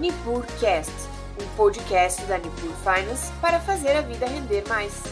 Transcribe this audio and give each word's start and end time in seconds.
NipurCast, 0.00 0.90
um 1.38 1.56
podcast 1.56 2.24
da 2.24 2.38
Nipur 2.38 2.72
Finance 2.76 3.30
para 3.38 3.60
fazer 3.60 3.90
a 3.90 4.00
vida 4.00 4.24
render 4.24 4.66
mais. 4.66 5.02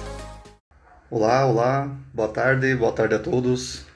Olá, 1.11 1.45
olá, 1.45 1.95
boa 2.15 2.31
tarde, 2.31 2.75
boa 2.75 2.91
tarde 2.91 3.15
a 3.15 3.19
todos. 3.19 3.87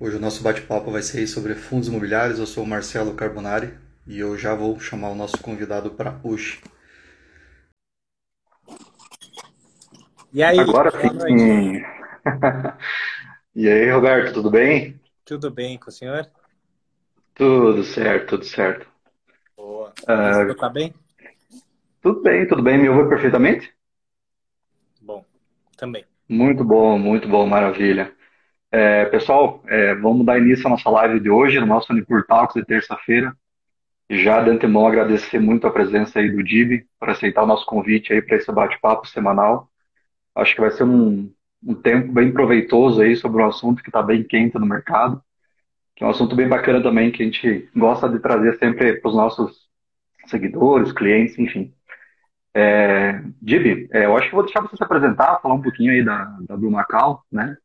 Hoje 0.00 0.16
o 0.16 0.18
nosso 0.18 0.42
bate-papo 0.42 0.90
vai 0.90 1.02
ser 1.02 1.26
sobre 1.26 1.54
fundos 1.54 1.88
imobiliários. 1.88 2.38
Eu 2.38 2.46
sou 2.46 2.64
o 2.64 2.66
Marcelo 2.66 3.12
Carbonari 3.12 3.74
e 4.06 4.18
eu 4.18 4.38
já 4.38 4.54
vou 4.54 4.80
chamar 4.80 5.10
o 5.10 5.14
nosso 5.14 5.36
convidado 5.42 5.90
para 5.90 6.18
hoje. 6.24 6.62
E 10.32 10.42
aí, 10.42 10.58
Agora 10.58 10.90
sim. 10.90 11.82
e 13.54 13.68
aí, 13.68 13.90
Roberto, 13.90 14.32
tudo 14.32 14.50
bem? 14.50 14.98
Tudo 15.22 15.50
bem 15.50 15.76
com 15.76 15.90
o 15.90 15.92
senhor? 15.92 16.30
Tudo 17.38 17.84
certo, 17.84 18.30
tudo 18.30 18.44
certo. 18.44 18.84
Boa. 19.56 19.90
Uh, 20.08 20.48
Você 20.48 20.54
tá 20.56 20.68
bem? 20.68 20.92
Tudo 22.02 22.20
bem, 22.20 22.48
tudo 22.48 22.60
bem. 22.64 22.78
Me 22.78 22.88
ouve 22.88 23.08
perfeitamente? 23.08 23.72
Bom, 25.00 25.24
também. 25.76 26.04
Muito 26.28 26.64
bom, 26.64 26.98
muito 26.98 27.28
bom, 27.28 27.46
maravilha. 27.46 28.12
É, 28.72 29.04
pessoal, 29.04 29.62
é, 29.68 29.94
vamos 29.94 30.26
dar 30.26 30.38
início 30.40 30.66
à 30.66 30.70
nossa 30.70 30.90
live 30.90 31.20
de 31.20 31.30
hoje, 31.30 31.60
no 31.60 31.66
nosso 31.66 31.92
Unipur 31.92 32.26
Talks 32.26 32.56
de 32.56 32.64
terça-feira. 32.64 33.32
Já 34.10 34.42
de 34.42 34.50
antemão 34.50 34.88
agradecer 34.88 35.38
muito 35.38 35.64
a 35.64 35.70
presença 35.70 36.18
aí 36.18 36.28
do 36.28 36.42
Dib 36.42 36.86
por 36.98 37.08
aceitar 37.08 37.44
o 37.44 37.46
nosso 37.46 37.64
convite 37.66 38.12
aí 38.12 38.20
para 38.20 38.36
esse 38.36 38.50
bate-papo 38.50 39.06
semanal. 39.06 39.70
Acho 40.34 40.56
que 40.56 40.60
vai 40.60 40.72
ser 40.72 40.82
um, 40.82 41.32
um 41.62 41.74
tempo 41.76 42.12
bem 42.12 42.32
proveitoso 42.32 43.00
aí 43.00 43.14
sobre 43.14 43.40
um 43.40 43.46
assunto 43.46 43.80
que 43.80 43.90
está 43.90 44.02
bem 44.02 44.24
quente 44.24 44.58
no 44.58 44.66
mercado 44.66 45.22
que 45.98 46.04
é 46.04 46.06
um 46.06 46.10
assunto 46.10 46.36
bem 46.36 46.48
bacana 46.48 46.80
também, 46.80 47.10
que 47.10 47.24
a 47.24 47.26
gente 47.26 47.68
gosta 47.74 48.08
de 48.08 48.20
trazer 48.20 48.56
sempre 48.58 49.00
para 49.00 49.08
os 49.08 49.16
nossos 49.16 49.68
seguidores, 50.28 50.92
clientes, 50.92 51.36
enfim. 51.36 51.74
É, 52.54 53.20
Dib, 53.42 53.88
é, 53.92 54.04
eu 54.04 54.16
acho 54.16 54.28
que 54.28 54.34
vou 54.34 54.44
deixar 54.44 54.60
você 54.60 54.76
se 54.76 54.84
apresentar, 54.84 55.40
falar 55.40 55.54
um 55.54 55.60
pouquinho 55.60 55.90
aí 55.90 56.04
da, 56.04 56.24
da 56.42 56.56
Blue 56.56 56.70
Macau, 56.70 57.24
né? 57.32 57.56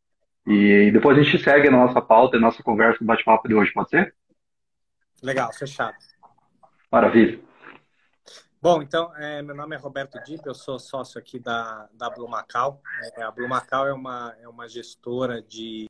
E 0.47 0.89
depois 0.91 1.16
a 1.16 1.22
gente 1.22 1.44
segue 1.44 1.67
a 1.67 1.72
nossa 1.72 2.02
pauta 2.02 2.35
e 2.35 2.39
a 2.39 2.41
nossa 2.41 2.63
conversa, 2.63 3.03
o 3.03 3.05
bate-papo 3.05 3.47
de 3.47 3.53
hoje, 3.53 3.72
pode 3.72 3.91
ser? 3.91 4.16
Legal, 5.22 5.53
fechado. 5.53 5.95
Maravilha. 6.91 7.39
Bom, 8.64 8.81
então, 8.81 9.14
é, 9.17 9.42
meu 9.42 9.53
nome 9.53 9.75
é 9.75 9.78
Roberto 9.78 10.17
Dib, 10.23 10.39
eu 10.45 10.53
sou 10.53 10.80
sócio 10.80 11.19
aqui 11.19 11.38
da, 11.38 11.89
da 11.94 12.09
Blue 12.09 12.30
Macau. 12.30 12.81
É, 13.17 13.22
a 13.22 13.30
Blue 13.30 13.45
Macau 13.45 13.86
é 13.86 13.92
uma, 13.92 14.33
é 14.39 14.47
uma 14.47 14.69
gestora 14.69 15.42
de 15.42 15.86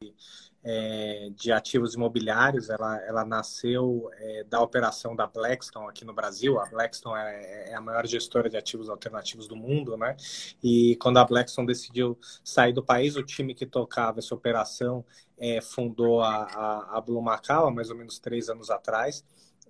é, 0.63 1.29
de 1.35 1.51
ativos 1.51 1.93
imobiliários. 1.93 2.71
Ela, 2.71 2.99
ela 3.05 3.23
nasceu 3.23 4.09
é, 4.15 4.43
da 4.45 4.59
operação 4.59 5.15
da 5.15 5.27
Blackstone 5.27 5.87
aqui 5.87 6.03
no 6.03 6.15
Brasil. 6.15 6.59
A 6.59 6.65
Blackstone 6.65 7.15
é, 7.19 7.69
é, 7.69 7.75
a 7.75 7.81
maior 7.81 8.07
gestora 8.07 8.49
de 8.49 8.57
ativos 8.57 8.89
alternativos 8.89 9.47
do 9.47 9.55
mundo, 9.55 9.95
né? 9.95 10.17
E 10.63 10.95
quando 10.95 11.17
a 11.17 11.25
Blackstone 11.25 11.67
decidiu 11.67 12.17
sair 12.43 12.73
do 12.73 12.83
país, 12.83 13.15
o 13.15 13.21
time 13.21 13.53
que 13.53 13.67
tocava 13.67 14.17
essa 14.17 14.33
operação 14.33 15.05
é, 15.37 15.61
fundou 15.61 16.23
a, 16.23 16.43
a, 16.43 16.97
a 16.97 17.01
Blue 17.01 17.21
Macau 17.21 17.67
há 17.67 17.71
mais 17.71 17.91
ou 17.91 17.95
menos 17.95 18.17
três 18.17 18.49
anos 18.49 18.71
atrás. 18.71 19.23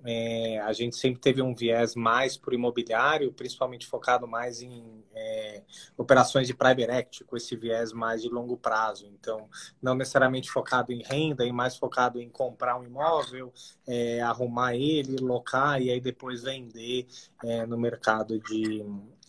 É, 0.06 0.60
a 0.60 0.74
gente 0.74 0.96
sempre 0.98 1.22
teve 1.22 1.42
um 1.42 1.56
viés 1.56 1.96
mais 1.96 2.36
para 2.36 2.52
o 2.52 2.54
imobiliário, 2.54 3.32
principalmente 3.32 3.88
focado 3.88 4.28
mais 4.28 4.62
em 4.62 5.04
é, 5.16 5.64
operações 5.98 6.48
de 6.48 6.54
private 6.54 6.92
equity, 6.92 7.24
com 7.24 7.38
esse 7.38 7.56
viés 7.56 7.94
mais 7.94 8.22
de 8.22 8.30
longo 8.30 8.58
prazo. 8.58 9.08
Então, 9.08 9.50
não 9.82 9.96
necessariamente 9.96 10.50
focado 10.50 10.92
em 10.92 11.02
renda, 11.02 11.46
e 11.46 11.52
mais 11.52 11.78
focado 11.78 12.20
em 12.20 12.30
comprar 12.30 12.78
um 12.78 12.84
imóvel, 12.84 13.54
é, 13.88 14.22
arrumar 14.22 14.76
ele, 14.76 15.18
locar 15.18 15.82
e 15.82 15.90
aí 15.90 16.02
depois 16.02 16.44
vender 16.44 17.08
é, 17.44 17.66
no 17.66 17.78
mercado 17.78 18.40
de 18.40 18.86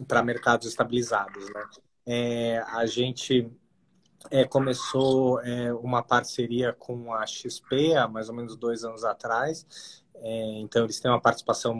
para 0.08 0.24
mercados 0.24 0.66
estabilizados. 0.66 1.48
Né? 1.50 1.64
É, 2.06 2.58
a 2.68 2.84
gente 2.84 3.48
é, 4.30 4.44
começou 4.44 5.40
é, 5.40 5.72
uma 5.72 6.02
parceria 6.02 6.72
com 6.72 7.12
a 7.12 7.24
XP 7.27 7.94
há 7.94 8.08
mais 8.08 8.28
ou 8.28 8.34
menos 8.34 8.56
dois 8.56 8.84
anos 8.84 9.05
atrás 9.05 10.03
é, 10.17 10.61
então, 10.61 10.85
eles 10.85 11.01
têm 11.01 11.11
uma 11.11 11.20
participação 11.20 11.75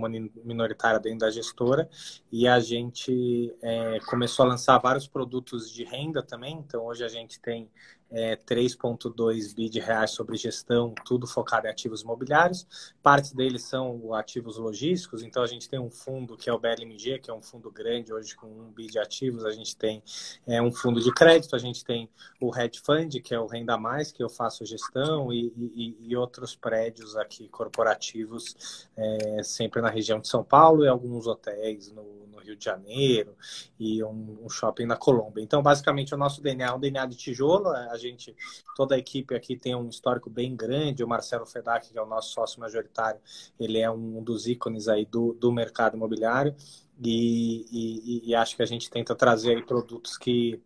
minoritária 0.45 0.99
dentro 0.99 1.21
da 1.21 1.31
gestora 1.31 1.89
e 2.31 2.49
a 2.49 2.59
gente 2.59 3.55
é, 3.63 3.99
começou 4.07 4.45
a 4.45 4.49
lançar 4.49 4.79
vários 4.79 5.07
produtos 5.07 5.71
de 5.71 5.85
renda 5.85 6.23
também. 6.23 6.57
Então, 6.59 6.85
hoje 6.85 7.05
a 7.05 7.09
gente 7.09 7.41
tem 7.41 7.71
é, 8.15 8.37
3,2 8.37 9.55
bi 9.55 9.69
de 9.69 9.81
reais 9.81 10.13
sobre 10.13 10.37
gestão, 10.37 10.95
tudo 11.05 11.27
focado 11.27 11.67
em 11.67 11.71
ativos 11.71 12.03
imobiliários. 12.03 12.67
Parte 13.03 13.35
deles 13.35 13.63
são 13.63 14.15
ativos 14.15 14.57
logísticos, 14.57 15.23
então 15.23 15.43
a 15.43 15.47
gente 15.47 15.69
tem 15.69 15.81
um 15.81 15.91
fundo 15.91 16.37
que 16.37 16.49
é 16.49 16.53
o 16.53 16.59
BLMG, 16.59 17.19
que 17.19 17.31
é 17.31 17.35
um 17.35 17.43
fundo 17.43 17.71
grande 17.71 18.13
hoje 18.13 18.37
com 18.37 18.47
um 18.47 18.71
bi 18.71 18.87
de 18.87 18.99
ativos. 18.99 19.45
A 19.45 19.51
gente 19.51 19.77
tem 19.77 20.03
é, 20.47 20.63
um 20.63 20.71
fundo 20.71 21.01
de 21.01 21.13
crédito, 21.13 21.57
a 21.57 21.59
gente 21.59 21.85
tem 21.85 22.09
o 22.41 22.57
Hedge 22.57 22.81
Fund, 22.81 23.21
que 23.21 23.35
é 23.35 23.39
o 23.39 23.47
Renda 23.47 23.77
Mais, 23.77 24.13
que 24.13 24.23
eu 24.23 24.29
faço 24.29 24.65
gestão, 24.65 25.33
e, 25.33 25.53
e, 25.57 25.97
e 26.01 26.17
outros 26.17 26.55
prédios 26.55 27.17
aqui 27.17 27.49
corporativos, 27.49 28.89
é, 28.97 29.43
sempre 29.43 29.83
na 29.83 29.91
região 29.91 30.21
de 30.21 30.29
São 30.29 30.45
Paulo 30.45 30.85
e 30.85 30.89
alguns 30.89 31.27
hotéis 31.27 31.91
no 31.91 32.24
Rio 32.45 32.57
de 32.57 32.65
Janeiro 32.65 33.37
e 33.79 34.03
um, 34.05 34.39
um 34.45 34.49
shopping 34.49 34.87
na 34.87 34.97
Colômbia. 34.97 35.43
Então, 35.43 35.63
basicamente, 35.63 36.15
o 36.15 36.17
nosso 36.17 36.43
DNA 36.43 36.67
é 36.67 36.73
um 36.73 36.79
DNA 36.79 37.07
de 37.07 37.17
tijolo, 37.17 37.69
a 37.69 37.97
gente, 37.97 38.35
toda 38.77 38.95
a 38.95 38.99
equipe 38.99 39.35
aqui 39.35 39.57
tem 39.57 39.75
um 39.75 39.89
histórico 39.89 40.31
bem 40.31 40.55
grande. 40.55 41.03
O 41.03 41.09
Marcelo 41.09 41.47
Fedac, 41.47 41.91
que 41.91 41.99
é 41.99 42.03
o 42.03 42.07
nosso 42.07 42.33
sócio 42.33 42.61
majoritário, 42.61 43.21
ele 43.59 43.79
é 43.79 43.91
um 43.91 44.23
dos 44.23 44.47
ícones 44.47 44.89
aí 44.89 45.05
do, 45.05 45.35
do 45.35 45.53
mercado 45.53 45.97
imobiliário. 45.97 46.55
E, 47.03 47.67
e, 47.73 48.31
e 48.31 48.35
acho 48.35 48.57
que 48.57 48.63
a 48.63 48.67
gente 48.67 48.89
tenta 48.89 49.15
trazer 49.15 49.57
aí 49.57 49.63
produtos 49.63 50.17
que, 50.17 50.61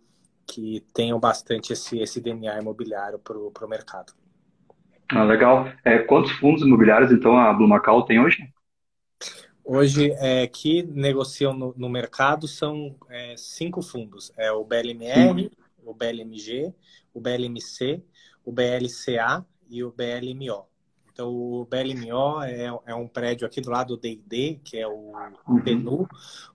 que 0.46 0.84
tenham 0.92 1.18
bastante 1.18 1.72
esse, 1.72 1.98
esse 1.98 2.20
DNA 2.20 2.58
imobiliário 2.58 3.18
para 3.18 3.36
o 3.38 3.68
mercado. 3.68 4.12
Ah, 5.10 5.24
legal. 5.24 5.66
É, 5.84 5.98
quantos 6.00 6.32
fundos 6.32 6.62
imobiliários, 6.62 7.10
então, 7.10 7.38
a 7.38 7.52
Blue 7.52 7.68
Macau 7.68 8.04
tem 8.04 8.20
hoje? 8.20 8.46
Hoje, 9.70 10.12
é, 10.12 10.46
que 10.46 10.82
negociam 10.82 11.52
no, 11.52 11.74
no 11.76 11.90
mercado 11.90 12.48
são 12.48 12.96
é, 13.10 13.34
cinco 13.36 13.82
fundos. 13.82 14.32
É 14.34 14.50
o 14.50 14.64
BLMR, 14.64 15.42
Sim. 15.42 15.50
o 15.84 15.92
BLMG, 15.92 16.72
o 17.12 17.20
BLMC, 17.20 18.02
o 18.42 18.50
BLCA 18.50 19.44
e 19.68 19.84
o 19.84 19.92
BLMO. 19.92 20.66
Então, 21.18 21.32
o 21.32 21.66
BLMO 21.68 22.44
é, 22.44 22.70
é 22.86 22.94
um 22.94 23.08
prédio 23.08 23.44
aqui 23.44 23.60
do 23.60 23.70
lado 23.70 23.96
do 23.96 24.00
D&D, 24.00 24.60
que 24.62 24.78
é 24.78 24.86
o 24.86 25.14
uhum. 25.48 25.60
PNU. 25.60 26.08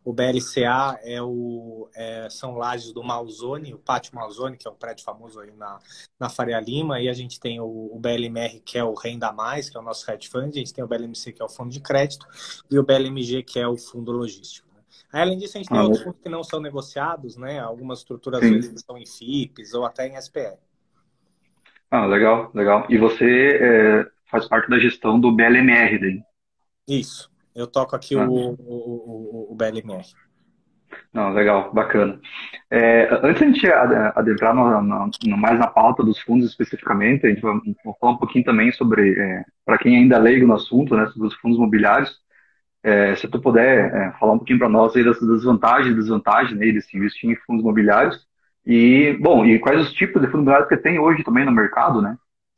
O 0.06 0.14
BLCA 0.14 0.98
é 1.04 1.22
o, 1.22 1.90
é, 1.94 2.30
são 2.30 2.56
lajes 2.56 2.94
do 2.94 3.04
Malzone, 3.04 3.74
o 3.74 3.78
Pátio 3.78 4.16
Malzone, 4.16 4.56
que 4.56 4.66
é 4.66 4.72
um 4.72 4.76
prédio 4.76 5.04
famoso 5.04 5.42
aí 5.42 5.52
na, 5.52 5.80
na 6.18 6.30
Faria 6.30 6.62
Lima. 6.62 7.02
E 7.02 7.10
a 7.10 7.14
gente 7.14 7.42
tem 7.42 7.60
o, 7.60 7.66
o 7.66 8.00
BLMR, 8.00 8.62
que 8.62 8.78
é 8.78 8.84
o 8.86 8.94
Renda 8.94 9.34
Mais, 9.34 9.70
que 9.70 9.76
é 9.76 9.82
o 9.82 9.84
nosso 9.84 10.10
hedge 10.10 10.30
fund. 10.30 10.56
A 10.56 10.60
gente 10.60 10.74
tem 10.74 10.82
o 10.82 10.88
BLMC, 10.88 11.34
que 11.34 11.42
é 11.42 11.46
o 11.46 11.50
fundo 11.50 11.70
de 11.70 11.82
crédito. 11.82 12.26
E 12.72 12.80
o 12.80 12.84
BLMG, 12.84 13.44
que 13.44 13.60
é 13.60 13.68
o 13.68 13.76
fundo 13.76 14.14
logístico. 14.14 14.70
Aí, 15.12 15.24
além 15.24 15.38
disso, 15.38 15.58
a 15.58 15.60
gente 15.60 15.68
tem 15.68 15.78
ah, 15.78 15.84
outros 15.84 16.04
fundos 16.04 16.22
que 16.22 16.30
não 16.30 16.42
são 16.42 16.62
negociados, 16.62 17.36
né? 17.36 17.60
Algumas 17.60 18.00
estruturas 18.00 18.40
vezes 18.40 18.72
estão 18.72 18.98
em 18.98 19.06
FIPs 19.06 19.74
ou 19.74 19.86
até 19.86 20.08
em 20.08 20.22
SPE. 20.22 20.58
Ah, 21.92 22.06
legal, 22.06 22.50
legal. 22.56 22.88
E 22.90 22.98
você 22.98 23.60
é, 23.62 24.13
faz 24.34 24.48
parte 24.48 24.68
da 24.68 24.80
gestão 24.80 25.20
do 25.20 25.32
BLMR 25.32 26.00
daí? 26.00 26.22
Isso. 26.88 27.32
Eu 27.56 27.68
toco 27.68 27.96
aqui 27.96 28.18
ah. 28.18 28.28
o, 28.28 28.56
o, 28.60 29.52
o, 29.52 29.56
BLMR. 29.56 30.04
Não, 31.14 31.32
legal, 31.32 31.72
bacana. 31.72 32.20
É, 32.70 33.08
antes 33.22 33.40
de 33.40 33.44
a 33.44 33.48
gente 33.48 33.68
adentrar 34.16 34.56
no, 34.56 34.82
no, 34.82 35.12
no, 35.24 35.38
mais 35.38 35.60
na 35.60 35.68
pauta 35.68 36.04
dos 36.04 36.20
fundos 36.20 36.50
especificamente, 36.50 37.28
a 37.28 37.30
gente 37.30 37.42
vai, 37.42 37.54
falar 38.00 38.14
um 38.14 38.18
pouquinho 38.18 38.44
também 38.44 38.72
sobre, 38.72 39.20
é, 39.20 39.44
para 39.64 39.78
quem 39.78 39.98
ainda 39.98 40.16
é 40.16 40.20
leigo 40.20 40.48
no 40.48 40.56
assunto, 40.56 40.96
né, 40.96 41.06
sobre 41.08 41.28
os 41.28 41.36
fundos 41.36 41.58
imobiliários. 41.60 42.12
É, 42.82 43.16
se 43.16 43.28
tu 43.28 43.40
puder 43.40 43.94
é, 43.94 44.12
falar 44.20 44.34
um 44.34 44.38
pouquinho 44.40 44.60
para 44.60 44.68
nós 44.68 44.96
aí 44.96 45.04
das, 45.04 45.20
das 45.20 45.44
vantagens 45.44 45.94
e 45.94 45.96
desvantagens 45.96 46.60
né, 46.60 46.66
de 46.66 46.82
se 46.82 46.98
investir 46.98 47.30
em 47.30 47.36
fundos 47.46 47.62
imobiliários 47.62 48.28
e, 48.66 49.16
bom, 49.22 49.46
e 49.46 49.60
quais 49.60 49.80
os 49.80 49.94
tipos 49.94 50.22
de 50.22 50.28
fundos 50.28 50.46
imobiliários 50.46 50.70
que 50.70 50.78
tem 50.78 50.98
hoje 50.98 51.24
também 51.24 51.46
no 51.46 51.52
mercado, 51.52 52.02
né? 52.02 52.18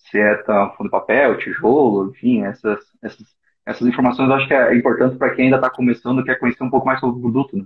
Se 0.10 0.20
é 0.20 0.36
tá, 0.44 0.74
fundo 0.78 0.90
papel, 0.90 1.38
tijolo, 1.38 2.12
enfim, 2.12 2.44
essas, 2.44 2.80
essas, 3.02 3.36
essas 3.66 3.88
informações 3.88 4.30
eu 4.30 4.36
acho 4.36 4.48
que 4.48 4.54
é 4.54 4.76
importante 4.76 5.18
para 5.18 5.34
quem 5.36 5.46
ainda 5.46 5.58
está 5.58 5.70
começando 5.70 6.24
quer 6.24 6.40
conhecer 6.40 6.64
um 6.64 6.70
pouco 6.70 6.86
mais 6.86 7.00
sobre 7.00 7.18
o 7.18 7.22
produto, 7.22 7.58
né? 7.58 7.66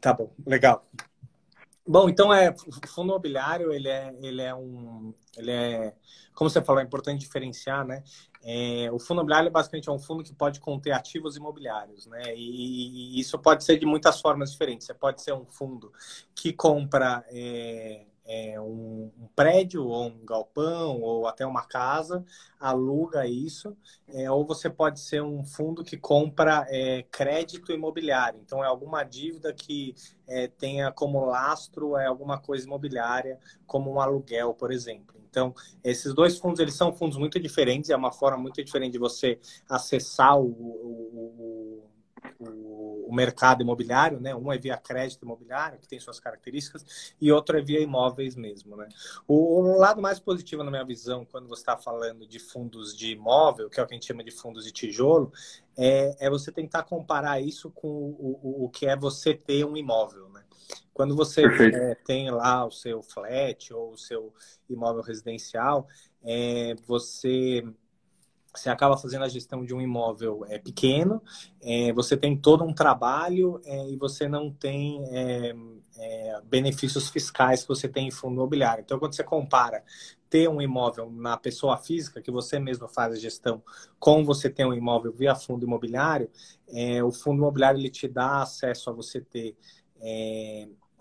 Tá 0.00 0.12
bom, 0.12 0.32
legal. 0.46 0.86
Bom, 1.86 2.08
então 2.08 2.32
é 2.32 2.54
fundo 2.86 3.10
imobiliário 3.10 3.72
ele 3.72 3.88
é 3.88 4.14
ele 4.22 4.40
é 4.40 4.54
um 4.54 5.12
ele 5.36 5.50
é 5.50 5.94
como 6.32 6.48
você 6.48 6.62
falou 6.62 6.80
é 6.80 6.84
importante 6.84 7.20
diferenciar, 7.20 7.84
né? 7.84 8.02
É, 8.42 8.88
o 8.92 8.98
fundo 8.98 9.18
imobiliário 9.18 9.50
basicamente 9.50 9.88
é 9.88 9.92
um 9.92 9.98
fundo 9.98 10.22
que 10.22 10.32
pode 10.32 10.60
conter 10.60 10.92
ativos 10.92 11.36
imobiliários, 11.36 12.06
né? 12.06 12.22
E, 12.34 13.16
e 13.16 13.20
isso 13.20 13.38
pode 13.38 13.64
ser 13.64 13.78
de 13.78 13.86
muitas 13.86 14.20
formas 14.20 14.52
diferentes. 14.52 14.86
Você 14.86 14.94
pode 14.94 15.22
ser 15.22 15.32
um 15.32 15.44
fundo 15.44 15.92
que 16.34 16.52
compra 16.52 17.24
é, 17.28 18.06
é, 18.24 18.60
um, 18.60 19.10
um, 19.18 19.28
prédio 19.34 19.86
ou 19.86 20.06
um 20.06 20.24
galpão 20.24 21.00
ou 21.00 21.26
até 21.26 21.44
uma 21.46 21.64
casa, 21.64 22.24
aluga 22.58 23.26
isso, 23.26 23.76
é, 24.08 24.30
ou 24.30 24.44
você 24.44 24.70
pode 24.70 25.00
ser 25.00 25.22
um 25.22 25.44
fundo 25.44 25.82
que 25.82 25.96
compra 25.96 26.66
é, 26.68 27.02
crédito 27.10 27.72
imobiliário. 27.72 28.40
Então, 28.44 28.62
é 28.62 28.66
alguma 28.66 29.02
dívida 29.02 29.52
que 29.52 29.94
é, 30.26 30.46
tenha 30.46 30.92
como 30.92 31.24
lastro 31.24 31.96
é 31.96 32.06
alguma 32.06 32.38
coisa 32.38 32.66
imobiliária, 32.66 33.38
como 33.66 33.92
um 33.92 34.00
aluguel, 34.00 34.54
por 34.54 34.70
exemplo. 34.72 35.22
Então, 35.32 35.54
esses 35.82 36.12
dois 36.12 36.38
fundos, 36.38 36.60
eles 36.60 36.74
são 36.74 36.92
fundos 36.92 37.16
muito 37.16 37.40
diferentes, 37.40 37.88
é 37.88 37.96
uma 37.96 38.12
forma 38.12 38.36
muito 38.36 38.62
diferente 38.62 38.92
de 38.92 38.98
você 38.98 39.40
acessar 39.66 40.38
o, 40.38 40.44
o, 40.44 41.51
o, 43.12 43.14
mercado 43.14 43.62
imobiliário, 43.62 44.20
né? 44.20 44.34
Um 44.34 44.52
é 44.52 44.58
via 44.58 44.76
crédito 44.76 45.24
imobiliário, 45.24 45.78
que 45.78 45.86
tem 45.86 46.00
suas 46.00 46.18
características, 46.18 47.14
e 47.20 47.30
outro 47.30 47.58
é 47.58 47.60
via 47.60 47.80
imóveis 47.80 48.34
mesmo, 48.34 48.76
né? 48.76 48.88
O, 49.28 49.60
o 49.60 49.78
lado 49.78 50.00
mais 50.00 50.18
positivo, 50.18 50.62
na 50.64 50.70
minha 50.70 50.84
visão, 50.84 51.24
quando 51.24 51.48
você 51.48 51.62
está 51.62 51.76
falando 51.76 52.26
de 52.26 52.38
fundos 52.38 52.96
de 52.96 53.12
imóvel, 53.12 53.68
que 53.68 53.78
é 53.78 53.82
o 53.82 53.86
que 53.86 53.94
a 53.94 53.96
gente 53.96 54.06
chama 54.06 54.24
de 54.24 54.30
fundos 54.30 54.64
de 54.64 54.72
tijolo, 54.72 55.32
é, 55.76 56.26
é 56.26 56.30
você 56.30 56.50
tentar 56.50 56.84
comparar 56.84 57.40
isso 57.40 57.70
com 57.70 57.88
o, 57.88 58.40
o, 58.42 58.64
o 58.64 58.68
que 58.68 58.86
é 58.86 58.96
você 58.96 59.34
ter 59.34 59.64
um 59.64 59.76
imóvel, 59.76 60.28
né? 60.28 60.42
Quando 60.94 61.16
você 61.16 61.42
é, 61.46 61.94
tem 61.94 62.30
lá 62.30 62.64
o 62.64 62.70
seu 62.70 63.02
flat 63.02 63.72
ou 63.72 63.92
o 63.92 63.98
seu 63.98 64.32
imóvel 64.68 65.02
residencial, 65.02 65.86
é, 66.22 66.74
você 66.86 67.64
você 68.54 68.68
acaba 68.68 68.96
fazendo 68.96 69.24
a 69.24 69.28
gestão 69.28 69.64
de 69.64 69.74
um 69.74 69.80
imóvel 69.80 70.44
é, 70.48 70.58
pequeno, 70.58 71.22
é, 71.60 71.92
você 71.92 72.16
tem 72.16 72.36
todo 72.36 72.62
um 72.64 72.72
trabalho 72.72 73.60
é, 73.64 73.88
e 73.88 73.96
você 73.96 74.28
não 74.28 74.50
tem 74.50 75.02
benefícios 76.44 77.08
fiscais 77.08 77.62
que 77.62 77.68
você 77.68 77.88
tem 77.88 78.08
em 78.08 78.10
fundo 78.10 78.34
imobiliário. 78.34 78.82
Então, 78.82 78.98
quando 78.98 79.14
você 79.14 79.22
compara 79.22 79.82
ter 80.28 80.48
um 80.48 80.60
imóvel 80.60 81.10
na 81.10 81.36
pessoa 81.36 81.76
física, 81.76 82.20
que 82.20 82.30
você 82.30 82.58
mesmo 82.58 82.88
faz 82.88 83.14
a 83.14 83.16
gestão, 83.16 83.62
com 83.98 84.24
você 84.24 84.50
ter 84.50 84.64
um 84.64 84.74
imóvel 84.74 85.12
via 85.12 85.34
fundo 85.34 85.64
imobiliário, 85.64 86.30
o 87.04 87.12
fundo 87.12 87.38
imobiliário 87.38 87.78
ele 87.78 87.90
te 87.90 88.08
dá 88.08 88.42
acesso 88.42 88.90
a 88.90 88.92
você 88.92 89.20
ter 89.20 89.56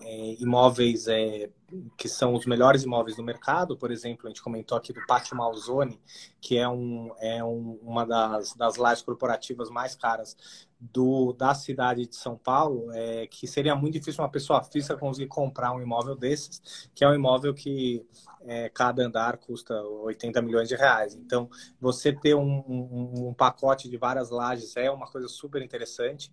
é, 0.03 0.35
imóveis 0.39 1.07
é, 1.07 1.49
que 1.97 2.09
são 2.09 2.33
os 2.33 2.45
melhores 2.45 2.83
imóveis 2.83 3.15
do 3.15 3.23
mercado, 3.23 3.77
por 3.77 3.91
exemplo, 3.91 4.27
a 4.27 4.29
gente 4.29 4.41
comentou 4.41 4.77
aqui 4.77 4.91
do 4.91 5.05
Pátio 5.05 5.35
Malzone, 5.37 5.99
que 6.39 6.57
é, 6.57 6.67
um, 6.67 7.11
é 7.19 7.43
um, 7.43 7.79
uma 7.81 8.05
das, 8.05 8.53
das 8.53 8.75
lajes 8.75 9.03
corporativas 9.03 9.69
mais 9.69 9.95
caras 9.95 10.35
do, 10.79 11.31
da 11.33 11.53
cidade 11.53 12.07
de 12.07 12.15
São 12.15 12.37
Paulo, 12.37 12.91
é, 12.91 13.27
que 13.27 13.47
seria 13.47 13.75
muito 13.75 13.93
difícil 13.93 14.23
uma 14.23 14.29
pessoa 14.29 14.63
física 14.63 14.97
conseguir 14.97 15.27
comprar 15.27 15.71
um 15.71 15.81
imóvel 15.81 16.15
desses, 16.15 16.89
que 16.93 17.03
é 17.03 17.07
um 17.07 17.13
imóvel 17.13 17.53
que 17.53 18.05
é, 18.41 18.67
cada 18.69 19.05
andar 19.05 19.37
custa 19.37 19.79
80 19.81 20.41
milhões 20.41 20.67
de 20.67 20.75
reais. 20.75 21.15
Então, 21.15 21.49
você 21.79 22.11
ter 22.11 22.35
um, 22.35 22.63
um, 22.67 23.27
um 23.29 23.33
pacote 23.33 23.89
de 23.89 23.97
várias 23.97 24.29
lajes 24.29 24.75
é 24.75 24.89
uma 24.89 25.05
coisa 25.05 25.27
super 25.27 25.61
interessante 25.61 26.31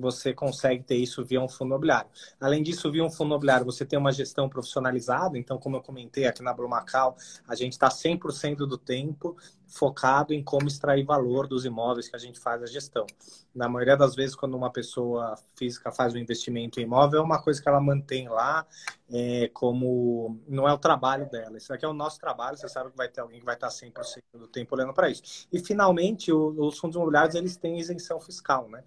você 0.00 0.32
consegue 0.32 0.82
ter 0.82 0.96
isso 0.96 1.24
via 1.24 1.40
um 1.40 1.48
fundo 1.48 1.68
imobiliário. 1.68 2.10
Além 2.40 2.62
disso, 2.62 2.90
via 2.90 3.04
um 3.04 3.10
fundo 3.10 3.28
imobiliário, 3.28 3.64
você 3.64 3.84
tem 3.84 3.98
uma 3.98 4.12
gestão 4.12 4.48
profissionalizada. 4.48 5.38
Então, 5.38 5.58
como 5.58 5.76
eu 5.76 5.82
comentei 5.82 6.26
aqui 6.26 6.42
na 6.42 6.52
Brumacal, 6.52 7.16
a 7.46 7.54
gente 7.54 7.72
está 7.72 7.88
100% 7.88 8.66
do 8.66 8.78
tempo 8.78 9.36
focado 9.70 10.34
em 10.34 10.42
como 10.42 10.66
extrair 10.66 11.04
valor 11.04 11.46
dos 11.46 11.64
imóveis 11.64 12.08
que 12.08 12.16
a 12.16 12.18
gente 12.18 12.40
faz 12.40 12.62
a 12.62 12.66
gestão. 12.66 13.06
Na 13.54 13.68
maioria 13.68 13.96
das 13.96 14.14
vezes, 14.14 14.34
quando 14.34 14.56
uma 14.56 14.70
pessoa 14.70 15.36
física 15.56 15.92
faz 15.92 16.14
um 16.14 16.18
investimento 16.18 16.80
em 16.80 16.82
imóvel, 16.82 17.20
é 17.20 17.22
uma 17.22 17.40
coisa 17.40 17.62
que 17.62 17.68
ela 17.68 17.80
mantém 17.80 18.28
lá, 18.28 18.66
é, 19.08 19.48
como 19.52 20.38
não 20.48 20.68
é 20.68 20.72
o 20.72 20.78
trabalho 20.78 21.28
dela. 21.30 21.56
Isso 21.56 21.72
aqui 21.72 21.84
é 21.84 21.88
o 21.88 21.94
nosso 21.94 22.18
trabalho, 22.18 22.56
você 22.56 22.68
sabe 22.68 22.90
que 22.90 22.96
vai 22.96 23.08
ter 23.08 23.20
alguém 23.20 23.38
que 23.38 23.46
vai 23.46 23.54
estar 23.54 23.68
100% 23.68 24.22
do 24.34 24.48
tempo 24.48 24.74
olhando 24.74 24.92
para 24.92 25.08
isso. 25.08 25.46
E, 25.52 25.58
finalmente, 25.60 26.32
os 26.32 26.78
fundos 26.78 26.96
imobiliários 26.96 27.34
eles 27.34 27.56
têm 27.56 27.78
isenção 27.78 28.20
fiscal, 28.20 28.68
né? 28.68 28.82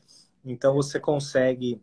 Então 0.46 0.74
você 0.74 1.00
consegue 1.00 1.82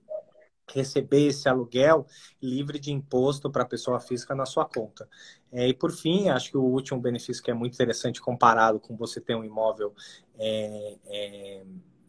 receber 0.73 1.27
esse 1.27 1.49
aluguel 1.49 2.07
livre 2.41 2.79
de 2.79 2.93
imposto 2.93 3.51
para 3.51 3.63
a 3.63 3.67
pessoa 3.67 3.99
física 4.01 4.35
na 4.35 4.47
sua 4.47 4.65
conta. 4.65 5.09
É, 5.53 5.69
e 5.69 5.75
por 5.75 5.91
fim, 5.91 6.29
acho 6.29 6.51
que 6.51 6.57
o 6.57 6.63
último 6.63 7.01
benefício 7.01 7.43
que 7.43 7.51
é 7.51 7.55
muito 7.55 7.75
interessante 7.75 8.21
comparado 8.21 8.79
com 8.79 8.97
você 8.97 9.21
ter 9.21 9.35
um 9.35 9.45
imóvel 9.45 9.93
é, 10.39 10.97
é, 11.07 11.63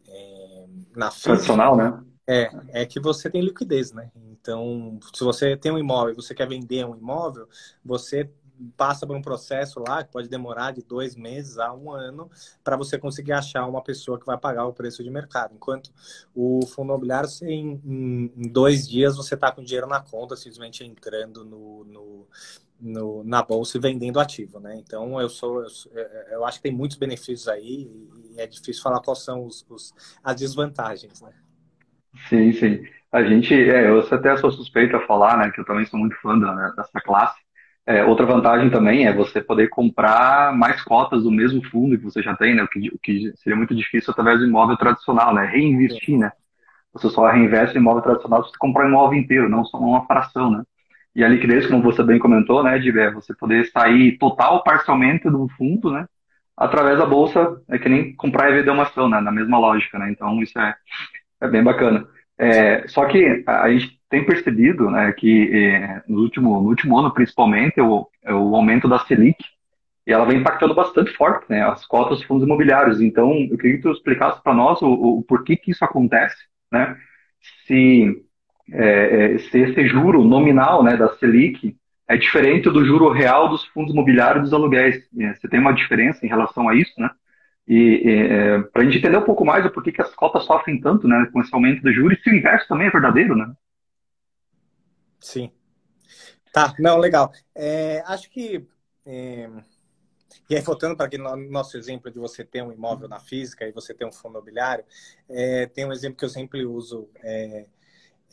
é 0.08 0.66
na 0.94 1.10
física, 1.10 1.30
tradicional, 1.30 1.76
né? 1.76 2.04
É, 2.26 2.50
é 2.82 2.86
que 2.86 3.00
você 3.00 3.28
tem 3.28 3.42
liquidez, 3.42 3.92
né? 3.92 4.12
Então, 4.14 4.98
se 5.12 5.24
você 5.24 5.56
tem 5.56 5.72
um 5.72 5.78
imóvel 5.78 6.12
e 6.12 6.16
você 6.16 6.34
quer 6.34 6.48
vender 6.48 6.84
um 6.84 6.96
imóvel, 6.96 7.48
você 7.84 8.30
passa 8.76 9.06
por 9.06 9.16
um 9.16 9.22
processo 9.22 9.82
lá 9.86 10.04
que 10.04 10.12
pode 10.12 10.28
demorar 10.28 10.72
de 10.72 10.82
dois 10.82 11.16
meses 11.16 11.58
a 11.58 11.72
um 11.72 11.90
ano 11.90 12.30
para 12.62 12.76
você 12.76 12.98
conseguir 12.98 13.32
achar 13.32 13.66
uma 13.66 13.82
pessoa 13.82 14.18
que 14.18 14.26
vai 14.26 14.38
pagar 14.38 14.66
o 14.66 14.72
preço 14.72 15.02
de 15.02 15.10
mercado. 15.10 15.54
Enquanto 15.54 15.90
o 16.34 16.64
fundo 16.66 16.88
imobiliário, 16.88 17.28
em, 17.42 17.80
em, 17.84 18.48
dois 18.48 18.88
dias 18.88 19.16
você 19.16 19.34
está 19.34 19.50
com 19.50 19.62
dinheiro 19.62 19.86
na 19.86 20.00
conta, 20.00 20.36
simplesmente 20.36 20.84
entrando 20.84 21.44
no, 21.44 21.84
no, 21.84 22.28
no, 22.80 23.24
na 23.24 23.42
bolsa 23.42 23.78
e 23.78 23.80
vendendo 23.80 24.20
ativo, 24.20 24.60
né? 24.60 24.76
Então 24.76 25.20
eu 25.20 25.28
sou, 25.28 25.62
eu, 25.62 26.02
eu, 26.30 26.44
acho 26.44 26.58
que 26.58 26.64
tem 26.64 26.72
muitos 26.72 26.96
benefícios 26.96 27.48
aí 27.48 27.90
e 28.34 28.40
é 28.40 28.46
difícil 28.46 28.82
falar 28.82 29.00
quais 29.00 29.20
são 29.20 29.44
os, 29.46 29.64
os 29.68 29.92
as 30.22 30.36
desvantagens, 30.36 31.20
né? 31.20 31.32
Sim, 32.28 32.52
sim. 32.52 32.84
A 33.10 33.22
gente, 33.22 33.52
é, 33.52 33.88
eu 33.88 34.00
até 34.00 34.34
sou 34.38 34.50
suspeito 34.50 34.96
a 34.96 35.06
falar, 35.06 35.36
né, 35.36 35.50
que 35.50 35.60
eu 35.60 35.64
também 35.66 35.84
sou 35.84 36.00
muito 36.00 36.16
fã 36.22 36.38
da, 36.38 36.70
dessa 36.70 37.00
classe. 37.00 37.41
É, 37.84 38.04
outra 38.04 38.24
vantagem 38.24 38.70
também 38.70 39.06
é 39.06 39.12
você 39.12 39.42
poder 39.42 39.68
comprar 39.68 40.56
mais 40.56 40.82
cotas 40.82 41.24
do 41.24 41.32
mesmo 41.32 41.62
fundo 41.68 41.98
que 41.98 42.04
você 42.04 42.22
já 42.22 42.36
tem, 42.36 42.54
né? 42.54 42.62
O 42.62 42.68
que, 42.68 42.88
o 42.88 42.98
que 42.98 43.32
seria 43.36 43.56
muito 43.56 43.74
difícil 43.74 44.12
através 44.12 44.38
do 44.38 44.46
imóvel 44.46 44.76
tradicional, 44.76 45.34
né? 45.34 45.46
Reinvestir, 45.46 46.16
né? 46.18 46.30
Você 46.92 47.10
só 47.10 47.28
reinveste 47.28 47.74
no 47.74 47.80
imóvel 47.80 48.02
tradicional 48.02 48.44
se 48.44 48.50
você 48.50 48.58
comprar 48.58 48.86
o 48.86 48.88
imóvel 48.88 49.18
inteiro, 49.18 49.48
não 49.48 49.64
só 49.64 49.78
uma 49.78 50.06
fração, 50.06 50.50
né? 50.50 50.62
E 51.14 51.24
a 51.24 51.28
liquidez, 51.28 51.66
como 51.66 51.82
você 51.82 52.02
bem 52.02 52.18
comentou, 52.18 52.62
né, 52.62 52.78
de 52.78 52.90
é 52.98 53.10
você 53.10 53.34
poder 53.34 53.66
sair 53.66 54.16
total 54.18 54.54
ou 54.56 54.62
parcialmente 54.62 55.28
do 55.28 55.48
fundo, 55.58 55.90
né? 55.90 56.06
Através 56.56 56.98
da 56.98 57.06
bolsa, 57.06 57.60
é 57.68 57.78
que 57.78 57.88
nem 57.88 58.14
comprar 58.16 58.50
e 58.50 58.54
vender 58.54 58.70
uma 58.70 58.84
ação, 58.84 59.08
né? 59.08 59.20
Na 59.20 59.32
mesma 59.32 59.58
lógica, 59.58 59.98
né? 59.98 60.10
Então, 60.10 60.40
isso 60.42 60.58
é, 60.58 60.74
é 61.40 61.48
bem 61.48 61.62
bacana. 61.64 62.06
É, 62.38 62.86
só 62.88 63.06
que 63.06 63.44
a 63.46 63.70
gente 63.70 64.00
tem 64.08 64.24
percebido 64.24 64.90
né, 64.90 65.12
que 65.12 65.50
é, 65.52 66.02
no, 66.08 66.20
último, 66.20 66.60
no 66.60 66.68
último 66.68 66.98
ano, 66.98 67.12
principalmente, 67.12 67.80
o, 67.80 68.08
é 68.22 68.34
o 68.34 68.54
aumento 68.54 68.88
da 68.88 68.98
Selic, 68.98 69.42
e 70.06 70.12
ela 70.12 70.24
vem 70.24 70.38
impactando 70.38 70.74
bastante 70.74 71.12
forte 71.12 71.46
né, 71.48 71.62
as 71.62 71.86
cotas 71.86 72.18
dos 72.18 72.26
fundos 72.26 72.44
imobiliários. 72.44 73.00
Então, 73.00 73.32
eu 73.50 73.56
queria 73.56 73.76
que 73.76 73.82
tu 73.82 73.92
explicasse 73.92 74.42
para 74.42 74.54
nós 74.54 74.82
o, 74.82 74.88
o, 74.88 75.22
porquê 75.22 75.56
que 75.56 75.70
isso 75.70 75.84
acontece, 75.84 76.36
né? 76.70 76.96
Se, 77.66 78.24
é, 78.72 79.34
é, 79.34 79.38
se 79.38 79.58
esse 79.58 79.86
juro 79.86 80.24
nominal 80.24 80.82
né, 80.82 80.96
da 80.96 81.08
Selic 81.16 81.76
é 82.08 82.16
diferente 82.16 82.68
do 82.68 82.84
juro 82.84 83.10
real 83.10 83.48
dos 83.48 83.64
fundos 83.66 83.92
imobiliários 83.92 84.44
dos 84.44 84.52
aluguéis. 84.52 84.96
É, 85.18 85.34
você 85.34 85.48
tem 85.48 85.60
uma 85.60 85.72
diferença 85.72 86.24
em 86.26 86.28
relação 86.28 86.68
a 86.68 86.74
isso, 86.74 86.92
né? 86.98 87.10
E 87.74 88.02
é, 88.06 88.58
para 88.64 88.82
a 88.82 88.84
gente 88.84 88.98
entender 88.98 89.16
um 89.16 89.24
pouco 89.24 89.46
mais 89.46 89.64
o 89.64 89.70
porquê 89.70 89.90
que 89.90 90.02
as 90.02 90.14
cotas 90.14 90.44
sofrem 90.44 90.78
tanto 90.78 91.08
né, 91.08 91.26
com 91.32 91.40
esse 91.40 91.54
aumento 91.54 91.80
do 91.80 91.90
juros, 91.90 92.22
se 92.22 92.28
o 92.28 92.34
inverso 92.34 92.68
também 92.68 92.88
é 92.88 92.90
verdadeiro, 92.90 93.34
né? 93.34 93.50
Sim. 95.18 95.50
Tá, 96.52 96.74
não, 96.78 96.98
legal. 96.98 97.32
É, 97.54 98.02
acho 98.04 98.28
que. 98.28 98.66
É... 99.06 99.48
E 100.50 100.54
aí, 100.54 100.60
voltando 100.60 100.94
para 100.94 101.06
aquele 101.06 101.22
nosso 101.48 101.78
exemplo 101.78 102.10
de 102.10 102.18
você 102.18 102.44
ter 102.44 102.62
um 102.62 102.72
imóvel 102.72 103.08
na 103.08 103.18
física 103.18 103.66
e 103.66 103.72
você 103.72 103.94
ter 103.94 104.04
um 104.04 104.12
fundo 104.12 104.32
imobiliário, 104.34 104.84
é, 105.26 105.64
tem 105.64 105.86
um 105.86 105.92
exemplo 105.92 106.18
que 106.18 106.26
eu 106.26 106.28
sempre 106.28 106.66
uso. 106.66 107.08
É, 107.22 107.64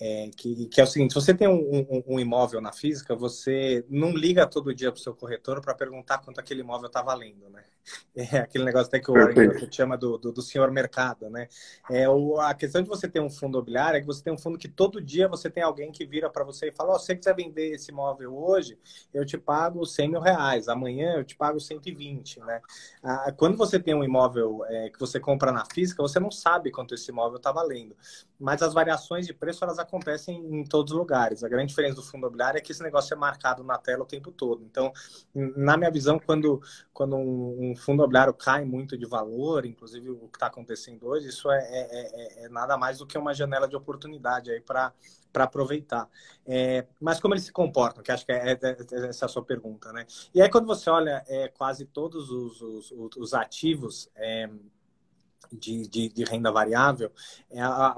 é, 0.02 0.30
que, 0.36 0.66
que, 0.66 0.82
é 0.82 0.84
o 0.84 0.88
seguinte: 0.88 1.14
se 1.14 1.20
você 1.20 1.34
tem 1.34 1.48
um, 1.48 1.88
um, 1.90 2.04
um, 2.16 2.20
imóvel 2.20 2.60
na 2.60 2.74
física, 2.74 3.16
você 3.16 3.86
não 3.90 4.12
liga 4.12 4.46
todo 4.46 4.76
dia 4.76 4.92
para 4.92 5.00
o 5.00 5.02
seu 5.02 5.16
corretor 5.16 5.62
para 5.62 5.74
perguntar 5.74 6.18
quanto 6.18 6.42
aquele 6.42 6.60
imóvel 6.60 6.88
está 6.88 7.02
valendo, 7.02 7.50
né? 7.50 7.64
É 8.16 8.40
aquele 8.40 8.66
negócio 8.66 8.88
até 8.88 9.00
que 9.00 9.10
o 9.10 9.14
Warren 9.14 9.48
Buffett 9.48 9.74
chama 9.74 9.98
do, 9.98 10.18
do, 10.18 10.32
do, 10.34 10.42
senhor 10.42 10.70
mercado, 10.72 11.30
né? 11.30 11.48
É, 11.90 12.10
o, 12.10 12.38
a 12.40 12.54
questão 12.54 12.82
de 12.82 12.90
você 12.90 13.08
ter 13.08 13.22
um 13.22 13.30
fundo 13.30 13.58
imobiliário 13.58 13.98
é 13.98 14.02
que 14.02 14.06
você 14.06 14.22
tem 14.22 14.34
um 14.34 14.38
fundo 14.38 14.58
que 14.58 14.68
todo 14.68 15.02
dia 15.02 15.28
você 15.28 15.50
tem 15.50 15.64
alguém 15.64 15.92
que 15.92 16.06
vira 16.06 16.30
para 16.30 16.44
você 16.44 16.68
e 16.68 16.72
fala: 16.72 16.96
oh, 16.96 17.00
se 17.00 17.06
você 17.06 17.16
quiser 17.16 17.36
vender 17.36 17.72
esse 17.72 17.92
imóvel 17.92 18.36
hoje, 18.36 18.78
eu 19.14 19.26
te 19.26 19.38
pago 19.38 19.86
100 19.86 20.10
mil 20.10 20.20
reais, 20.20 20.68
amanhã 20.68 21.16
eu 21.16 21.24
te 21.24 21.36
pago 21.36 21.60
120, 21.60 22.40
né? 22.42 22.62
Ah, 23.02 23.34
quando 23.36 23.58
você 23.58 23.80
tem 23.80 23.94
um 23.94 24.04
imóvel 24.04 24.66
é, 24.68 24.90
que 24.90 25.00
você 25.00 25.20
compra 25.20 25.52
na 25.52 25.64
física, 25.66 26.02
você 26.02 26.20
não 26.20 26.32
sabe 26.32 26.72
quanto 26.72 26.94
esse 26.94 27.12
imóvel 27.12 27.38
está 27.38 27.52
valendo, 27.52 27.96
mas 28.40 28.62
as 28.62 28.74
variações 28.74 29.28
de 29.28 29.34
preço 29.34 29.64
elas 29.64 29.78
acontecem 29.78 30.38
em 30.38 30.64
todos 30.64 30.94
os 30.94 30.98
lugares. 30.98 31.44
A 31.44 31.50
grande 31.50 31.68
diferença 31.68 31.96
do 31.96 32.02
fundo 32.02 32.22
imobiliário 32.22 32.58
é 32.58 32.62
que 32.62 32.72
esse 32.72 32.82
negócio 32.82 33.14
é 33.14 33.18
marcado 33.18 33.64
na 33.64 33.78
tela 33.78 34.04
o 34.04 34.08
tempo 34.08 34.32
todo. 34.32 34.64
Então, 34.64 34.94
na 35.34 35.76
minha 35.76 35.92
visão, 35.92 36.18
quando, 36.18 36.62
quando 36.94 37.18
um, 37.18 37.76
fundo 37.76 37.98
imobiliário 37.98 38.34
cai 38.34 38.64
muito 38.64 38.98
de 38.98 39.06
valor, 39.06 39.66
inclusive 39.66 40.10
o 40.10 40.30
que 40.30 40.38
está 40.38 40.48
acontecendo 40.48 41.06
hoje, 41.06 41.28
isso 41.28 41.52
é, 41.52 41.60
é, 41.60 41.90
é, 41.92 42.46
é, 42.46 42.50
nada 42.50 42.78
mais 42.78 43.00
do 43.00 43.06
que 43.06 43.18
uma 43.18 43.34
janela 43.34 43.68
de 43.68 43.76
oportunidade 43.76 44.52
aí 44.52 44.62
para 44.62 44.94
aproveitar. 45.34 46.08
É, 46.48 46.86
mas 47.00 47.20
como 47.20 47.34
eles 47.34 47.44
se 47.44 47.52
comportam, 47.52 48.02
que 48.02 48.12
acho 48.12 48.26
que 48.26 48.32
é, 48.32 48.58
essa 49.10 49.26
é 49.26 49.28
a 49.28 49.30
sua 49.30 49.44
pergunta, 49.44 49.92
né? 49.92 50.06
E 50.34 50.42
aí 50.42 50.50
quando 50.50 50.66
você 50.66 50.90
olha 50.90 51.24
quase 51.58 51.86
todos 51.86 52.32
os, 52.32 52.62
os, 52.62 52.92
os 53.18 53.34
ativos 53.34 54.10
de, 55.52 55.88
de, 55.88 56.10
de, 56.10 56.24
renda 56.24 56.52
variável, 56.52 57.12
é 57.50 57.62
a, 57.62 57.96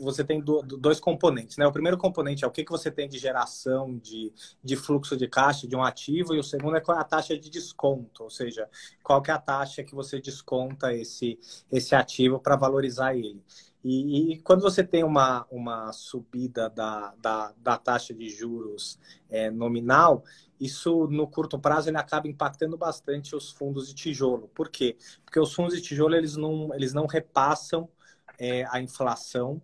você 0.00 0.24
tem 0.24 0.40
do, 0.40 0.62
dois 0.62 0.98
componentes, 0.98 1.56
né? 1.56 1.66
O 1.66 1.72
primeiro 1.72 1.98
componente 1.98 2.44
é 2.44 2.46
o 2.46 2.50
que, 2.50 2.64
que 2.64 2.70
você 2.70 2.90
tem 2.90 3.08
de 3.08 3.18
geração 3.18 3.98
de, 3.98 4.32
de 4.62 4.76
fluxo 4.76 5.16
de 5.16 5.28
caixa 5.28 5.68
de 5.68 5.76
um 5.76 5.82
ativo, 5.82 6.34
e 6.34 6.38
o 6.38 6.42
segundo 6.42 6.76
é 6.76 6.80
qual 6.80 6.96
é 6.96 7.00
a 7.00 7.04
taxa 7.04 7.38
de 7.38 7.50
desconto, 7.50 8.24
ou 8.24 8.30
seja, 8.30 8.68
qual 9.02 9.20
que 9.20 9.30
é 9.30 9.34
a 9.34 9.38
taxa 9.38 9.84
que 9.84 9.94
você 9.94 10.20
desconta 10.20 10.92
esse, 10.94 11.38
esse 11.70 11.94
ativo 11.94 12.40
para 12.40 12.56
valorizar 12.56 13.14
ele. 13.14 13.42
E, 13.82 14.34
e, 14.34 14.38
quando 14.40 14.60
você 14.60 14.84
tem 14.84 15.02
uma, 15.02 15.46
uma 15.50 15.92
subida 15.92 16.68
da, 16.68 17.14
da, 17.18 17.54
da 17.56 17.78
taxa 17.78 18.12
de 18.12 18.28
juros 18.28 18.98
é, 19.28 19.50
nominal, 19.50 20.22
isso 20.60 21.06
no 21.06 21.26
curto 21.26 21.58
prazo 21.58 21.88
ele 21.88 21.96
acaba 21.96 22.28
impactando 22.28 22.76
bastante 22.76 23.34
os 23.34 23.50
fundos 23.50 23.88
de 23.88 23.94
tijolo. 23.94 24.48
Por 24.48 24.68
quê? 24.68 24.96
Porque 25.24 25.40
os 25.40 25.54
fundos 25.54 25.74
de 25.74 25.80
tijolo 25.80 26.14
eles 26.14 26.36
não, 26.36 26.74
eles 26.74 26.92
não 26.92 27.06
repassam 27.06 27.88
é, 28.38 28.66
a 28.70 28.80
inflação 28.80 29.62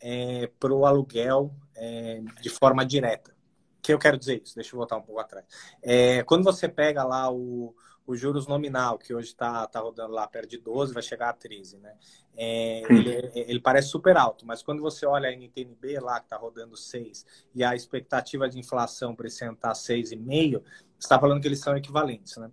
é, 0.00 0.48
para 0.60 0.72
o 0.72 0.86
aluguel 0.86 1.52
é, 1.74 2.22
de 2.40 2.48
forma 2.48 2.86
direta. 2.86 3.34
O 3.78 3.82
que 3.82 3.92
eu 3.92 3.98
quero 3.98 4.16
dizer 4.16 4.42
isso? 4.42 4.54
Deixa 4.54 4.74
eu 4.74 4.78
voltar 4.78 4.96
um 4.96 5.02
pouco 5.02 5.20
atrás. 5.20 5.44
É, 5.82 6.22
quando 6.22 6.44
você 6.44 6.68
pega 6.68 7.04
lá 7.04 7.30
o, 7.32 7.74
o 8.06 8.14
juros 8.14 8.46
nominal, 8.46 8.98
que 8.98 9.12
hoje 9.12 9.28
está 9.28 9.66
tá 9.66 9.80
rodando 9.80 10.12
lá 10.12 10.26
perto 10.26 10.50
de 10.50 10.58
12, 10.58 10.94
vai 10.94 11.02
chegar 11.02 11.30
a 11.30 11.32
13, 11.32 11.78
né? 11.78 11.94
É, 12.36 12.82
ele, 12.92 13.32
ele, 13.34 13.60
parece 13.60 13.88
super 13.88 14.16
alto, 14.16 14.46
mas 14.46 14.62
quando 14.62 14.80
você 14.82 15.06
olha 15.06 15.28
a 15.28 15.32
NTNB 15.32 15.98
lá, 16.00 16.20
que 16.20 16.26
está 16.26 16.36
rodando 16.36 16.76
6, 16.76 17.26
e 17.54 17.64
a 17.64 17.74
expectativa 17.74 18.48
de 18.48 18.58
inflação 18.58 19.14
para 19.14 19.26
esse 19.26 19.42
ano 19.44 19.54
está 19.54 19.72
6,5, 19.72 20.62
você 20.62 20.62
está 20.98 21.18
falando 21.18 21.40
que 21.40 21.48
eles 21.48 21.60
são 21.60 21.76
equivalentes, 21.76 22.36
né? 22.36 22.50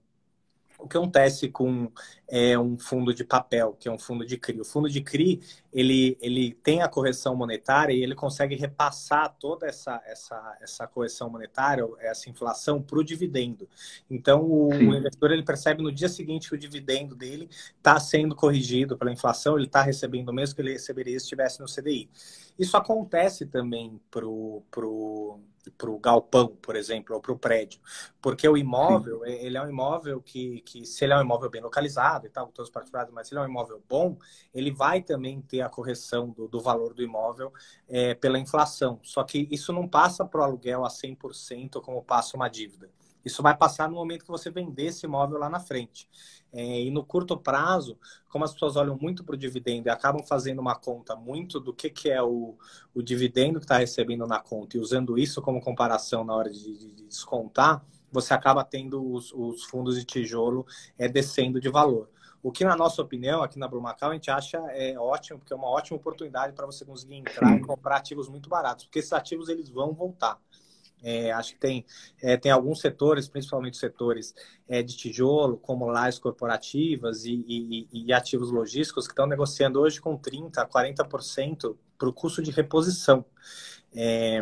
O 0.83 0.87
que 0.87 0.97
acontece 0.97 1.47
com 1.47 1.89
é, 2.27 2.59
um 2.59 2.77
fundo 2.77 3.13
de 3.13 3.23
papel, 3.23 3.75
que 3.79 3.87
é 3.87 3.91
um 3.91 3.97
fundo 3.97 4.25
de 4.25 4.37
CRI? 4.37 4.59
O 4.59 4.65
fundo 4.65 4.89
de 4.89 4.99
CRI, 4.99 5.39
ele, 5.71 6.17
ele 6.21 6.53
tem 6.61 6.81
a 6.81 6.89
correção 6.89 7.35
monetária 7.37 7.93
e 7.93 8.03
ele 8.03 8.13
consegue 8.13 8.53
repassar 8.55 9.33
toda 9.39 9.65
essa, 9.65 10.01
essa, 10.05 10.57
essa 10.61 10.85
correção 10.85 11.29
monetária, 11.29 11.87
essa 11.99 12.29
inflação, 12.29 12.81
para 12.81 12.99
o 12.99 13.03
dividendo. 13.03 13.67
Então, 14.11 14.41
o, 14.41 14.67
o, 14.67 14.93
investidor 14.93 15.31
ele 15.31 15.43
percebe 15.43 15.81
no 15.81 15.91
dia 15.91 16.09
seguinte 16.09 16.49
que 16.49 16.55
o 16.55 16.59
dividendo 16.59 17.15
dele 17.15 17.49
está 17.77 17.97
sendo 17.97 18.35
corrigido 18.35 18.97
pela 18.97 19.11
inflação, 19.11 19.55
ele 19.55 19.67
está 19.67 19.81
recebendo 19.81 20.29
o 20.29 20.33
mesmo 20.33 20.53
que 20.53 20.61
ele 20.61 20.73
receberia 20.73 21.17
se 21.17 21.25
estivesse 21.25 21.61
no 21.61 21.65
CDI. 21.65 22.09
Isso 22.57 22.77
acontece 22.77 23.45
também 23.45 23.99
para 24.11 24.27
o 24.27 24.63
pro, 24.69 25.39
para 25.77 25.89
o 25.89 25.99
galpão, 25.99 26.55
por 26.61 26.75
exemplo, 26.75 27.15
ou 27.15 27.21
para 27.21 27.31
o 27.31 27.37
prédio. 27.37 27.79
Porque 28.21 28.47
o 28.47 28.57
imóvel, 28.57 29.21
Sim. 29.23 29.31
ele 29.31 29.57
é 29.57 29.61
um 29.61 29.69
imóvel 29.69 30.21
que, 30.21 30.61
que, 30.61 30.85
se 30.85 31.03
ele 31.03 31.13
é 31.13 31.17
um 31.17 31.21
imóvel 31.21 31.49
bem 31.49 31.61
localizado 31.61 32.27
e 32.27 32.29
tal, 32.29 32.47
todos 32.47 32.69
os 32.69 32.73
particulares, 32.73 33.11
mas 33.13 33.27
se 33.27 33.33
ele 33.33 33.41
é 33.41 33.43
um 33.43 33.49
imóvel 33.49 33.81
bom, 33.87 34.17
ele 34.53 34.71
vai 34.71 35.01
também 35.01 35.41
ter 35.41 35.61
a 35.61 35.69
correção 35.69 36.29
do, 36.29 36.47
do 36.47 36.59
valor 36.59 36.93
do 36.93 37.01
imóvel 37.01 37.51
é, 37.87 38.13
pela 38.13 38.39
inflação. 38.39 38.99
Só 39.03 39.23
que 39.23 39.47
isso 39.51 39.71
não 39.71 39.87
passa 39.87 40.25
para 40.25 40.41
o 40.41 40.43
aluguel 40.43 40.85
a 40.85 40.89
100% 40.89 41.81
como 41.81 42.03
passa 42.03 42.35
uma 42.35 42.49
dívida. 42.49 42.89
Isso 43.23 43.41
vai 43.41 43.55
passar 43.55 43.89
no 43.89 43.95
momento 43.95 44.25
que 44.25 44.31
você 44.31 44.49
vender 44.49 44.87
esse 44.87 45.05
imóvel 45.05 45.37
lá 45.37 45.49
na 45.49 45.59
frente. 45.59 46.09
É, 46.51 46.81
e 46.81 46.91
no 46.91 47.03
curto 47.03 47.37
prazo, 47.37 47.97
como 48.29 48.45
as 48.45 48.53
pessoas 48.53 48.75
olham 48.75 48.97
muito 48.99 49.23
para 49.23 49.33
o 49.33 49.37
dividendo 49.37 49.87
e 49.87 49.91
acabam 49.91 50.23
fazendo 50.23 50.59
uma 50.59 50.75
conta 50.75 51.15
muito 51.15 51.59
do 51.59 51.73
que, 51.73 51.89
que 51.89 52.09
é 52.09 52.21
o, 52.21 52.55
o 52.93 53.01
dividendo 53.01 53.59
que 53.59 53.65
está 53.65 53.77
recebendo 53.77 54.27
na 54.27 54.39
conta 54.39 54.77
e 54.77 54.79
usando 54.79 55.17
isso 55.17 55.41
como 55.41 55.61
comparação 55.61 56.23
na 56.23 56.35
hora 56.35 56.51
de, 56.51 56.77
de 56.77 57.03
descontar, 57.05 57.83
você 58.11 58.33
acaba 58.33 58.63
tendo 58.63 59.03
os, 59.11 59.33
os 59.33 59.63
fundos 59.63 59.97
de 59.97 60.05
tijolo 60.05 60.65
é, 60.97 61.09
descendo 61.09 61.59
de 61.59 61.69
valor. 61.69 62.09
O 62.43 62.51
que, 62.51 62.65
na 62.65 62.75
nossa 62.75 63.01
opinião, 63.01 63.41
aqui 63.41 63.57
na 63.57 63.69
Brumacal, 63.69 64.11
a 64.11 64.13
gente 64.13 64.29
acha 64.29 64.57
é 64.71 64.99
ótimo, 64.99 65.39
porque 65.39 65.53
é 65.53 65.55
uma 65.55 65.69
ótima 65.69 65.97
oportunidade 65.97 66.53
para 66.53 66.65
você 66.65 66.83
conseguir 66.83 67.15
entrar 67.15 67.55
e 67.55 67.61
comprar 67.61 67.95
ativos 67.97 68.27
muito 68.27 68.49
baratos, 68.49 68.83
porque 68.83 68.99
esses 68.99 69.13
ativos 69.13 69.47
eles 69.47 69.69
vão 69.69 69.93
voltar. 69.93 70.37
É, 71.03 71.31
acho 71.31 71.53
que 71.53 71.59
tem, 71.59 71.85
é, 72.21 72.37
tem 72.37 72.51
alguns 72.51 72.79
setores, 72.79 73.27
principalmente 73.27 73.75
setores 73.75 74.33
é, 74.67 74.81
de 74.81 74.95
tijolo, 74.95 75.57
como 75.57 75.87
lajes 75.87 76.17
corporativas 76.17 77.25
e, 77.25 77.43
e, 77.45 77.87
e, 77.91 78.13
ativos 78.13 78.51
logísticos, 78.51 79.05
que 79.05 79.11
estão 79.11 79.27
negociando 79.27 79.81
hoje 79.81 79.99
com 79.99 80.17
30%, 80.17 80.67
40% 80.69 81.75
para 81.97 82.07
o 82.07 82.13
custo 82.13 82.41
de 82.41 82.51
reposição. 82.51 83.25
É, 83.93 84.39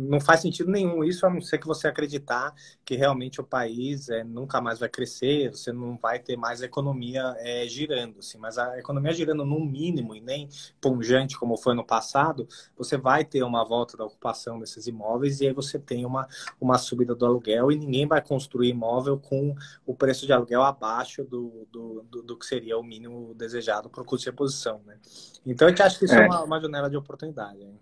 não 0.00 0.18
faz 0.18 0.40
sentido 0.40 0.70
nenhum 0.70 1.04
isso, 1.04 1.26
a 1.26 1.30
não 1.30 1.40
ser 1.40 1.58
que 1.58 1.66
você 1.66 1.86
acreditar 1.86 2.54
que 2.84 2.96
realmente 2.96 3.40
o 3.40 3.44
país 3.44 4.08
é, 4.08 4.24
nunca 4.24 4.60
mais 4.60 4.78
vai 4.78 4.88
crescer, 4.88 5.50
você 5.50 5.72
não 5.72 5.96
vai 5.98 6.18
ter 6.18 6.36
mais 6.36 6.62
economia 6.62 7.34
é, 7.38 7.66
girando. 7.66 8.20
Assim, 8.20 8.38
mas 8.38 8.56
a 8.56 8.78
economia 8.78 9.12
girando 9.12 9.44
no 9.44 9.60
mínimo 9.60 10.14
e 10.14 10.20
nem 10.20 10.48
pungente 10.80 11.38
como 11.38 11.56
foi 11.56 11.74
no 11.74 11.84
passado, 11.84 12.48
você 12.76 12.96
vai 12.96 13.24
ter 13.24 13.42
uma 13.42 13.64
volta 13.64 13.96
da 13.96 14.04
ocupação 14.04 14.58
desses 14.58 14.86
imóveis 14.86 15.40
e 15.40 15.48
aí 15.48 15.52
você 15.52 15.78
tem 15.78 16.06
uma, 16.06 16.26
uma 16.60 16.78
subida 16.78 17.14
do 17.14 17.26
aluguel 17.26 17.70
e 17.70 17.76
ninguém 17.76 18.06
vai 18.06 18.22
construir 18.22 18.70
imóvel 18.70 19.18
com 19.18 19.54
o 19.84 19.94
preço 19.94 20.24
de 20.24 20.32
aluguel 20.32 20.62
abaixo 20.62 21.24
do, 21.24 21.68
do, 21.70 22.02
do, 22.10 22.22
do 22.22 22.38
que 22.38 22.46
seria 22.46 22.78
o 22.78 22.82
mínimo 22.82 23.34
desejado 23.34 23.90
para 23.90 24.02
o 24.02 24.04
custo 24.04 24.24
de 24.24 24.30
reposição. 24.30 24.80
Né? 24.86 24.96
Então, 25.44 25.66
a 25.66 25.70
gente 25.70 25.82
acha 25.82 25.98
que 25.98 26.06
isso 26.06 26.14
é, 26.14 26.24
é 26.24 26.26
uma, 26.26 26.42
uma 26.42 26.60
janela 26.60 26.88
de 26.88 26.96
oportunidade. 26.96 27.62
Hein? 27.62 27.78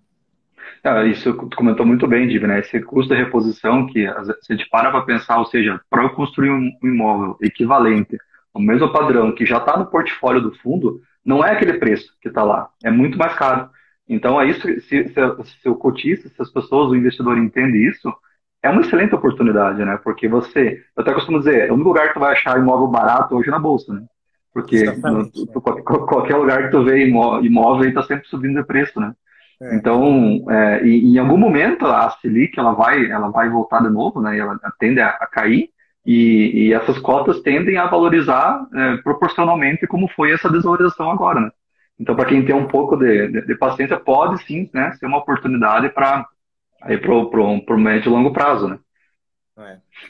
Ah, 0.85 1.05
isso 1.05 1.33
tu 1.35 1.57
comentou 1.57 1.85
muito 1.85 2.07
bem, 2.07 2.27
Div, 2.29 2.47
né? 2.47 2.61
Esse 2.61 2.81
custo 2.81 3.15
de 3.15 3.21
reposição 3.21 3.87
que 3.87 4.07
se 4.43 4.53
a 4.53 4.57
gente 4.57 4.69
para 4.71 4.91
para 4.91 5.03
pensar, 5.03 5.39
ou 5.39 5.47
seja, 5.47 5.81
para 5.91 6.03
eu 6.03 6.11
construir 6.11 6.51
um 6.51 6.71
imóvel 6.83 7.37
equivalente, 7.43 8.17
o 8.55 8.61
mesmo 8.61 8.91
padrão 8.93 9.33
que 9.33 9.47
já 9.47 9.59
está 9.59 9.77
no 9.77 9.87
portfólio 9.87 10.41
do 10.41 10.55
fundo, 10.57 11.01
não 11.25 11.45
é 11.45 11.53
aquele 11.53 11.75
preço 11.75 12.13
que 12.21 12.29
está 12.29 12.43
lá, 12.43 12.69
é 12.83 12.91
muito 12.91 13.19
mais 13.19 13.35
caro. 13.35 13.69
Então, 14.09 14.41
é 14.41 14.47
isso, 14.49 14.63
se, 14.63 14.81
se, 14.81 15.13
se 15.63 15.69
o 15.69 15.75
cotista, 15.75 16.29
se 16.29 16.41
as 16.41 16.51
pessoas, 16.51 16.91
o 16.91 16.97
investidor 16.97 17.37
entende 17.37 17.87
isso, 17.87 18.13
é 18.63 18.71
uma 18.71 18.81
excelente 18.81 19.15
oportunidade, 19.15 19.85
né? 19.85 19.99
Porque 20.03 20.27
você, 20.27 20.83
eu 20.97 21.03
até 21.03 21.13
costumo 21.13 21.39
dizer, 21.39 21.69
é 21.69 21.71
o 21.71 21.75
único 21.75 21.89
lugar 21.89 22.09
que 22.09 22.15
tu 22.15 22.21
vai 22.21 22.33
achar 22.33 22.59
imóvel 22.59 22.89
barato 22.89 23.37
hoje 23.37 23.51
na 23.51 23.59
bolsa, 23.59 23.93
né? 23.93 24.03
Porque 24.53 24.85
no, 24.85 25.31
tu, 25.31 25.61
qualquer 25.61 26.37
lugar 26.37 26.65
que 26.65 26.71
tu 26.71 26.83
vê 26.83 27.07
imóvel 27.07 27.89
está 27.89 28.03
sempre 28.03 28.27
subindo 28.27 28.61
de 28.61 28.67
preço, 28.67 28.99
né? 28.99 29.13
É. 29.61 29.75
Então, 29.75 30.45
é, 30.49 30.85
e, 30.87 31.15
em 31.15 31.19
algum 31.19 31.37
momento 31.37 31.87
a 31.87 32.11
Selic 32.11 32.59
ela 32.59 32.73
vai, 32.73 33.11
ela 33.11 33.29
vai 33.29 33.49
voltar 33.49 33.83
de 33.83 33.91
novo, 33.91 34.21
né? 34.21 34.39
Ela 34.39 34.59
tende 34.79 35.01
a, 35.01 35.09
a 35.09 35.27
cair 35.27 35.71
e, 36.07 36.69
e, 36.69 36.73
essas 36.73 36.99
cotas 36.99 37.41
tendem 37.41 37.77
a 37.77 37.87
valorizar 37.87 38.67
é, 38.75 38.97
proporcionalmente 38.99 39.87
como 39.87 40.09
foi 40.09 40.33
essa 40.33 40.51
desvalorização 40.51 41.11
agora, 41.11 41.41
né? 41.41 41.51
Então, 42.01 42.15
para 42.15 42.27
quem 42.27 42.45
tem 42.45 42.55
um 42.55 42.69
pouco 42.69 42.97
de, 42.97 43.29
de, 43.29 43.47
de, 43.47 43.55
paciência, 43.57 43.99
pode 43.99 44.43
sim, 44.45 44.71
né, 44.73 44.93
ser 44.93 45.07
uma 45.07 45.19
oportunidade 45.19 45.89
para 45.89 46.25
aí 46.81 46.97
pro 46.97 47.77
médio 47.77 48.09
e 48.09 48.13
longo 48.13 48.33
prazo, 48.33 48.69
né? 48.69 48.79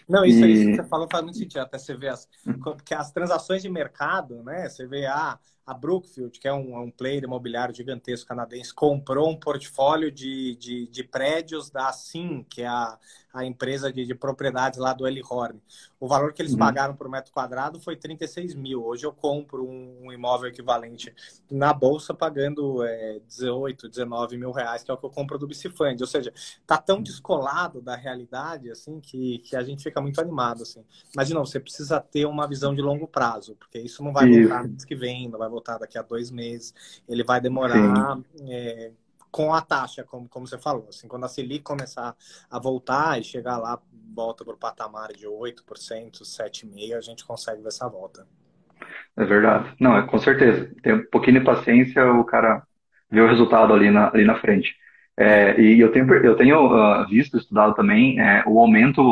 Não, 0.08 0.24
isso, 0.24 0.44
e... 0.44 0.52
isso 0.52 0.70
que 0.70 0.76
você 0.76 0.88
falou 0.88 1.08
faz 1.10 1.24
muito 1.24 1.38
sentido. 1.38 1.60
Até 1.60 1.78
você 1.78 1.94
vê 1.94 2.08
as, 2.08 2.28
porque 2.62 2.94
as 2.94 3.10
transações 3.10 3.62
de 3.62 3.68
mercado, 3.68 4.42
né? 4.42 4.68
Você 4.68 4.86
vê 4.86 5.06
ah, 5.06 5.38
a 5.68 5.74
Brookfield, 5.74 6.40
que 6.40 6.48
é 6.48 6.52
um, 6.52 6.74
é 6.74 6.80
um 6.80 6.90
player 6.90 7.22
imobiliário 7.22 7.74
gigantesco 7.74 8.26
canadense, 8.26 8.72
comprou 8.72 9.28
um 9.28 9.36
portfólio 9.38 10.10
de, 10.10 10.56
de, 10.56 10.86
de 10.86 11.04
prédios 11.04 11.68
da 11.68 11.92
Sim, 11.92 12.42
que 12.48 12.62
é 12.62 12.66
a, 12.66 12.98
a 13.34 13.44
empresa 13.44 13.92
de, 13.92 14.06
de 14.06 14.14
propriedades 14.14 14.78
lá 14.78 14.94
do 14.94 15.06
Elihorn. 15.06 15.60
O 16.00 16.08
valor 16.08 16.32
que 16.32 16.40
eles 16.40 16.52
uhum. 16.52 16.58
pagaram 16.58 16.96
por 16.96 17.06
metro 17.10 17.30
quadrado 17.30 17.78
foi 17.78 17.96
36 17.96 18.54
mil. 18.54 18.82
Hoje 18.82 19.04
eu 19.04 19.12
compro 19.12 19.62
um, 19.62 20.06
um 20.06 20.12
imóvel 20.12 20.48
equivalente 20.48 21.14
na 21.50 21.74
bolsa 21.74 22.14
pagando 22.14 22.82
é, 22.82 23.20
18, 23.26 23.90
19 23.90 24.38
mil 24.38 24.52
reais, 24.52 24.82
que 24.82 24.90
é 24.90 24.94
o 24.94 24.96
que 24.96 25.04
eu 25.04 25.10
compro 25.10 25.38
do 25.38 25.46
Bicifund. 25.46 26.02
Ou 26.02 26.06
seja, 26.06 26.32
tá 26.66 26.78
tão 26.78 27.02
descolado 27.02 27.82
da 27.82 27.94
realidade 27.94 28.70
assim 28.70 29.00
que, 29.00 29.40
que 29.40 29.54
a 29.54 29.62
gente 29.62 29.77
fica 29.82 30.00
muito 30.00 30.20
animado. 30.20 30.62
Assim. 30.62 30.84
Mas, 31.14 31.28
de 31.28 31.34
novo, 31.34 31.46
você 31.46 31.60
precisa 31.60 32.00
ter 32.00 32.26
uma 32.26 32.46
visão 32.46 32.74
de 32.74 32.80
longo 32.80 33.06
prazo, 33.06 33.56
porque 33.56 33.78
isso 33.78 34.02
não 34.02 34.12
vai 34.12 34.28
voltar 34.28 34.64
mês 34.64 34.84
que 34.84 34.94
vem, 34.94 35.28
não 35.28 35.38
vai 35.38 35.48
voltar 35.48 35.78
daqui 35.78 35.98
a 35.98 36.02
dois 36.02 36.30
meses. 36.30 36.74
Ele 37.08 37.24
vai 37.24 37.40
demorar 37.40 38.18
é, 38.48 38.92
com 39.30 39.54
a 39.54 39.60
taxa, 39.60 40.04
como, 40.04 40.28
como 40.28 40.46
você 40.46 40.58
falou. 40.58 40.86
Assim, 40.88 41.08
quando 41.08 41.24
a 41.24 41.28
Selic 41.28 41.62
começar 41.62 42.14
a 42.50 42.58
voltar 42.58 43.18
e 43.20 43.24
chegar 43.24 43.58
lá, 43.58 43.80
volta 44.14 44.44
para 44.44 44.54
o 44.54 44.58
patamar 44.58 45.12
de 45.12 45.26
8%, 45.26 46.22
7,5%, 46.22 46.96
a 46.96 47.00
gente 47.00 47.24
consegue 47.24 47.62
ver 47.62 47.68
essa 47.68 47.88
volta. 47.88 48.26
É 49.16 49.24
verdade. 49.24 49.74
Não, 49.80 49.96
é 49.96 50.06
com 50.06 50.18
certeza. 50.18 50.72
Tem 50.82 50.94
um 50.94 51.04
pouquinho 51.06 51.40
de 51.40 51.44
paciência, 51.44 52.04
o 52.12 52.24
cara 52.24 52.62
vê 53.10 53.20
o 53.20 53.28
resultado 53.28 53.72
ali 53.72 53.90
na, 53.90 54.08
ali 54.08 54.24
na 54.24 54.40
frente. 54.40 54.76
É, 55.20 55.60
e 55.60 55.80
eu 55.80 55.90
tenho, 55.90 56.08
eu 56.14 56.36
tenho 56.36 56.66
uh, 56.66 57.04
visto, 57.08 57.36
estudado 57.36 57.74
também, 57.74 58.20
é, 58.20 58.44
o 58.46 58.60
aumento 58.60 59.02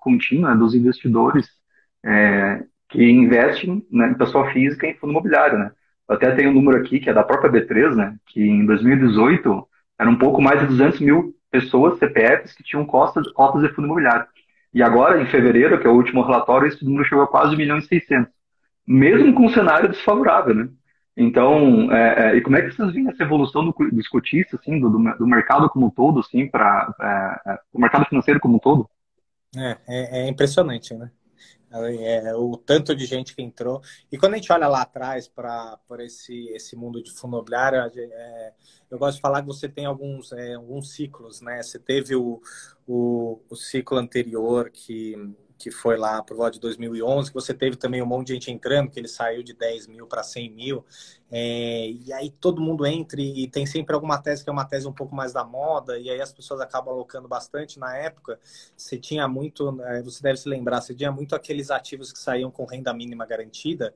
contínuo 0.00 0.48
né, 0.48 0.56
dos 0.56 0.74
investidores 0.74 1.46
é, 2.02 2.64
que 2.88 3.04
investe 3.04 3.66
né, 3.90 4.08
em 4.08 4.14
pessoa 4.14 4.50
física 4.50 4.86
em 4.86 4.94
fundo 4.94 5.10
imobiliário, 5.10 5.58
né? 5.58 5.70
Eu 6.08 6.16
até 6.16 6.30
tenho 6.34 6.50
um 6.50 6.54
número 6.54 6.78
aqui 6.78 6.98
que 6.98 7.10
é 7.10 7.12
da 7.12 7.22
própria 7.22 7.52
B3, 7.52 7.94
né? 7.94 8.16
Que 8.28 8.42
em 8.42 8.64
2018 8.64 9.68
era 9.98 10.08
um 10.08 10.16
pouco 10.16 10.40
mais 10.40 10.58
de 10.60 10.66
200 10.68 11.00
mil 11.00 11.34
pessoas, 11.50 11.98
CPFs, 11.98 12.54
que 12.54 12.64
tinham 12.64 12.86
cotas, 12.86 13.30
cotas 13.32 13.62
de 13.62 13.68
fundo 13.74 13.86
imobiliário. 13.86 14.26
E 14.72 14.82
agora, 14.82 15.20
em 15.20 15.26
fevereiro, 15.26 15.78
que 15.78 15.86
é 15.86 15.90
o 15.90 15.94
último 15.94 16.22
relatório, 16.22 16.66
esse 16.66 16.82
número 16.82 17.04
chegou 17.04 17.24
a 17.24 17.28
quase 17.28 17.54
1 17.54 17.58
milhão 17.58 17.78
e 17.78 17.82
600. 17.82 18.32
Mesmo 18.86 19.34
com 19.34 19.44
um 19.46 19.50
cenário 19.50 19.90
desfavorável, 19.90 20.54
né? 20.54 20.68
Então, 21.16 21.92
é, 21.92 22.30
é, 22.32 22.36
e 22.36 22.40
como 22.40 22.56
é 22.56 22.62
que 22.62 22.72
vocês 22.72 22.92
veem 22.92 23.08
essa 23.08 23.22
evolução 23.22 23.64
do, 23.64 23.72
dos 23.90 24.08
cotistas, 24.08 24.58
assim, 24.60 24.80
do, 24.80 24.88
do, 24.88 25.26
mercado 25.26 25.68
como 25.68 25.86
um 25.86 25.90
todo, 25.90 26.20
assim, 26.20 26.48
para 26.48 26.94
é, 27.46 27.50
é, 27.52 27.58
o 27.72 27.78
mercado 27.78 28.06
financeiro 28.06 28.40
como 28.40 28.56
um 28.56 28.58
todo? 28.58 28.88
É, 29.54 29.76
é, 29.86 30.20
é 30.20 30.28
impressionante, 30.28 30.94
né? 30.94 31.10
É, 31.74 32.34
o 32.34 32.54
tanto 32.56 32.94
de 32.94 33.06
gente 33.06 33.34
que 33.34 33.42
entrou. 33.42 33.80
E 34.10 34.18
quando 34.18 34.34
a 34.34 34.36
gente 34.36 34.52
olha 34.52 34.68
lá 34.68 34.82
atrás 34.82 35.26
para 35.26 35.78
esse, 36.00 36.48
esse 36.50 36.76
mundo 36.76 37.02
de 37.02 37.10
fundo 37.10 37.36
imobiliário, 37.36 37.78
eu 38.90 38.98
gosto 38.98 39.16
de 39.16 39.22
falar 39.22 39.40
que 39.40 39.46
você 39.46 39.70
tem 39.70 39.86
alguns, 39.86 40.34
alguns 40.54 40.92
ciclos, 40.92 41.40
né? 41.40 41.62
Você 41.62 41.78
teve 41.78 42.14
o, 42.14 42.42
o, 42.86 43.40
o 43.48 43.56
ciclo 43.56 43.96
anterior 43.96 44.68
que 44.70 45.14
que 45.62 45.70
foi 45.70 45.96
lá 45.96 46.20
por 46.24 46.36
volta 46.36 46.54
de 46.54 46.60
2011, 46.60 47.30
que 47.30 47.34
você 47.34 47.54
teve 47.54 47.76
também 47.76 48.02
um 48.02 48.06
monte 48.06 48.26
de 48.28 48.32
gente 48.34 48.50
entrando, 48.50 48.90
que 48.90 48.98
ele 48.98 49.06
saiu 49.06 49.44
de 49.44 49.54
10 49.54 49.86
mil 49.86 50.08
para 50.08 50.20
100 50.24 50.50
mil, 50.50 50.84
é, 51.30 51.88
e 51.88 52.12
aí 52.12 52.30
todo 52.30 52.60
mundo 52.60 52.84
entra 52.84 53.20
e 53.20 53.46
tem 53.46 53.64
sempre 53.64 53.94
alguma 53.94 54.18
tese 54.20 54.42
que 54.42 54.50
é 54.50 54.52
uma 54.52 54.64
tese 54.64 54.88
um 54.88 54.92
pouco 54.92 55.14
mais 55.14 55.32
da 55.32 55.44
moda, 55.44 55.96
e 56.00 56.10
aí 56.10 56.20
as 56.20 56.32
pessoas 56.32 56.60
acabam 56.60 56.92
alocando 56.92 57.28
bastante. 57.28 57.78
Na 57.78 57.96
época, 57.96 58.40
você 58.76 58.98
tinha 58.98 59.28
muito, 59.28 59.80
é, 59.82 60.02
você 60.02 60.20
deve 60.20 60.36
se 60.36 60.48
lembrar, 60.48 60.80
você 60.80 60.96
tinha 60.96 61.12
muito 61.12 61.36
aqueles 61.36 61.70
ativos 61.70 62.12
que 62.12 62.18
saíam 62.18 62.50
com 62.50 62.64
renda 62.64 62.92
mínima 62.92 63.24
garantida, 63.24 63.94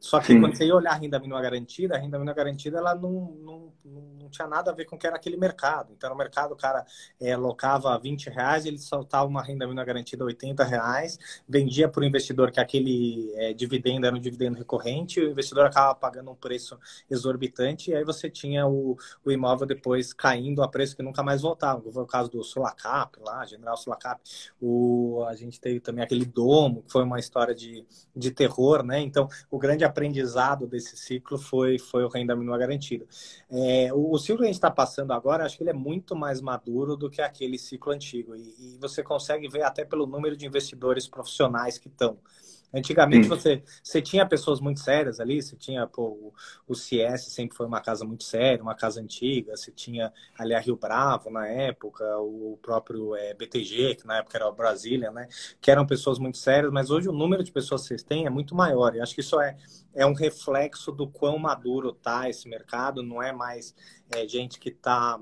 só 0.00 0.20
que 0.20 0.28
Sim. 0.28 0.40
quando 0.40 0.56
você 0.56 0.66
ia 0.66 0.74
olhar 0.74 0.92
a 0.92 0.94
renda 0.94 1.18
mínima 1.18 1.40
garantida, 1.40 1.96
a 1.96 1.98
renda 1.98 2.18
mínima 2.18 2.34
garantida 2.34 2.78
ela 2.78 2.94
não, 2.94 3.36
não, 3.42 3.72
não 3.84 4.28
tinha 4.30 4.46
nada 4.46 4.70
a 4.70 4.74
ver 4.74 4.84
com 4.84 4.94
o 4.94 4.98
que 4.98 5.06
era 5.06 5.16
aquele 5.16 5.36
mercado. 5.36 5.92
Então, 5.96 6.08
no 6.08 6.16
mercado, 6.16 6.52
o 6.52 6.56
cara 6.56 6.84
é, 7.20 7.36
locava 7.36 7.98
20 7.98 8.30
reais, 8.30 8.64
ele 8.64 8.78
soltava 8.78 9.26
uma 9.26 9.42
renda 9.42 9.66
mínima 9.66 9.84
garantida 9.84 10.24
80 10.24 10.64
reais, 10.64 11.18
vendia 11.48 11.88
para 11.88 12.02
o 12.02 12.04
investidor 12.04 12.52
que 12.52 12.60
aquele 12.60 13.32
é, 13.34 13.52
dividendo 13.52 14.06
era 14.06 14.14
um 14.14 14.20
dividendo 14.20 14.56
recorrente, 14.56 15.20
o 15.20 15.30
investidor 15.30 15.66
acaba 15.66 15.94
pagando 15.94 16.30
um 16.30 16.36
preço 16.36 16.78
exorbitante, 17.10 17.90
e 17.90 17.94
aí 17.94 18.04
você 18.04 18.30
tinha 18.30 18.66
o, 18.66 18.96
o 19.24 19.32
imóvel 19.32 19.66
depois 19.66 20.12
caindo 20.12 20.62
a 20.62 20.68
preço 20.68 20.94
que 20.94 21.02
nunca 21.02 21.24
mais 21.24 21.42
voltava. 21.42 21.82
Foi 21.90 22.02
o 22.02 22.06
caso 22.06 22.30
do 22.30 22.44
Sulacap, 22.44 23.18
lá, 23.20 23.44
General 23.44 23.76
Sulacap. 23.76 24.20
O, 24.60 25.24
a 25.28 25.34
gente 25.34 25.60
teve 25.60 25.80
também 25.80 26.04
aquele 26.04 26.24
domo, 26.24 26.82
que 26.82 26.92
foi 26.92 27.02
uma 27.02 27.18
história 27.18 27.54
de, 27.54 27.84
de 28.14 28.30
terror, 28.30 28.84
né? 28.84 29.00
Então, 29.00 29.28
o 29.50 29.58
grande 29.58 29.84
aprendizado 29.88 30.66
desse 30.66 30.96
ciclo 30.96 31.38
foi, 31.38 31.78
foi 31.78 32.04
o 32.04 32.08
renda 32.08 32.36
mínima 32.36 32.56
garantida. 32.56 33.06
É, 33.50 33.92
o, 33.92 34.12
o, 34.12 34.18
ciclo 34.18 34.38
que 34.38 34.44
a 34.44 34.46
gente 34.46 34.54
está 34.54 34.70
passando 34.70 35.12
agora, 35.12 35.44
acho 35.44 35.56
que 35.56 35.62
ele 35.62 35.70
é 35.70 35.74
muito 35.74 36.14
mais 36.14 36.40
maduro 36.40 36.96
do 36.96 37.10
que 37.10 37.20
aquele 37.20 37.58
ciclo 37.58 37.92
antigo. 37.92 38.36
E, 38.36 38.54
e 38.58 38.78
você 38.80 39.02
consegue 39.02 39.48
ver 39.48 39.62
até 39.62 39.84
pelo 39.84 40.06
número 40.06 40.36
de 40.36 40.46
investidores 40.46 41.08
profissionais 41.08 41.78
que 41.78 41.88
estão. 41.88 42.18
Antigamente 42.72 43.28
você, 43.28 43.62
você 43.82 44.02
tinha 44.02 44.26
pessoas 44.26 44.60
muito 44.60 44.80
sérias 44.80 45.20
ali, 45.20 45.40
você 45.40 45.56
tinha 45.56 45.86
pô, 45.86 46.08
o, 46.08 46.32
o 46.66 46.74
CS 46.74 47.32
sempre 47.32 47.56
foi 47.56 47.66
uma 47.66 47.80
casa 47.80 48.04
muito 48.04 48.24
séria, 48.24 48.62
uma 48.62 48.74
casa 48.74 49.00
antiga, 49.00 49.56
você 49.56 49.72
tinha 49.72 50.12
ali 50.38 50.54
a 50.54 50.60
Rio 50.60 50.76
Bravo 50.76 51.30
na 51.30 51.46
época, 51.46 52.04
o 52.18 52.58
próprio 52.60 53.16
é, 53.16 53.32
BTG, 53.32 53.94
que 53.96 54.06
na 54.06 54.18
época 54.18 54.36
era 54.36 54.46
o 54.46 54.52
Brasília, 54.52 55.10
né? 55.10 55.28
Que 55.60 55.70
eram 55.70 55.86
pessoas 55.86 56.18
muito 56.18 56.36
sérias, 56.36 56.70
mas 56.70 56.90
hoje 56.90 57.08
o 57.08 57.12
número 57.12 57.42
de 57.42 57.50
pessoas 57.50 57.82
que 57.82 57.88
vocês 57.88 58.02
têm 58.02 58.26
é 58.26 58.30
muito 58.30 58.54
maior. 58.54 58.94
E 58.94 59.00
acho 59.00 59.14
que 59.14 59.22
isso 59.22 59.40
é, 59.40 59.56
é 59.94 60.04
um 60.04 60.12
reflexo 60.12 60.92
do 60.92 61.08
quão 61.08 61.38
maduro 61.38 61.92
tá 61.92 62.28
esse 62.28 62.48
mercado, 62.48 63.02
não 63.02 63.22
é 63.22 63.32
mais 63.32 63.74
é, 64.10 64.28
gente 64.28 64.58
que 64.58 64.68
está 64.68 65.18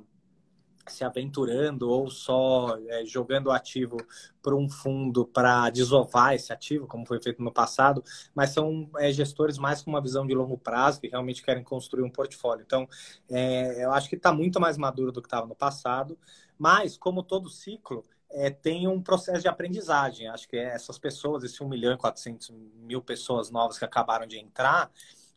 se 0.92 1.04
aventurando 1.04 1.88
ou 1.90 2.10
só 2.10 2.78
é, 2.88 3.04
jogando 3.04 3.50
ativo 3.50 3.96
para 4.42 4.54
um 4.54 4.68
fundo 4.68 5.26
para 5.26 5.70
desovar 5.70 6.34
esse 6.34 6.52
ativo, 6.52 6.86
como 6.86 7.06
foi 7.06 7.20
feito 7.20 7.42
no 7.42 7.52
passado, 7.52 8.02
mas 8.34 8.50
são 8.50 8.88
é, 8.98 9.12
gestores 9.12 9.58
mais 9.58 9.82
com 9.82 9.90
uma 9.90 10.00
visão 10.00 10.26
de 10.26 10.34
longo 10.34 10.56
prazo 10.56 11.00
que 11.00 11.08
realmente 11.08 11.42
querem 11.42 11.64
construir 11.64 12.02
um 12.02 12.10
portfólio. 12.10 12.62
Então, 12.64 12.88
é, 13.28 13.84
eu 13.84 13.92
acho 13.92 14.08
que 14.08 14.16
está 14.16 14.32
muito 14.32 14.60
mais 14.60 14.76
maduro 14.76 15.12
do 15.12 15.20
que 15.20 15.26
estava 15.26 15.46
no 15.46 15.54
passado, 15.54 16.18
mas 16.58 16.96
como 16.96 17.22
todo 17.22 17.50
ciclo, 17.50 18.04
é, 18.30 18.50
tem 18.50 18.86
um 18.86 19.00
processo 19.00 19.40
de 19.40 19.48
aprendizagem. 19.48 20.28
Acho 20.28 20.48
que 20.48 20.56
essas 20.56 20.98
pessoas, 20.98 21.44
esse 21.44 21.62
1 21.62 21.68
milhão 21.68 21.94
e 21.94 21.96
400 21.96 22.50
mil 22.82 23.00
pessoas 23.02 23.50
novas 23.50 23.78
que 23.78 23.84
acabaram 23.84 24.26
de 24.26 24.38
entrar, 24.38 24.90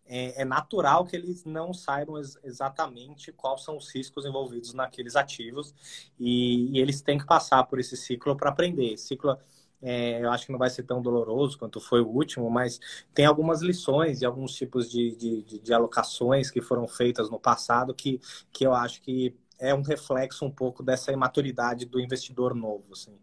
é, 0.10 0.42
é 0.42 0.46
natural 0.46 1.06
que 1.06 1.16
eles 1.16 1.46
não 1.46 1.72
saibam 1.72 2.18
ex 2.18 2.38
exatamente 2.44 3.32
quais 3.32 3.64
são 3.64 3.78
os 3.78 3.94
riscos 3.94 4.26
envolvidos 4.26 4.74
naqueles 4.74 5.16
ativos 5.16 5.74
e, 6.20 6.76
e 6.76 6.80
eles 6.82 7.02
têm 7.02 7.20
que 7.20 7.26
passar 7.26 7.64
por 7.66 7.80
esse 7.80 7.96
ciclo 7.96 8.36
para 8.36 8.50
aprender. 8.50 8.94
Esse 8.94 9.08
ciclo 9.08 9.38
é, 9.82 10.22
eu 10.22 10.32
acho 10.32 10.48
que 10.48 10.52
não 10.52 10.60
vai 10.60 10.70
ser 10.70 10.84
tão 10.84 11.02
doloroso 11.02 11.58
quanto 11.58 11.80
foi 11.80 12.02
o 12.02 12.08
último, 12.08 12.50
mas 12.50 12.80
tem 13.14 13.26
algumas 13.26 13.62
lições 13.62 14.22
e 14.22 14.26
alguns 14.26 14.54
tipos 14.54 14.90
de, 14.90 15.16
de, 15.16 15.60
de, 15.60 15.74
alocações 15.74 16.52
que 16.52 16.62
foram 16.62 16.88
feitas 16.88 17.30
no 17.30 17.40
passado 17.40 17.94
que, 17.94 18.20
que 18.52 18.66
eu 18.66 18.74
acho 18.74 19.02
que 19.02 19.34
é 19.58 19.74
um 19.74 19.82
reflexo 19.82 20.44
um 20.44 20.52
pouco 20.52 20.82
dessa 20.82 21.12
imaturidade 21.12 21.86
do 21.86 22.00
investidor 22.00 22.56
novo. 22.56 22.86
Assim. 22.92 23.18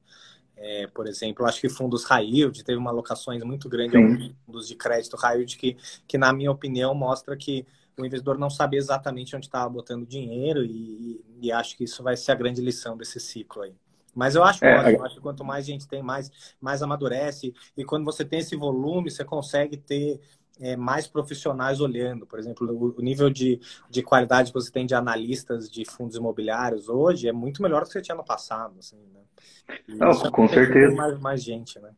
É, 0.56 0.86
por 0.86 1.06
exemplo, 1.06 1.44
acho 1.44 1.60
que 1.60 1.68
fundos 1.68 2.04
high 2.04 2.24
yield 2.24 2.64
teve 2.64 2.78
uma 2.78 2.90
alocações 2.90 3.42
muito 3.44 3.68
grande 3.68 3.96
a 3.96 4.00
fundos 4.46 4.66
de 4.66 4.74
crédito 4.74 5.16
high 5.16 5.36
yield 5.36 5.56
que, 5.56 5.76
que, 6.08 6.16
na 6.16 6.32
minha 6.32 6.50
opinião, 6.50 6.94
mostra 6.94 7.36
que 7.36 7.66
o 7.98 8.04
investidor 8.04 8.38
não 8.38 8.50
sabia 8.50 8.78
exatamente 8.78 9.34
onde 9.34 9.46
estava 9.46 9.68
botando 9.68 10.06
dinheiro 10.06 10.64
e, 10.64 11.22
e, 11.40 11.52
acho 11.52 11.76
que 11.76 11.84
isso 11.84 12.02
vai 12.02 12.16
ser 12.16 12.32
a 12.32 12.34
grande 12.34 12.60
lição 12.60 12.96
desse 12.96 13.18
ciclo 13.18 13.62
aí. 13.62 13.74
Mas 14.14 14.34
eu 14.34 14.42
acho 14.42 14.64
é, 14.64 14.78
ótimo, 14.78 15.02
é... 15.02 15.06
acho 15.06 15.14
que 15.16 15.20
quanto 15.20 15.44
mais 15.44 15.66
gente 15.66 15.86
tem, 15.86 16.02
mais, 16.02 16.30
mais 16.60 16.82
amadurece. 16.82 17.54
E 17.76 17.84
quando 17.84 18.04
você 18.04 18.24
tem 18.24 18.38
esse 18.38 18.56
volume, 18.56 19.10
você 19.10 19.24
consegue 19.24 19.76
ter 19.76 20.20
é, 20.58 20.74
mais 20.74 21.06
profissionais 21.06 21.80
olhando. 21.80 22.26
Por 22.26 22.38
exemplo, 22.38 22.94
o, 22.96 23.02
nível 23.02 23.28
de, 23.28 23.60
de 23.90 24.02
qualidade 24.02 24.52
que 24.52 24.58
você 24.58 24.70
tem 24.70 24.86
de 24.86 24.94
analistas 24.94 25.70
de 25.70 25.84
fundos 25.84 26.16
imobiliários 26.16 26.88
hoje 26.88 27.28
é 27.28 27.32
muito 27.32 27.62
melhor 27.62 27.82
do 27.82 27.88
que 27.88 27.92
você 27.92 28.00
tinha 28.00 28.16
no 28.16 28.24
passado. 28.24 28.78
Assim, 28.78 28.96
né? 29.12 29.20
Não, 29.88 30.12
com 30.30 30.48
certeza. 30.48 30.94
Mais, 30.94 31.20
mais 31.20 31.42
gente, 31.42 31.78
né? 31.80 31.90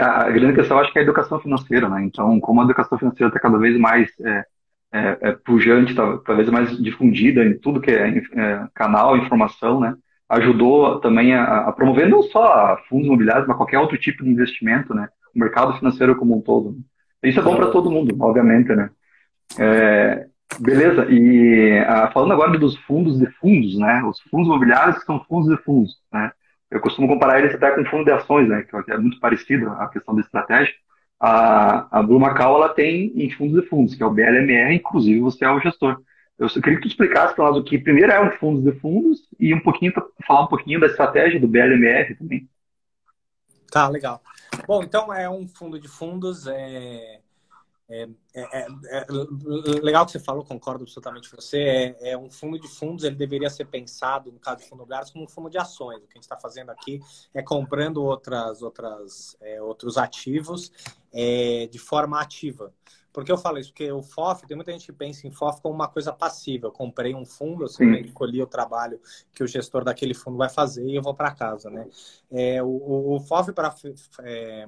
A 0.00 0.30
grande 0.30 0.54
questão, 0.54 0.78
acho 0.78 0.92
que 0.92 0.98
é 0.98 1.02
a 1.02 1.04
educação 1.04 1.40
financeira, 1.40 1.88
né? 1.88 2.02
Então, 2.02 2.38
como 2.40 2.60
a 2.60 2.64
educação 2.64 2.98
financeira 2.98 3.28
está 3.28 3.40
cada 3.40 3.58
vez 3.58 3.78
mais 3.78 4.10
é, 4.20 4.44
é, 4.92 5.18
é 5.20 5.32
pujante, 5.32 5.94
tá, 5.94 6.18
cada 6.18 6.36
vez 6.36 6.50
mais 6.50 6.76
difundida 6.78 7.44
em 7.44 7.58
tudo 7.58 7.80
que 7.80 7.90
é, 7.90 8.18
é 8.18 8.66
canal, 8.74 9.16
informação, 9.16 9.80
né? 9.80 9.94
Ajudou 10.28 11.00
também 11.00 11.34
a, 11.34 11.68
a, 11.68 11.72
promover 11.72 12.08
não 12.08 12.22
só 12.22 12.76
fundos 12.88 13.06
imobiliários, 13.06 13.46
mas 13.46 13.56
qualquer 13.56 13.78
outro 13.78 13.96
tipo 13.96 14.24
de 14.24 14.30
investimento, 14.30 14.92
né? 14.92 15.08
O 15.34 15.38
mercado 15.38 15.76
financeiro 15.78 16.16
como 16.16 16.36
um 16.36 16.40
todo. 16.40 16.72
Né? 16.72 17.30
Isso 17.30 17.38
é 17.38 17.42
bom 17.42 17.56
para 17.56 17.70
todo 17.70 17.90
mundo, 17.90 18.14
obviamente, 18.20 18.74
né? 18.74 18.90
É, 19.58 20.26
beleza, 20.58 21.06
e 21.10 21.78
ah, 21.86 22.10
falando 22.12 22.32
agora 22.32 22.58
dos 22.58 22.76
fundos 22.78 23.18
de 23.18 23.26
fundos, 23.32 23.78
né? 23.78 24.02
Os 24.04 24.20
fundos 24.20 24.46
imobiliários 24.46 25.02
são 25.04 25.22
fundos 25.24 25.48
de 25.48 25.62
fundos, 25.62 25.96
né? 26.12 26.32
Eu 26.70 26.80
costumo 26.80 27.08
comparar 27.08 27.38
eles 27.38 27.54
até 27.54 27.70
com 27.70 27.84
fundo 27.84 28.04
de 28.04 28.10
ações, 28.10 28.48
né? 28.48 28.62
Que 28.62 28.92
é 28.92 28.98
muito 28.98 29.20
parecido 29.20 29.70
a 29.70 29.88
questão 29.88 30.14
da 30.14 30.20
estratégia. 30.20 30.74
A, 31.18 31.98
a 31.98 32.02
Blue 32.02 32.20
Macau, 32.20 32.56
ela 32.56 32.68
tem 32.68 33.12
em 33.14 33.30
fundos 33.30 33.60
de 33.60 33.68
fundos, 33.68 33.94
que 33.94 34.02
é 34.02 34.06
o 34.06 34.10
BLMR, 34.10 34.74
inclusive 34.74 35.20
você 35.20 35.44
é 35.44 35.50
o 35.50 35.60
gestor. 35.60 36.00
Eu 36.38 36.48
queria 36.48 36.76
que 36.76 36.82
tu 36.82 36.88
explicasse 36.88 37.34
para 37.34 37.44
nós 37.44 37.56
o 37.56 37.64
que 37.64 37.78
primeiro 37.78 38.12
é 38.12 38.20
um 38.20 38.32
fundo 38.32 38.60
de 38.60 38.78
fundos 38.78 39.26
e 39.40 39.54
um 39.54 39.60
pouquinho 39.60 39.92
falar 40.26 40.42
um 40.42 40.48
pouquinho 40.48 40.78
da 40.78 40.86
estratégia 40.86 41.40
do 41.40 41.48
BLMR 41.48 42.14
também. 42.14 42.46
Tá, 43.70 43.88
legal. 43.88 44.20
Bom, 44.66 44.82
então 44.82 45.12
é 45.12 45.28
um 45.28 45.48
fundo 45.48 45.80
de 45.80 45.88
fundos. 45.88 46.46
É, 46.46 47.20
é, 47.88 48.08
é, 48.34 48.42
é, 48.42 48.66
é 48.98 49.80
legal 49.80 50.04
que 50.04 50.12
você 50.12 50.18
falou, 50.18 50.44
concordo 50.44 50.82
absolutamente 50.82 51.30
com 51.30 51.36
você. 51.36 51.58
É, 52.00 52.10
é, 52.10 52.18
um 52.18 52.30
fundo 52.30 52.58
de 52.58 52.68
fundos, 52.68 53.04
ele 53.04 53.14
deveria 53.14 53.48
ser 53.48 53.66
pensado, 53.66 54.32
no 54.32 54.40
caso 54.40 54.58
de 54.58 54.64
fundo 54.64 54.80
imobiliário, 54.80 55.12
como 55.12 55.24
um 55.24 55.28
fundo 55.28 55.48
de 55.48 55.58
ações. 55.58 55.98
O 55.98 56.06
que 56.06 56.12
a 56.12 56.16
gente 56.16 56.24
está 56.24 56.36
fazendo 56.36 56.70
aqui 56.70 57.00
é 57.32 57.42
comprando 57.42 58.02
outras, 58.02 58.60
outras, 58.62 59.36
é, 59.40 59.62
outros 59.62 59.96
ativos 59.96 60.72
de 61.70 61.78
forma 61.78 62.20
ativa. 62.20 62.74
Por 63.10 63.24
que 63.24 63.32
eu 63.32 63.38
falo 63.38 63.56
isso? 63.58 63.70
Porque 63.70 63.90
o 63.90 64.02
FOF, 64.02 64.46
tem 64.46 64.54
muita 64.54 64.70
gente 64.72 64.84
que 64.84 64.92
pensa 64.92 65.26
em 65.26 65.30
FOF 65.30 65.62
como 65.62 65.74
uma 65.74 65.88
coisa 65.88 66.12
passiva. 66.12 66.66
Eu 66.66 66.70
comprei 66.70 67.14
um 67.14 67.24
fundo, 67.24 67.64
eu 67.64 68.00
escolhi 68.04 68.42
o 68.42 68.46
trabalho 68.46 69.00
que 69.32 69.42
o 69.42 69.46
gestor 69.46 69.82
daquele 69.82 70.12
fundo 70.12 70.36
vai 70.36 70.50
fazer 70.50 70.86
e 70.86 70.94
eu 70.94 71.00
vou 71.02 71.14
para 71.14 71.34
casa, 71.34 71.70
né? 71.70 71.88
É, 72.30 72.62
o, 72.62 73.14
o 73.16 73.20
FOF 73.20 73.54
para 73.54 73.74
é, 74.20 74.66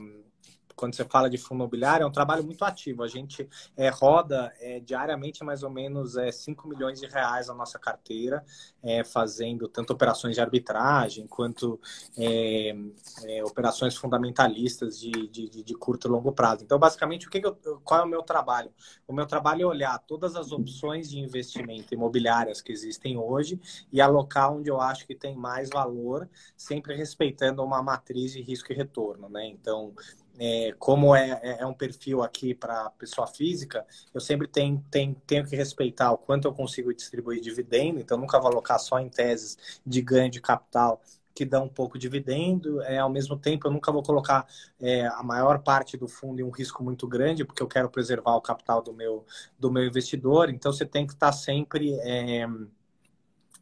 quando 0.79 0.95
você 0.95 1.05
fala 1.05 1.29
de 1.29 1.37
fundo 1.37 1.59
imobiliário, 1.59 2.05
é 2.05 2.07
um 2.07 2.12
trabalho 2.12 2.45
muito 2.45 2.64
ativo. 2.64 3.03
A 3.03 3.09
gente 3.09 3.49
é, 3.77 3.88
roda 3.88 4.53
é, 4.61 4.79
diariamente 4.79 5.43
mais 5.43 5.64
ou 5.64 5.71
menos 5.71 6.17
é, 6.17 6.31
5 6.31 6.69
milhões 6.69 7.01
de 7.01 7.07
reais 7.07 7.49
na 7.49 7.55
nossa 7.55 7.79
carteira, 7.81 8.45
é, 8.81 9.03
fazendo 9.03 9.67
tanto 9.67 9.93
operações 9.93 10.37
de 10.37 10.41
arbitragem 10.41 11.27
quanto 11.27 11.81
é, 12.17 12.77
é, 13.25 13.45
operações 13.45 13.97
fundamentalistas 13.97 15.01
de, 15.01 15.11
de, 15.27 15.64
de, 15.64 15.75
curto 15.75 16.07
e 16.07 16.11
longo 16.11 16.31
prazo. 16.31 16.62
Então, 16.62 16.79
basicamente, 16.79 17.27
o 17.27 17.31
que, 17.31 17.41
que 17.41 17.47
eu, 17.47 17.57
qual 17.83 18.01
é 18.01 18.05
o 18.05 18.09
meu 18.09 18.23
trabalho? 18.23 18.71
O 19.07 19.12
meu 19.12 19.27
trabalho 19.27 19.62
é 19.62 19.67
olhar 19.67 19.99
todas 19.99 20.37
as 20.37 20.53
opções 20.53 21.11
de 21.11 21.19
investimento 21.19 21.93
imobiliárias 21.93 22.61
que 22.61 22.71
existem 22.71 23.19
hoje 23.19 23.61
e 23.93 24.01
alocar 24.01 24.53
onde 24.53 24.71
eu 24.71 24.81
acho 24.81 25.07
que 25.07 25.14
tem 25.14 25.35
mais 25.35 25.69
valor, 25.71 26.29
sempre 26.57 26.95
respeitando 26.95 27.64
uma 27.64 27.83
matriz 27.83 28.33
de 28.33 28.43
risco 28.43 28.73
e 28.73 28.77
retorno. 28.77 29.29
Né? 29.29 29.47
Então, 29.49 29.93
é, 30.38 30.72
como 30.79 31.14
é, 31.14 31.40
é, 31.42 31.61
é 31.61 31.66
um 31.66 31.74
perfil 31.74 32.22
aqui 32.22 32.55
para 32.55 32.90
pessoa 32.90 33.27
física, 33.27 33.87
eu 34.14 34.20
sempre 34.20 34.46
tenho, 34.46 34.85
tenho, 34.90 35.14
tenho 35.27 35.46
que 35.46 35.57
respeitar 35.57 36.12
o 36.12 36.18
quanto 36.18 36.46
eu 36.48 36.55
consigo 36.55 36.92
distribuir 36.94 37.40
dividendo, 37.40 38.01
então 38.01 38.18
nunca 38.18 38.38
vou 38.38 38.51
alocar 38.51 38.79
só 38.79 38.98
em 38.98 39.09
teses 39.09 39.81
de 39.87 40.01
ganho 40.03 40.31
de 40.31 40.40
capital 40.40 41.01
que 41.35 41.44
dão 41.44 41.66
um 41.66 41.68
pouco 41.68 41.96
de 41.96 42.09
dividendo, 42.09 42.83
é, 42.83 42.98
ao 42.98 43.09
mesmo 43.09 43.38
tempo 43.38 43.68
eu 43.68 43.70
nunca 43.70 43.92
vou 43.92 44.03
colocar 44.03 44.44
é, 44.81 45.07
a 45.07 45.22
maior 45.22 45.61
parte 45.61 45.96
do 45.96 46.09
fundo 46.09 46.40
em 46.40 46.42
um 46.42 46.51
risco 46.51 46.83
muito 46.83 47.07
grande, 47.07 47.44
porque 47.44 47.62
eu 47.62 47.68
quero 47.68 47.88
preservar 47.88 48.35
o 48.35 48.40
capital 48.40 48.83
do 48.83 48.92
meu, 48.92 49.24
do 49.59 49.70
meu 49.70 49.85
investidor, 49.85 50.51
então 50.51 50.72
você 50.72 50.85
tem 50.85 51.07
que 51.07 51.12
estar 51.12 51.31
sempre... 51.33 51.94
É, 52.01 52.46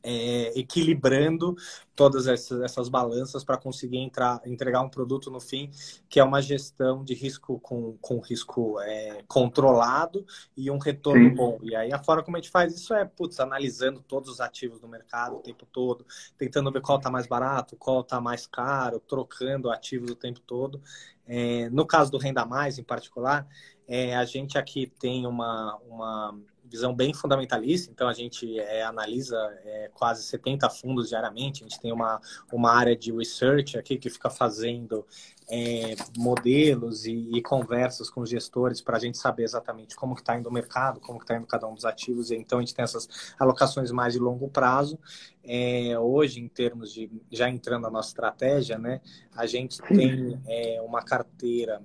é, 0.03 0.59
equilibrando 0.59 1.57
todas 1.95 2.27
essas, 2.27 2.61
essas 2.61 2.89
balanças 2.89 3.43
para 3.43 3.57
conseguir 3.57 3.99
entrar, 3.99 4.41
entregar 4.45 4.83
um 4.83 4.89
produto 4.89 5.31
no 5.31 5.41
fim 5.41 5.71
que 6.09 6.21
é 6.21 6.25
uma 6.25 6.41
gestão 6.43 7.03
de 7.03 7.15
risco 7.15 7.59
com, 7.61 7.97
com 8.01 8.21
risco 8.21 8.79
é, 8.81 9.25
controlado 9.27 10.25
e 10.57 10.71
um 10.71 10.79
retorno 10.79 11.31
Sim. 11.31 11.35
bom. 11.35 11.59
E 11.63 11.75
aí 11.75 11.93
a 11.93 12.03
forma 12.03 12.23
como 12.23 12.37
a 12.37 12.41
gente 12.41 12.51
faz 12.51 12.75
isso 12.75 12.95
é 12.95 13.05
putz, 13.05 13.41
analisando 13.41 14.01
todos 14.01 14.31
os 14.31 14.41
ativos 14.41 14.79
do 14.79 14.87
mercado 14.87 15.37
o 15.37 15.41
tempo 15.41 15.67
todo, 15.73 16.07
tentando 16.37 16.71
ver 16.71 16.83
qual 16.83 16.99
está 16.99 17.11
mais 17.11 17.27
barato, 17.27 17.77
qual 17.77 18.01
está 18.03 18.21
mais 18.21 18.47
caro, 18.47 19.01
trocando 19.01 19.71
ativos 19.71 20.11
o 20.11 20.17
tempo 20.17 20.41
todo. 20.41 20.81
É, 21.27 21.69
no 21.71 21.85
caso 21.85 22.11
do 22.11 22.19
Renda 22.19 22.45
Mais, 22.45 22.79
em 22.79 22.85
particular, 22.85 23.49
é, 23.89 24.15
a 24.15 24.25
gente 24.25 24.57
aqui 24.59 24.87
tem 24.87 25.27
uma, 25.27 25.77
uma 25.89 26.39
visão 26.69 26.95
bem 26.95 27.15
fundamentalista, 27.15 27.91
então 27.91 28.09
a 28.09 28.13
gente 28.13 28.59
é, 28.59 28.83
analisa 28.83 29.37
é, 29.65 29.91
quase 29.95 30.23
70 30.25 30.69
fundos 30.71 31.09
diariamente, 31.09 31.65
a 31.65 31.69
gente 31.69 31.81
tem 31.81 31.93
uma, 31.93 32.21
uma 32.53 32.73
área 32.73 32.97
de 32.97 33.13
research 33.13 33.79
aqui 33.79 33.97
que 33.97 34.11
fica 34.11 34.29
fazendo 34.29 35.07
é, 35.49 35.95
modelos 36.17 37.07
e, 37.07 37.31
e, 37.33 37.41
conversas 37.41 38.11
com 38.11 38.21
os 38.21 38.29
gestores 38.29 38.81
para 38.81 38.97
a 38.97 39.01
gente 39.01 39.17
saber 39.17 39.45
exatamente 39.45 39.95
como 39.95 40.15
que 40.15 40.21
está 40.21 40.37
indo 40.37 40.49
o 40.49 40.53
mercado, 40.53 41.01
como 41.01 41.19
que 41.19 41.25
está 41.25 41.37
indo 41.37 41.47
cada 41.47 41.69
um 41.69 41.75
dos 41.75 41.85
ativos, 41.85 42.31
e 42.31 42.37
então 42.37 42.59
a 42.59 42.63
gente 42.63 42.75
tem 42.75 42.83
essas 42.83 43.09
alocações 43.39 43.91
mais 43.93 44.15
de 44.15 44.19
longo 44.19 44.49
prazo. 44.49 44.99
É, 45.45 45.97
hoje, 45.99 46.41
em 46.41 46.49
termos 46.49 46.93
de, 46.93 47.09
já 47.31 47.49
entrando 47.49 47.83
na 47.83 47.91
nossa 47.91 48.09
estratégia, 48.09 48.77
né, 48.77 49.01
a 49.37 49.47
gente 49.47 49.81
tem 49.83 50.41
é, 50.49 50.83
uma 50.83 51.03
carteira 51.03 51.81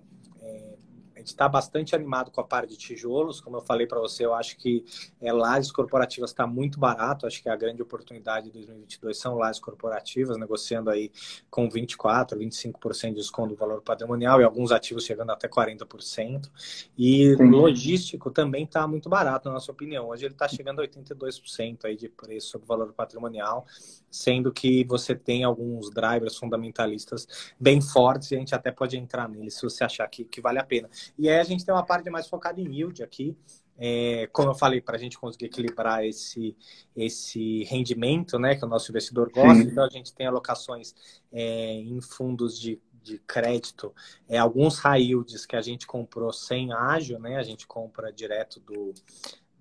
gente 1.22 1.28
está 1.28 1.48
bastante 1.48 1.96
animado 1.96 2.32
com 2.32 2.42
a 2.42 2.44
parte 2.44 2.72
de 2.72 2.78
tijolos. 2.78 3.40
Como 3.40 3.58
eu 3.58 3.62
falei 3.62 3.88
para 3.88 4.00
você, 4.00 4.26
eu 4.26 4.34
acho 4.34 4.58
que 4.58 4.84
é, 5.22 5.32
lajes 5.32 5.72
corporativas 5.72 6.32
está 6.32 6.46
muito 6.46 6.80
barato. 6.80 7.26
Acho 7.26 7.42
que 7.42 7.50
a 7.50 7.56
grande 7.56 7.82
oportunidade 7.82 8.48
de 8.48 8.54
2022 8.54 9.18
são 9.18 9.36
lajes 9.36 9.62
corporativas, 9.62 10.38
negociando 10.38 10.90
aí 10.90 11.12
com 11.50 11.70
24%, 11.70 12.36
25% 12.36 13.10
de 13.10 13.16
desconto 13.16 13.50
do 13.50 13.56
valor 13.56 13.82
patrimonial 13.82 14.42
e 14.42 14.44
alguns 14.44 14.72
ativos 14.72 15.06
chegando 15.06 15.32
até 15.32 15.48
40%. 15.48 16.50
E 16.98 17.36
Sim. 17.36 17.50
logístico 17.50 18.32
também 18.32 18.66
está 18.66 18.88
muito 18.88 19.10
barato, 19.10 19.48
na 19.48 19.56
nossa 19.56 19.72
opinião. 19.72 20.10
Hoje 20.10 20.26
ele 20.26 20.34
está 20.34 20.48
chegando 20.48 20.82
a 20.82 20.88
82% 20.88 21.86
aí 21.86 21.96
de 21.96 22.10
preço 22.10 22.50
sobre 22.50 22.66
o 22.66 22.68
valor 22.68 22.94
patrimonial, 22.94 23.66
sendo 24.10 24.52
que 24.52 24.84
você 24.86 25.16
tem 25.16 25.44
alguns 25.44 25.90
drivers 25.92 26.36
fundamentalistas 26.38 27.28
bem 27.60 27.82
fortes 27.82 28.32
e 28.32 28.36
a 28.36 28.40
gente 28.40 28.56
até 28.56 28.72
pode 28.72 28.98
entrar 28.98 29.30
neles 29.30 29.56
se 29.56 29.64
você 29.64 29.84
achar 29.84 30.08
que, 30.08 30.26
que 30.26 30.42
vale 30.42 30.60
a 30.60 30.64
pena. 30.64 30.90
E 31.18 31.30
aí 31.30 31.40
a 31.40 31.44
gente 31.44 31.66
tem 31.66 31.74
uma 31.74 31.86
parte 31.86 32.10
mais 32.10 32.28
focada 32.28 32.60
em 32.60 32.74
yield 32.74 33.04
aqui, 33.04 33.38
é, 33.78 34.28
como 34.32 34.50
eu 34.50 34.54
falei, 34.54 34.80
para 34.80 34.96
a 34.96 35.00
gente 35.00 35.18
conseguir 35.18 35.46
equilibrar 35.46 36.06
esse, 36.06 36.56
esse 36.96 37.64
rendimento, 37.64 38.38
né, 38.38 38.56
que 38.56 38.64
o 38.64 38.68
nosso 38.68 38.92
investidor 38.92 39.32
gosta. 39.32 39.56
Sim. 39.56 39.70
Então, 39.70 39.84
a 39.84 39.90
gente 39.90 40.14
tem 40.14 40.28
alocações 40.28 40.94
é, 41.32 41.74
em 41.74 42.00
fundos 42.00 42.60
de, 42.60 42.80
de 43.02 43.18
crédito, 43.20 43.92
é, 44.30 44.38
alguns 44.38 44.78
high 44.78 45.02
yields 45.02 45.48
que 45.48 45.56
a 45.56 45.62
gente 45.62 45.88
comprou 45.88 46.32
sem 46.32 46.72
ágio, 46.72 47.18
né, 47.18 47.38
a 47.38 47.44
gente 47.44 47.66
compra 47.66 48.14
direto 48.14 48.60
do, 48.60 48.94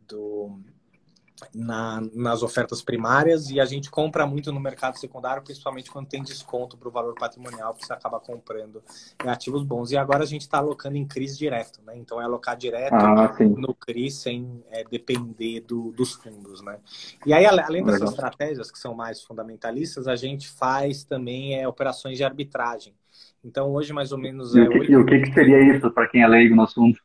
do 0.07 0.61
na, 1.55 2.03
nas 2.15 2.43
ofertas 2.43 2.83
primárias 2.83 3.51
e 3.51 3.61
a 3.61 3.65
gente 3.65 3.91
compra 3.91 4.27
muito 4.27 4.53
no 4.53 4.61
mercado 4.61 4.99
secundário, 4.99 5.43
principalmente 5.43 5.91
quando 5.91 6.07
tem 6.07 6.23
desconto 6.23 6.77
para 6.77 6.89
o 6.89 6.91
valor 6.91 7.15
patrimonial, 7.15 7.75
que 7.75 7.87
você 7.87 7.93
acaba 7.93 8.21
comprando 8.21 8.83
ativos 9.19 9.63
bons. 9.63 9.91
E 9.91 9.97
agora 9.97 10.23
a 10.23 10.27
gente 10.27 10.43
está 10.43 10.59
alocando 10.59 10.97
em 10.97 11.07
CRIs 11.07 11.37
direto, 11.37 11.81
né? 11.85 11.95
Então 11.97 12.21
é 12.21 12.25
alocar 12.25 12.57
direto 12.57 12.95
ah, 12.95 13.37
no 13.57 13.75
CRI 13.75 14.11
sem 14.11 14.63
é, 14.71 14.85
depender 14.85 15.61
do, 15.61 15.93
dos 15.93 16.13
fundos, 16.13 16.63
né? 16.63 16.79
E 17.25 17.33
aí, 17.33 17.47
além 17.47 17.85
dessas 17.85 18.01
Legal. 18.01 18.15
estratégias 18.15 18.71
que 18.71 18.79
são 18.79 18.95
mais 18.95 19.23
fundamentalistas, 19.23 20.07
a 20.07 20.17
gente 20.17 20.49
faz 20.49 21.05
também 21.05 21.61
é, 21.61 21.67
operações 21.67 22.17
de 22.17 22.25
arbitragem. 22.25 22.95
Então 23.45 23.71
hoje 23.73 23.93
mais 23.93 24.13
ou 24.13 24.19
menos... 24.19 24.55
E, 24.55 24.61
é, 24.61 24.65
o, 24.65 24.71
que, 24.71 24.97
8... 24.97 25.01
o 25.01 25.07
que, 25.07 25.21
que 25.21 25.33
seria 25.33 25.77
isso 25.77 25.91
para 25.91 26.09
quem 26.09 26.23
é 26.23 26.29
leigo 26.29 26.55
no 26.55 26.63
assunto? 26.63 27.01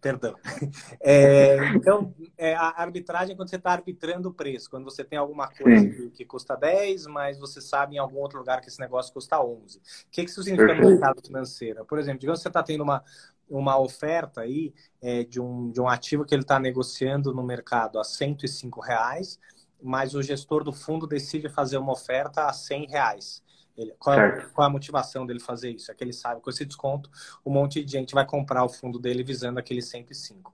Perdão. 0.00 0.34
É, 1.00 1.56
então, 1.74 2.14
é, 2.36 2.54
a 2.54 2.74
arbitragem 2.82 3.32
é 3.32 3.36
quando 3.36 3.48
você 3.48 3.56
está 3.56 3.70
arbitrando 3.70 4.28
o 4.28 4.34
preço, 4.34 4.68
quando 4.68 4.84
você 4.84 5.04
tem 5.04 5.18
alguma 5.18 5.48
coisa 5.48 5.88
que, 5.88 6.10
que, 6.10 6.24
custa 6.24 6.56
10, 6.56 7.06
mas 7.06 7.38
você 7.38 7.60
sabe 7.60 7.96
em 7.96 7.98
algum 7.98 8.18
outro 8.18 8.38
lugar 8.38 8.60
que 8.60 8.68
esse 8.68 8.80
negócio 8.80 9.12
custa 9.12 9.40
11. 9.40 9.78
O 9.78 9.82
que, 10.10 10.24
que 10.24 10.30
isso 10.30 10.42
significa 10.42 10.74
no 10.74 10.90
mercado 10.90 11.22
financeiro? 11.24 11.84
Por 11.84 11.98
exemplo, 11.98 12.20
digamos 12.20 12.40
que 12.40 12.42
você 12.42 12.48
está 12.48 12.62
tendo 12.62 12.82
uma, 12.82 13.02
uma 13.48 13.78
oferta 13.78 14.42
aí 14.42 14.74
é, 15.00 15.24
de, 15.24 15.40
um, 15.40 15.70
de 15.70 15.80
um 15.80 15.88
ativo 15.88 16.24
que 16.24 16.34
ele 16.34 16.42
está 16.42 16.58
negociando 16.58 17.32
no 17.32 17.42
mercado 17.42 17.98
a 17.98 18.04
105 18.04 18.80
reais, 18.80 19.38
mas 19.82 20.14
o 20.14 20.22
gestor 20.22 20.64
do 20.64 20.72
fundo 20.72 21.06
decide 21.06 21.48
fazer 21.48 21.78
uma 21.78 21.92
oferta 21.92 22.46
a 22.46 22.52
100 22.52 22.88
reais. 22.88 23.42
Ele, 23.78 23.94
qual, 23.98 24.18
é, 24.18 24.44
qual, 24.52 24.66
é 24.66 24.68
a 24.68 24.72
motivação 24.72 25.24
dele 25.24 25.38
fazer 25.38 25.70
isso? 25.70 25.90
É 25.90 25.94
que 25.94 26.02
ele 26.02 26.12
sabe 26.12 26.36
que 26.36 26.42
com 26.42 26.50
esse 26.50 26.64
desconto 26.64 27.08
um 27.46 27.50
monte 27.50 27.82
de 27.84 27.92
gente 27.92 28.12
vai 28.12 28.26
comprar 28.26 28.64
o 28.64 28.68
fundo 28.68 28.98
dele 28.98 29.22
visando 29.22 29.58
aquele 29.58 29.80
105. 29.80 30.52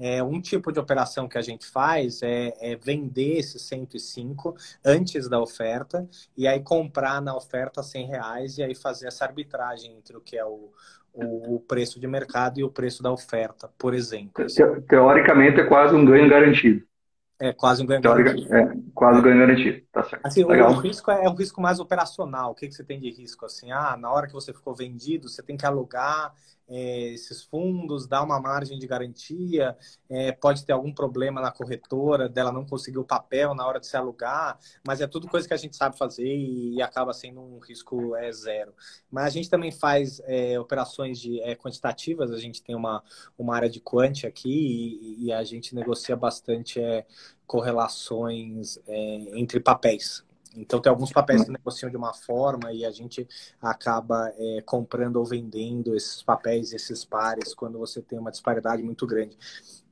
É, 0.00 0.22
um 0.22 0.40
tipo 0.40 0.70
de 0.70 0.78
operação 0.78 1.26
que 1.26 1.36
a 1.36 1.42
gente 1.42 1.66
faz 1.66 2.22
é, 2.22 2.54
é, 2.60 2.76
vender 2.76 3.38
esse 3.38 3.58
105 3.58 4.54
antes 4.84 5.28
da 5.28 5.40
oferta 5.40 6.08
e 6.36 6.46
aí 6.46 6.60
comprar 6.60 7.20
na 7.20 7.34
oferta 7.34 7.82
100 7.82 8.06
reais 8.06 8.58
e 8.58 8.62
aí 8.62 8.76
fazer 8.76 9.08
essa 9.08 9.24
arbitragem 9.24 9.96
entre 9.96 10.16
o 10.16 10.20
que 10.20 10.38
é 10.38 10.44
o, 10.44 10.70
o, 11.12 11.56
o 11.56 11.60
preço 11.60 11.98
de 11.98 12.06
mercado 12.06 12.60
e 12.60 12.64
o 12.64 12.70
preço 12.70 13.02
da 13.02 13.10
oferta, 13.10 13.68
por 13.76 13.92
exemplo. 13.92 14.46
Teoricamente 14.88 15.60
é 15.60 15.64
quase 15.64 15.96
um 15.96 16.04
ganho 16.04 16.28
garantido. 16.28 16.86
É 17.40 17.52
quase 17.52 17.82
um 17.82 17.86
ganho 17.86 18.00
garantido. 18.00 18.54
É, 18.54 18.76
quase 18.94 19.20
um 19.20 19.22
ganho 19.22 19.38
garantido. 19.38 19.86
Tá 19.92 20.02
certo. 20.02 20.26
Assim, 20.26 20.44
Legal. 20.44 20.72
O, 20.72 20.74
risco 20.74 21.10
é, 21.10 21.24
é 21.24 21.28
um 21.28 21.34
risco 21.34 21.60
mais 21.60 21.78
operacional. 21.78 22.50
O 22.50 22.54
que, 22.54 22.66
que 22.66 22.74
você 22.74 22.82
tem 22.82 22.98
de 22.98 23.10
risco? 23.10 23.46
Assim, 23.46 23.70
ah, 23.70 23.96
na 23.96 24.10
hora 24.10 24.26
que 24.26 24.32
você 24.32 24.52
ficou 24.52 24.74
vendido, 24.74 25.28
você 25.28 25.42
tem 25.42 25.56
que 25.56 25.64
alugar 25.64 26.34
é, 26.68 27.08
esses 27.08 27.42
fundos, 27.42 28.06
dar 28.06 28.22
uma 28.22 28.40
margem 28.40 28.78
de 28.78 28.86
garantia, 28.86 29.76
é, 30.08 30.32
pode 30.32 30.64
ter 30.64 30.72
algum 30.72 30.92
problema 30.92 31.40
na 31.40 31.50
corretora 31.50 32.28
dela 32.28 32.52
não 32.52 32.64
conseguir 32.64 32.98
o 32.98 33.04
papel 33.04 33.54
na 33.54 33.66
hora 33.66 33.80
de 33.80 33.86
se 33.86 33.96
alugar, 33.96 34.58
mas 34.86 35.00
é 35.00 35.06
tudo 35.06 35.28
coisa 35.28 35.48
que 35.48 35.54
a 35.54 35.58
gente 35.58 35.76
sabe 35.76 35.96
fazer 35.96 36.26
e, 36.26 36.80
acaba 36.82 37.12
sendo 37.12 37.40
um 37.40 37.58
risco 37.58 38.14
é, 38.16 38.30
zero. 38.30 38.72
Mas 39.10 39.24
a 39.24 39.30
gente 39.30 39.50
também 39.50 39.72
faz 39.72 40.20
é, 40.24 40.58
operações 40.58 41.18
de 41.18 41.40
é, 41.40 41.54
quantitativas, 41.56 42.30
a 42.30 42.38
gente 42.38 42.62
tem 42.62 42.76
uma, 42.76 43.02
uma 43.36 43.54
área 43.56 43.68
de 43.68 43.80
quant 43.80 44.24
aqui 44.24 44.48
e, 45.18 45.26
e 45.26 45.32
a 45.32 45.42
gente 45.42 45.74
negocia 45.74 46.16
bastante 46.16 46.80
é, 46.80 47.04
correlações 47.46 48.78
é, 48.86 49.38
entre 49.38 49.58
papéis. 49.58 50.27
Então, 50.56 50.80
tem 50.80 50.90
alguns 50.90 51.12
papéis 51.12 51.44
que 51.44 51.50
negociam 51.50 51.90
de 51.90 51.96
uma 51.96 52.14
forma 52.14 52.72
e 52.72 52.84
a 52.84 52.90
gente 52.90 53.26
acaba 53.60 54.32
é, 54.36 54.62
comprando 54.62 55.16
ou 55.16 55.24
vendendo 55.24 55.94
esses 55.94 56.22
papéis, 56.22 56.72
esses 56.72 57.04
pares, 57.04 57.54
quando 57.54 57.78
você 57.78 58.02
tem 58.02 58.18
uma 58.18 58.30
disparidade 58.30 58.82
muito 58.82 59.06
grande. 59.06 59.36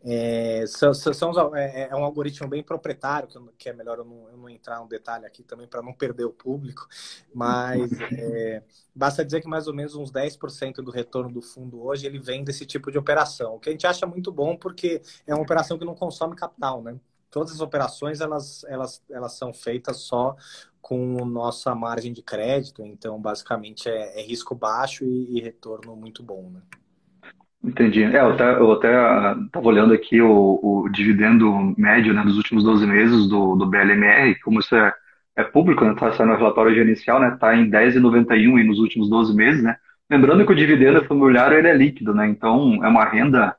É, 0.09 0.65
são, 0.69 0.95
são, 0.95 1.57
é, 1.57 1.89
é, 1.91 1.97
um 1.97 2.05
algoritmo 2.05 2.47
bem 2.47 2.63
proprietário, 2.63 3.27
que, 3.27 3.39
que 3.59 3.69
é 3.69 3.73
melhor 3.73 3.99
eu 3.99 4.05
não, 4.05 4.29
eu 4.29 4.37
não, 4.37 4.49
entrar 4.49 4.79
no 4.79 4.89
detalhe 4.89 5.27
aqui 5.27 5.43
também 5.43 5.67
para 5.67 5.83
não 5.83 5.93
perder 5.93 6.25
o 6.25 6.33
público, 6.33 6.87
mas 7.35 7.91
é, 8.13 8.63
basta 8.95 9.25
dizer 9.25 9.41
que 9.41 9.49
mais 9.49 9.67
ou 9.67 9.75
menos 9.75 9.97
uns 9.97 10.13
10% 10.13 10.77
do 10.77 10.93
retorno 10.93 11.33
do 11.33 11.43
fundo 11.43 11.85
hoje 11.85 12.07
ele 12.07 12.21
vem 12.21 12.45
desse 12.45 12.65
tipo 12.65 12.93
de 12.93 12.99
operação, 12.99 13.57
o 13.57 13.59
que 13.59 13.69
a 13.69 13.73
gente 13.73 13.85
acha 13.85 14.07
muito 14.07 14.31
bom 14.31 14.57
porque 14.57 15.03
é 15.27 15.35
uma 15.35 15.43
operação 15.43 15.77
que 15.77 15.85
não 15.85 15.97
consome 15.97 16.37
capital, 16.37 16.81
né? 16.83 16.97
Todas 17.37 17.53
as 17.53 17.61
operações 17.61 18.23
elas, 18.23 18.65
elas, 18.67 19.03
elas 19.11 19.37
são 19.37 19.53
feitas 19.53 19.99
só 19.99 20.35
com 20.81 21.23
nossa 21.27 21.75
margem 21.75 22.11
de 22.11 22.23
crédito. 22.23 22.83
Então, 22.87 23.21
basicamente, 23.21 23.91
é, 23.91 24.19
é 24.19 24.23
risco 24.23 24.55
baixo 24.55 25.05
e, 25.05 25.37
e, 25.37 25.43
retorno 25.43 25.95
muito 25.95 26.23
bom. 26.23 26.51
Né? 26.51 26.63
Entendi. 27.63 28.05
É, 28.05 28.21
eu 28.21 28.33
até, 28.33 28.55
eu 28.55 28.73
até 28.73 28.89
estava 29.45 29.69
olhando 29.69 29.93
aqui 29.93 30.19
o, 30.23 30.59
o, 30.63 30.89
dividendo 30.89 31.75
médio 31.77 32.15
né, 32.15 32.23
dos 32.23 32.39
últimos 32.39 32.65
12 32.65 32.87
meses 32.87 33.29
do, 33.29 33.55
do 33.55 33.67
BLMR, 33.67 34.41
como 34.41 34.61
isso 34.61 34.75
é, 34.75 34.95
é 35.37 35.45
público, 35.45 35.85
né, 35.85 35.95
tá 35.95 36.15
saindo 36.15 36.33
o 36.33 36.37
relatório 36.39 36.75
gerencial, 36.75 37.23
está 37.23 37.31
né, 37.31 37.37
tá 37.39 37.55
em 37.55 37.71
10,91 37.71 38.65
nos 38.65 38.79
últimos 38.79 39.11
12 39.11 39.37
meses. 39.37 39.63
Né? 39.63 39.77
Lembrando 40.09 40.47
que 40.47 40.53
o 40.53 40.57
dividendo 40.57 41.05
familiar 41.05 41.53
ele 41.53 41.69
é 41.69 41.77
líquido, 41.77 42.15
né? 42.15 42.27
então 42.27 42.83
é 42.83 42.89
uma 42.89 43.05
renda 43.05 43.55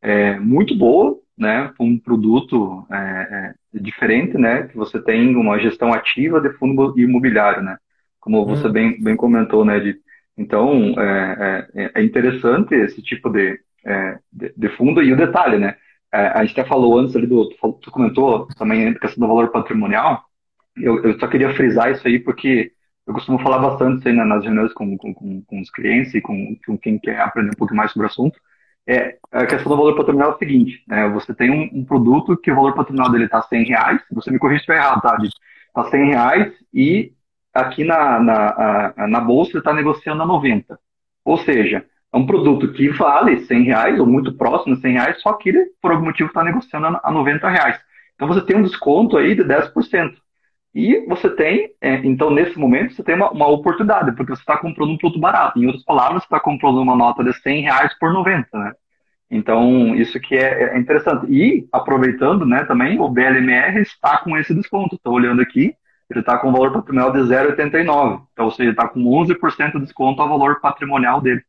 é, 0.00 0.38
muito 0.38 0.76
boa, 0.76 1.18
né, 1.36 1.72
um 1.78 1.98
produto 1.98 2.86
é, 2.90 2.96
é, 2.96 3.78
diferente, 3.78 4.38
né, 4.38 4.64
que 4.64 4.76
você 4.76 5.00
tem 5.00 5.36
uma 5.36 5.58
gestão 5.58 5.92
ativa 5.92 6.40
de 6.40 6.50
fundo 6.54 6.98
imobiliário, 6.98 7.62
né, 7.62 7.76
como 8.20 8.44
você 8.46 8.68
hum. 8.68 8.72
bem, 8.72 9.02
bem 9.02 9.16
comentou, 9.16 9.64
né, 9.64 9.78
de, 9.78 9.96
então 10.36 10.94
é, 10.98 11.68
é, 11.74 11.90
é 11.96 12.02
interessante 12.02 12.74
esse 12.74 13.02
tipo 13.02 13.28
de, 13.30 13.58
é, 13.84 14.18
de, 14.32 14.52
de, 14.56 14.68
fundo. 14.76 15.02
E 15.02 15.12
o 15.12 15.16
detalhe, 15.16 15.58
né, 15.58 15.76
é, 16.12 16.28
a 16.28 16.44
gente 16.44 16.58
até 16.58 16.68
falou 16.68 16.98
antes 16.98 17.14
ali 17.16 17.26
do, 17.26 17.48
tu 17.80 17.90
comentou 17.90 18.46
também 18.56 18.88
a 18.88 18.98
questão 18.98 19.20
do 19.20 19.28
valor 19.28 19.50
patrimonial, 19.50 20.24
eu, 20.76 21.02
eu 21.02 21.18
só 21.18 21.26
queria 21.26 21.54
frisar 21.54 21.90
isso 21.90 22.06
aí 22.06 22.18
porque 22.18 22.72
eu 23.06 23.14
costumo 23.14 23.38
falar 23.38 23.58
bastante 23.58 24.00
isso 24.00 24.08
aí 24.08 24.14
nas 24.14 24.44
reuniões 24.44 24.72
com, 24.72 24.96
com, 24.98 25.14
com, 25.14 25.42
com 25.42 25.60
os 25.60 25.70
clientes 25.70 26.14
e 26.14 26.20
com, 26.20 26.56
com 26.66 26.76
quem 26.76 26.98
quer 26.98 27.20
aprender 27.20 27.50
um 27.50 27.58
pouco 27.58 27.74
mais 27.74 27.92
sobre 27.92 28.06
o 28.06 28.10
assunto, 28.10 28.38
é, 28.86 29.16
a 29.32 29.46
questão 29.46 29.70
do 29.70 29.76
valor 29.76 29.96
patrimonial 29.96 30.32
é 30.32 30.34
o 30.34 30.38
seguinte, 30.38 30.84
né, 30.86 31.08
você 31.08 31.34
tem 31.34 31.50
um, 31.50 31.80
um, 31.80 31.84
produto 31.84 32.36
que 32.36 32.52
o 32.52 32.54
valor 32.54 32.74
patrimonial 32.74 33.10
dele 33.10 33.24
está 33.24 33.42
100 33.42 33.64
reais, 33.64 34.00
você 34.12 34.30
me 34.30 34.38
corrige 34.38 34.60
se 34.60 34.70
estiver 34.70 34.78
errado, 34.78 35.02
tá, 35.02 35.16
Está 35.68 35.90
100 35.90 36.06
reais 36.06 36.52
e 36.72 37.12
aqui 37.52 37.84
na, 37.84 38.20
na, 38.20 38.94
a, 38.96 39.06
na 39.06 39.20
bolsa 39.20 39.58
está 39.58 39.74
negociando 39.74 40.22
a 40.22 40.26
90. 40.26 40.78
Ou 41.24 41.36
seja, 41.38 41.84
é 42.12 42.16
um 42.16 42.26
produto 42.26 42.72
que 42.72 42.88
vale 42.88 43.40
100 43.40 43.62
reais 43.64 44.00
ou 44.00 44.06
muito 44.06 44.32
próximo 44.32 44.74
de 44.74 44.80
100 44.80 44.92
reais, 44.92 45.20
só 45.20 45.34
que 45.34 45.50
ele, 45.50 45.66
por 45.82 45.90
algum 45.90 46.06
motivo, 46.06 46.28
está 46.28 46.42
negociando 46.42 46.86
a, 46.86 47.00
a 47.02 47.10
90 47.10 47.48
reais. 47.48 47.78
Então 48.14 48.28
você 48.28 48.40
tem 48.40 48.56
um 48.56 48.62
desconto 48.62 49.16
aí 49.16 49.34
de 49.34 49.44
10%. 49.44 50.14
E 50.76 51.06
você 51.06 51.30
tem, 51.30 51.70
é, 51.80 51.94
então 52.04 52.30
nesse 52.30 52.58
momento, 52.58 52.92
você 52.92 53.02
tem 53.02 53.14
uma, 53.14 53.30
uma 53.30 53.48
oportunidade, 53.48 54.14
porque 54.14 54.36
você 54.36 54.42
está 54.42 54.58
comprando 54.58 54.90
um 54.90 54.98
produto 54.98 55.18
barato. 55.18 55.58
Em 55.58 55.64
outras 55.64 55.82
palavras, 55.82 56.20
você 56.20 56.26
está 56.26 56.38
comprando 56.38 56.82
uma 56.82 56.94
nota 56.94 57.24
de 57.24 57.32
100 57.32 57.62
reais 57.62 57.98
por 57.98 58.12
90, 58.12 58.46
né? 58.58 58.72
Então, 59.30 59.94
isso 59.94 60.20
que 60.20 60.34
é, 60.36 60.74
é 60.74 60.78
interessante. 60.78 61.32
E, 61.32 61.66
aproveitando, 61.72 62.44
né, 62.44 62.62
também, 62.66 63.00
o 63.00 63.08
BLMR 63.08 63.80
está 63.80 64.18
com 64.18 64.36
esse 64.36 64.54
desconto. 64.54 64.96
Estou 64.96 65.14
olhando 65.14 65.40
aqui, 65.40 65.74
ele 66.10 66.20
está 66.20 66.36
com 66.36 66.52
valor 66.52 66.70
patrimonial 66.74 67.10
de 67.10 67.20
0,89. 67.20 68.22
Então, 68.34 68.44
ou 68.44 68.50
seja, 68.50 68.70
está 68.70 68.86
com 68.86 69.00
11% 69.00 69.72
de 69.72 69.80
desconto 69.80 70.20
ao 70.20 70.28
valor 70.28 70.60
patrimonial 70.60 71.22
dele. 71.22 71.40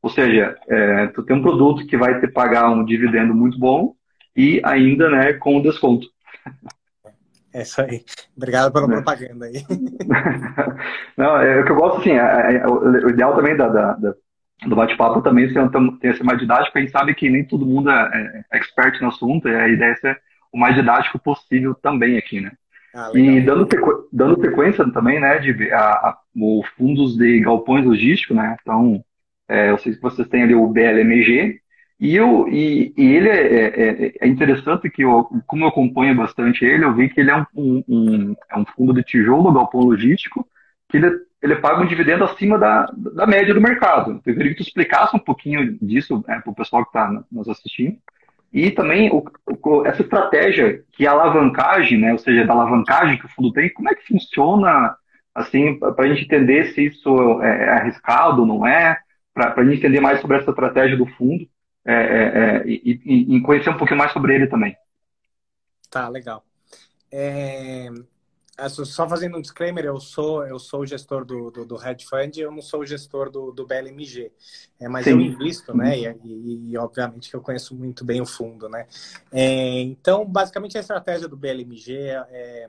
Ou 0.00 0.08
seja, 0.08 0.56
é, 0.68 1.06
tu 1.08 1.22
tem 1.22 1.36
um 1.36 1.42
produto 1.42 1.86
que 1.86 1.98
vai 1.98 2.18
te 2.18 2.26
pagar 2.28 2.70
um 2.70 2.82
dividendo 2.82 3.34
muito 3.34 3.58
bom 3.58 3.94
e 4.34 4.58
ainda, 4.64 5.10
né, 5.10 5.34
com 5.34 5.60
desconto. 5.60 6.06
É 7.52 7.62
isso 7.62 7.80
aí. 7.80 8.04
Obrigado 8.36 8.72
pela 8.72 8.86
é. 8.86 8.88
propaganda 8.88 9.46
aí. 9.46 9.64
Não, 11.16 11.36
é 11.36 11.60
o 11.60 11.64
que 11.64 11.72
eu 11.72 11.76
gosto, 11.76 12.00
assim, 12.00 12.12
é, 12.12 12.56
é, 12.56 12.66
o 12.66 13.10
ideal 13.10 13.34
também 13.34 13.56
da, 13.56 13.68
da, 13.68 13.92
da 13.94 14.14
do 14.66 14.76
bate-papo 14.76 15.22
também 15.22 15.50
tem 15.52 16.10
essa 16.10 16.22
mais 16.22 16.38
didático, 16.38 16.76
a 16.76 16.80
gente 16.80 16.92
sabe 16.92 17.14
que 17.14 17.30
nem 17.30 17.44
todo 17.44 17.64
mundo 17.64 17.90
é, 17.90 18.44
é 18.52 18.58
expert 18.58 19.00
no 19.00 19.08
assunto, 19.08 19.48
e 19.48 19.54
a 19.54 19.68
ideia 19.68 19.92
é 19.92 19.96
ser 19.96 20.20
o 20.52 20.58
mais 20.58 20.74
didático 20.74 21.18
possível 21.18 21.74
também 21.74 22.18
aqui, 22.18 22.40
né? 22.40 22.52
Ah, 22.94 23.10
e 23.14 23.40
dando, 23.40 23.68
dando 24.12 24.40
sequência 24.40 24.90
também, 24.92 25.20
né, 25.20 25.38
de 25.38 25.72
a, 25.72 25.78
a, 25.78 26.18
o 26.36 26.62
fundos 26.76 27.16
de 27.16 27.40
galpões 27.40 27.86
logísticos, 27.86 28.36
né? 28.36 28.56
Então, 28.60 29.02
é, 29.48 29.70
eu 29.70 29.78
sei 29.78 29.94
que 29.94 30.02
vocês 30.02 30.28
têm 30.28 30.42
ali 30.42 30.54
o 30.54 30.66
BLMG, 30.66 31.59
e, 32.00 32.16
eu, 32.16 32.48
e, 32.48 32.94
e 32.96 33.14
ele 33.14 33.28
é, 33.28 33.42
é, 33.42 34.06
é, 34.06 34.12
é, 34.22 34.26
interessante 34.26 34.88
que, 34.88 35.02
eu, 35.02 35.24
como 35.46 35.64
eu 35.64 35.68
acompanho 35.68 36.16
bastante 36.16 36.64
ele, 36.64 36.82
eu 36.82 36.94
vi 36.94 37.10
que 37.10 37.20
ele 37.20 37.30
é 37.30 37.36
um, 37.54 37.84
um, 37.86 38.36
é 38.50 38.58
um 38.58 38.64
fundo 38.64 38.94
de 38.94 39.02
tijolo, 39.02 39.52
galpão 39.52 39.82
logístico, 39.82 40.48
que 40.88 40.96
ele, 40.96 41.10
ele 41.42 41.56
paga 41.56 41.82
um 41.82 41.86
dividendo 41.86 42.24
acima 42.24 42.58
da, 42.58 42.90
da 42.96 43.26
média 43.26 43.52
do 43.52 43.60
mercado. 43.60 44.12
Eu 44.24 44.34
queria 44.34 44.48
que 44.48 44.56
tu 44.56 44.62
explicasse 44.62 45.14
um 45.14 45.18
pouquinho 45.18 45.76
disso 45.82 46.24
é, 46.26 46.40
para 46.40 46.50
o 46.50 46.54
pessoal 46.54 46.84
que 46.84 46.88
está 46.88 47.22
nos 47.30 47.46
assistindo. 47.50 47.98
E 48.50 48.70
também 48.70 49.10
o, 49.12 49.22
o, 49.46 49.86
essa 49.86 50.00
estratégia 50.00 50.82
que 50.92 51.04
é 51.04 51.08
a 51.08 51.12
alavancagem, 51.12 51.98
né, 51.98 52.12
ou 52.12 52.18
seja, 52.18 52.46
da 52.46 52.54
alavancagem 52.54 53.18
que 53.18 53.26
o 53.26 53.30
fundo 53.30 53.52
tem, 53.52 53.70
como 53.74 53.90
é 53.90 53.94
que 53.94 54.06
funciona, 54.06 54.96
assim, 55.34 55.78
para 55.78 56.06
a 56.06 56.08
gente 56.08 56.24
entender 56.24 56.72
se 56.72 56.86
isso 56.86 57.42
é, 57.42 57.64
é 57.66 57.68
arriscado 57.72 58.40
ou 58.40 58.46
não 58.46 58.66
é, 58.66 58.96
para 59.34 59.54
a 59.54 59.64
gente 59.64 59.80
entender 59.80 60.00
mais 60.00 60.18
sobre 60.22 60.38
essa 60.38 60.50
estratégia 60.50 60.96
do 60.96 61.04
fundo 61.04 61.46
é, 61.84 61.92
é, 61.92 62.56
é, 62.58 62.62
e, 62.66 63.36
e, 63.36 63.40
conhecer 63.42 63.70
um 63.70 63.76
pouquinho 63.76 63.98
mais 63.98 64.12
sobre 64.12 64.34
ele 64.34 64.46
também. 64.46 64.76
Tá, 65.90 66.08
legal. 66.08 66.44
É, 67.10 67.88
só 68.68 69.08
fazendo 69.08 69.38
um 69.38 69.40
disclaimer, 69.40 69.84
eu 69.84 69.98
sou 69.98 70.46
eu 70.46 70.58
sou 70.58 70.80
o 70.80 70.86
gestor 70.86 71.24
do, 71.24 71.50
do, 71.50 71.64
do 71.64 71.82
hedge 71.82 72.06
fund, 72.06 72.36
eu 72.36 72.52
não 72.52 72.60
sou 72.60 72.80
o 72.80 72.86
gestor 72.86 73.30
do, 73.30 73.50
do 73.50 73.66
BLMG, 73.66 74.30
é, 74.78 74.88
mas 74.88 75.04
Sim. 75.04 75.12
eu 75.12 75.20
invisto, 75.20 75.74
né? 75.74 75.98
E, 75.98 76.06
e, 76.24 76.70
e, 76.70 76.76
obviamente 76.76 77.30
que 77.30 77.34
eu 77.34 77.40
conheço 77.40 77.74
muito 77.74 78.04
bem 78.04 78.20
o 78.20 78.26
fundo, 78.26 78.68
né? 78.68 78.86
Então, 79.32 80.24
basicamente 80.26 80.76
a 80.76 80.80
estratégia 80.80 81.26
do 81.26 81.36
BLMG 81.36 81.94
é, 82.30 82.68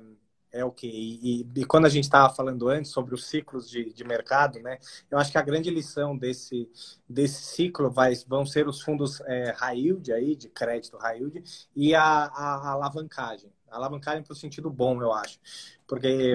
é 0.52 0.66
o 0.66 0.72
que 0.72 0.88
e, 0.88 1.48
e, 1.56 1.66
quando 1.66 1.86
a 1.86 1.90
gente 1.90 2.04
estava 2.04 2.34
falando 2.34 2.68
antes 2.68 2.92
sobre 2.92 3.16
os 3.16 3.26
ciclos 3.26 3.70
de, 3.70 3.94
de 3.94 4.04
mercado, 4.04 4.60
né? 4.60 4.78
Eu 5.10 5.18
acho 5.18 5.32
que 5.32 5.38
a 5.38 5.42
grande 5.42 5.70
lição 5.70 6.18
desse 6.18 6.70
desse 7.08 7.42
ciclo 7.42 7.90
vai, 7.90 8.14
vão 8.28 8.46
ser 8.46 8.68
os 8.68 8.82
fundos 8.82 9.22
é, 9.22 9.52
high 9.58 9.78
yield 9.78 10.12
aí 10.12 10.36
de 10.36 10.50
crédito 10.50 10.98
high 10.98 11.18
yield 11.18 11.44
e 11.76 11.96
a, 11.96 12.04
a, 12.04 12.56
a 12.56 12.70
alavancagem, 12.72 13.52
a 13.70 13.78
alavancagem 13.78 14.24
para 14.24 14.34
o 14.34 14.36
sentido 14.36 14.70
bom, 14.70 15.02
eu 15.02 15.14
acho, 15.14 15.40
porque 15.88 16.34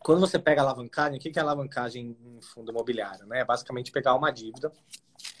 quando 0.00 0.20
você 0.20 0.38
pega 0.38 0.60
a 0.60 0.64
alavancagem, 0.64 1.18
o 1.18 1.20
que 1.20 1.38
é 1.38 1.42
alavancagem 1.42 2.16
em 2.24 2.40
fundo 2.40 2.70
imobiliário? 2.70 3.26
Né? 3.26 3.40
É 3.40 3.44
basicamente 3.44 3.92
pegar 3.92 4.14
uma 4.14 4.30
dívida. 4.30 4.72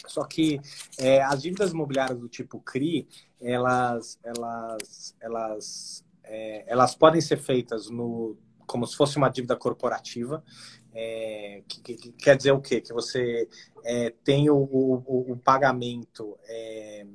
Só 0.06 0.24
que 0.24 0.60
é, 0.98 1.22
as 1.22 1.42
dívidas 1.42 1.70
imobiliárias 1.70 2.18
do 2.18 2.28
tipo 2.28 2.60
CRI, 2.60 3.08
elas, 3.40 4.18
elas, 4.22 5.14
elas 5.20 6.04
é, 6.28 6.64
elas 6.66 6.94
podem 6.94 7.20
ser 7.20 7.38
feitas 7.38 7.88
no, 7.90 8.36
como 8.66 8.86
se 8.86 8.96
fosse 8.96 9.16
uma 9.16 9.30
dívida 9.30 9.56
corporativa, 9.56 10.44
é, 10.92 11.62
que, 11.66 11.80
que, 11.80 11.94
que, 11.94 12.12
quer 12.12 12.36
dizer 12.36 12.52
o 12.52 12.60
quê? 12.60 12.80
Que 12.80 12.92
você 12.92 13.48
é, 13.84 14.10
tem 14.22 14.50
o, 14.50 14.56
o, 14.56 15.32
o 15.32 15.36
pagamento 15.36 16.38
é, 16.44 17.06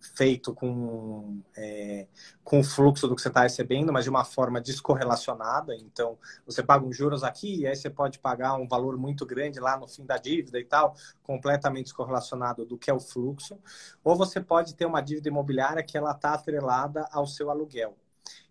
feito 0.00 0.54
com, 0.54 1.42
é, 1.56 2.06
com 2.44 2.60
o 2.60 2.64
fluxo 2.64 3.08
do 3.08 3.16
que 3.16 3.22
você 3.22 3.28
está 3.28 3.42
recebendo, 3.42 3.92
mas 3.92 4.04
de 4.04 4.10
uma 4.10 4.24
forma 4.24 4.60
descorrelacionada. 4.60 5.74
Então, 5.74 6.18
você 6.46 6.62
paga 6.62 6.84
uns 6.84 6.96
juros 6.96 7.22
aqui 7.22 7.60
e 7.60 7.66
aí 7.66 7.74
você 7.74 7.90
pode 7.90 8.18
pagar 8.18 8.54
um 8.54 8.68
valor 8.68 8.96
muito 8.96 9.26
grande 9.26 9.58
lá 9.58 9.76
no 9.76 9.88
fim 9.88 10.04
da 10.04 10.16
dívida 10.16 10.58
e 10.58 10.64
tal, 10.64 10.94
completamente 11.22 11.86
descorrelacionado 11.86 12.64
do 12.64 12.78
que 12.78 12.90
é 12.90 12.94
o 12.94 13.00
fluxo. 13.00 13.58
Ou 14.04 14.16
você 14.16 14.40
pode 14.40 14.74
ter 14.74 14.86
uma 14.86 15.00
dívida 15.00 15.28
imobiliária 15.28 15.82
que 15.82 15.96
ela 15.96 16.12
está 16.12 16.34
atrelada 16.34 17.08
ao 17.12 17.26
seu 17.26 17.50
aluguel. 17.50 17.96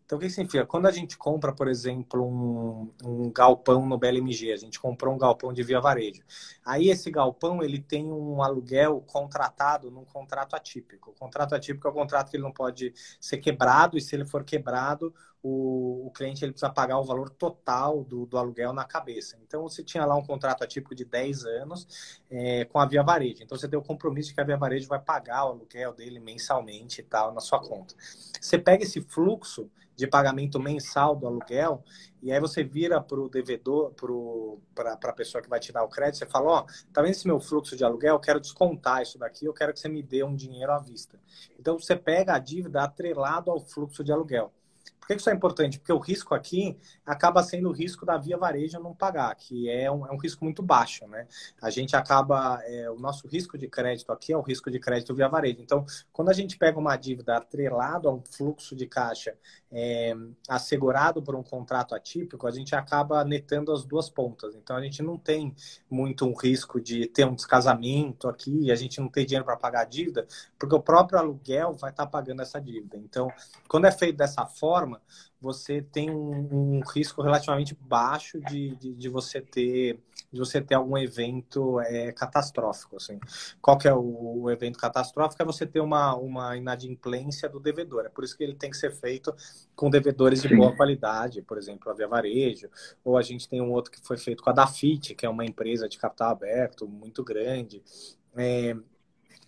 Então, 0.10 0.18
o 0.18 0.22
que 0.22 0.28
significa? 0.28 0.66
Quando 0.66 0.88
a 0.88 0.92
gente 0.92 1.16
compra, 1.16 1.54
por 1.54 1.68
exemplo, 1.68 2.26
um, 2.26 2.92
um, 3.06 3.32
galpão 3.32 3.86
no 3.86 3.96
BLMG, 3.96 4.52
a 4.52 4.58
gente 4.58 4.80
comprou 4.80 5.14
um 5.14 5.20
galpão 5.20 5.54
de 5.54 5.62
via 5.62 5.80
varejo. 5.80 6.24
Aí, 6.66 6.90
esse 6.90 7.12
galpão, 7.12 7.62
ele 7.62 7.80
tem 7.80 8.12
um 8.12 8.42
aluguel 8.42 9.04
contratado 9.06 9.92
num 9.92 10.04
contrato 10.04 10.56
atípico. 10.56 11.12
O 11.12 11.14
contrato 11.14 11.54
atípico 11.54 11.88
é 11.88 11.92
o 11.92 11.94
contrato 11.94 12.32
que 12.32 12.38
ele 12.38 12.44
não 12.44 12.52
pode 12.52 12.92
ser 13.22 13.38
quebrado, 13.38 14.00
e 14.00 14.02
se 14.02 14.16
ele 14.16 14.26
for 14.26 14.44
quebrado, 14.44 15.14
o, 15.42 16.08
o 16.08 16.12
cliente 16.12 16.44
ele 16.44 16.52
precisa 16.52 16.72
pagar 16.72 17.00
o 17.00 17.04
valor 17.04 17.30
total 17.30 18.04
do, 18.04 18.26
do 18.26 18.38
aluguel 18.38 18.74
na 18.74 18.84
cabeça. 18.84 19.38
Então, 19.42 19.64
você 19.64 19.84
tinha 19.84 20.06
lá 20.06 20.16
um 20.16 20.26
contrato 20.26 20.64
atípico 20.64 20.94
de 20.94 21.06
10 21.06 21.46
anos 21.46 22.20
é, 22.30 22.66
com 22.66 22.80
a 22.80 22.86
Via 22.86 23.04
Varejo. 23.04 23.44
Então, 23.44 23.58
você 23.58 23.68
tem 23.68 23.80
o 23.80 23.84
compromisso 23.84 24.30
de 24.30 24.36
que 24.36 24.42
a 24.42 24.44
Via 24.44 24.58
Varejo 24.58 24.88
vai 24.88 25.00
pagar 25.00 25.46
o 25.46 25.50
aluguel 25.50 25.94
dele 25.94 26.20
mensalmente 26.20 27.02
e 27.02 27.04
tal 27.04 27.34
na 27.34 27.40
sua 27.40 27.60
conta. 27.60 27.96
Você 28.40 28.58
pega 28.58 28.84
esse 28.84 29.02
fluxo 29.02 29.70
de 29.96 30.08
pagamento 30.08 30.58
mensal 30.62 31.14
do 31.14 31.28
aluguel, 31.28 31.84
e 32.22 32.32
aí 32.32 32.40
você 32.40 32.64
vira 32.64 33.02
para 33.02 33.20
o 33.20 33.28
devedor, 33.28 33.94
para 34.74 34.94
a 34.94 35.14
pessoa 35.14 35.42
que 35.42 35.50
vai 35.50 35.60
te 35.60 35.74
dar 35.74 35.84
o 35.84 35.90
crédito, 35.90 36.20
você 36.20 36.26
fala, 36.26 36.50
ó, 36.50 36.60
oh, 36.62 36.94
tá 36.94 37.02
vendo 37.02 37.12
esse 37.12 37.28
meu 37.28 37.38
fluxo 37.38 37.76
de 37.76 37.84
aluguel? 37.84 38.16
Eu 38.16 38.20
quero 38.20 38.40
descontar 38.40 39.02
isso 39.02 39.20
daqui, 39.20 39.46
eu 39.46 39.54
quero 39.54 39.74
que 39.74 39.80
você 39.80 39.90
me 39.90 40.02
dê 40.02 40.24
um 40.24 40.34
dinheiro 40.34 40.72
à 40.72 40.80
vista. 40.80 41.20
Então 41.60 41.78
você 41.78 41.98
pega 41.98 42.34
a 42.34 42.40
dívida 42.40 42.82
atrelado 42.82 43.52
ao 43.52 43.60
fluxo 43.60 44.02
de 44.02 44.14
aluguel. 44.14 44.54
Que 45.16 45.22
isso 45.22 45.30
é 45.30 45.34
importante? 45.34 45.80
Porque 45.80 45.92
o 45.92 45.98
risco 45.98 46.36
aqui 46.36 46.78
acaba 47.06 47.42
sendo 47.42 47.70
o 47.70 47.72
risco 47.72 48.06
da 48.06 48.18
via 48.18 48.38
varejo 48.38 48.80
não 48.80 48.94
pagar, 48.94 49.34
que 49.36 49.70
é 49.70 49.90
um, 49.92 50.06
é 50.06 50.12
um 50.12 50.18
risco 50.18 50.44
muito 50.44 50.62
baixo, 50.62 51.08
né? 51.08 51.28
A 51.62 51.70
gente 51.70 51.96
acaba, 51.96 52.62
é, 52.66 52.90
o 52.92 53.00
nosso 53.00 53.28
risco 53.28 53.58
de 53.58 53.68
crédito 53.68 54.12
aqui 54.12 54.32
é 54.32 54.38
o 54.38 54.42
risco 54.42 54.70
de 54.70 54.80
crédito 54.80 55.16
via 55.16 55.28
varejo. 55.28 55.62
Então, 55.62 55.86
quando 56.12 56.30
a 56.30 56.34
gente 56.34 56.58
pega 56.58 56.78
uma 56.78 56.96
dívida 56.96 57.38
atrelado 57.38 58.08
a 58.08 58.14
um 58.14 58.22
fluxo 58.22 58.76
de 58.76 58.86
caixa 58.86 59.36
é, 59.72 60.16
assegurado 60.48 61.24
por 61.24 61.36
um 61.36 61.44
contrato 61.44 61.96
atípico, 61.96 62.46
a 62.46 62.52
gente 62.52 62.76
acaba 62.76 63.24
netando 63.24 63.72
as 63.72 63.84
duas 63.86 64.10
pontas. 64.10 64.56
Então, 64.56 64.76
a 64.76 64.82
gente 64.82 65.02
não 65.02 65.18
tem 65.18 65.56
muito 65.90 66.26
um 66.26 66.36
risco 66.36 66.80
de 66.80 67.08
ter 67.08 67.26
um 67.26 67.34
descasamento 67.34 68.28
aqui, 68.28 68.72
a 68.72 68.76
gente 68.76 69.02
não 69.02 69.10
tem 69.10 69.26
dinheiro 69.26 69.46
para 69.46 69.58
pagar 69.58 69.82
a 69.82 69.86
dívida, 69.86 70.28
porque 70.58 70.76
o 70.76 70.82
próprio 70.82 71.18
aluguel 71.18 71.74
vai 71.74 71.90
estar 71.90 72.06
tá 72.06 72.12
pagando 72.12 72.42
essa 72.42 72.60
dívida. 72.60 72.98
Então, 72.98 73.32
quando 73.68 73.86
é 73.86 73.92
feito 73.92 74.18
dessa 74.18 74.46
forma, 74.46 74.99
você 75.42 75.82
tem 75.82 76.10
um, 76.10 76.78
um 76.78 76.82
risco 76.82 77.22
relativamente 77.22 77.76
baixo 77.80 78.40
de, 78.42 78.76
de, 78.76 78.94
de, 78.94 79.10
você 79.10 79.42
ter 79.42 80.00
de 80.32 80.40
você 80.40 80.62
ter 80.62 80.76
algum 80.76 80.98
evento 80.98 81.80
é, 81.82 82.12
catastrófico 82.12 82.98
assim. 82.98 83.20
Qual 83.62 83.78
que 83.78 83.88
é 83.88 83.94
o, 83.94 84.42
o, 84.42 84.52
evento 84.52 84.78
catastrófico? 84.78 85.42
É 85.42 85.46
você 85.46 85.66
ter 85.66 85.80
uma, 85.80 86.16
uma 86.16 86.58
inadimplência 86.58 87.48
do 87.48 87.60
devedor. 87.60 88.06
É 88.06 88.10
por 88.10 88.24
isso 88.24 88.38
que 88.38 88.44
ele 88.44 88.56
tem 88.56 88.70
que 88.70 88.78
ser 88.78 88.92
feito 88.92 89.34
com 89.76 89.90
devedores 89.90 90.42
de 90.42 90.50
Sim. 90.50 90.58
boa 90.58 90.76
qualidade 90.76 91.42
por 91.42 91.58
exemplo 91.58 91.90
a 91.90 91.94
Via 91.94 92.08
Varejo 92.08 92.70
ou 93.04 93.18
a 93.18 93.22
gente 93.22 93.48
tem 93.48 93.62
um 93.62 93.72
outro 93.72 93.92
que 93.92 94.06
foi 94.06 94.18
feito 94.18 94.44
com 94.44 94.50
a 94.50 94.54
Dafit 94.54 95.16
que 95.16 95.26
é 95.26 95.30
uma 95.30 95.46
empresa 95.46 95.88
de 95.88 95.98
capital 95.98 96.32
aberto 96.32 96.88
muito 96.88 97.24
grande. 97.24 97.82
É, 98.36 98.76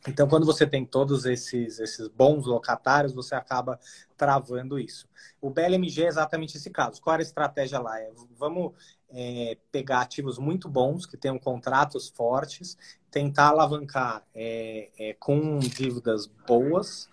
então, 0.07 0.27
quando 0.27 0.45
você 0.45 0.65
tem 0.65 0.83
todos 0.83 1.25
esses, 1.25 1.79
esses 1.79 2.07
bons 2.07 2.45
locatários, 2.45 3.13
você 3.13 3.35
acaba 3.35 3.79
travando 4.17 4.79
isso. 4.79 5.07
O 5.39 5.49
BLMG 5.49 6.03
é 6.03 6.07
exatamente 6.07 6.57
esse 6.57 6.71
caso. 6.71 7.01
Qual 7.01 7.13
era 7.13 7.21
a 7.21 7.25
estratégia 7.25 7.79
lá? 7.79 7.99
É, 7.99 8.11
vamos 8.37 8.73
é, 9.09 9.57
pegar 9.71 10.01
ativos 10.01 10.39
muito 10.39 10.67
bons, 10.67 11.05
que 11.05 11.17
tenham 11.17 11.37
contratos 11.37 12.09
fortes, 12.09 12.77
tentar 13.11 13.49
alavancar 13.49 14.23
é, 14.33 14.89
é 14.97 15.13
com 15.13 15.59
dívidas 15.59 16.25
boas, 16.47 17.07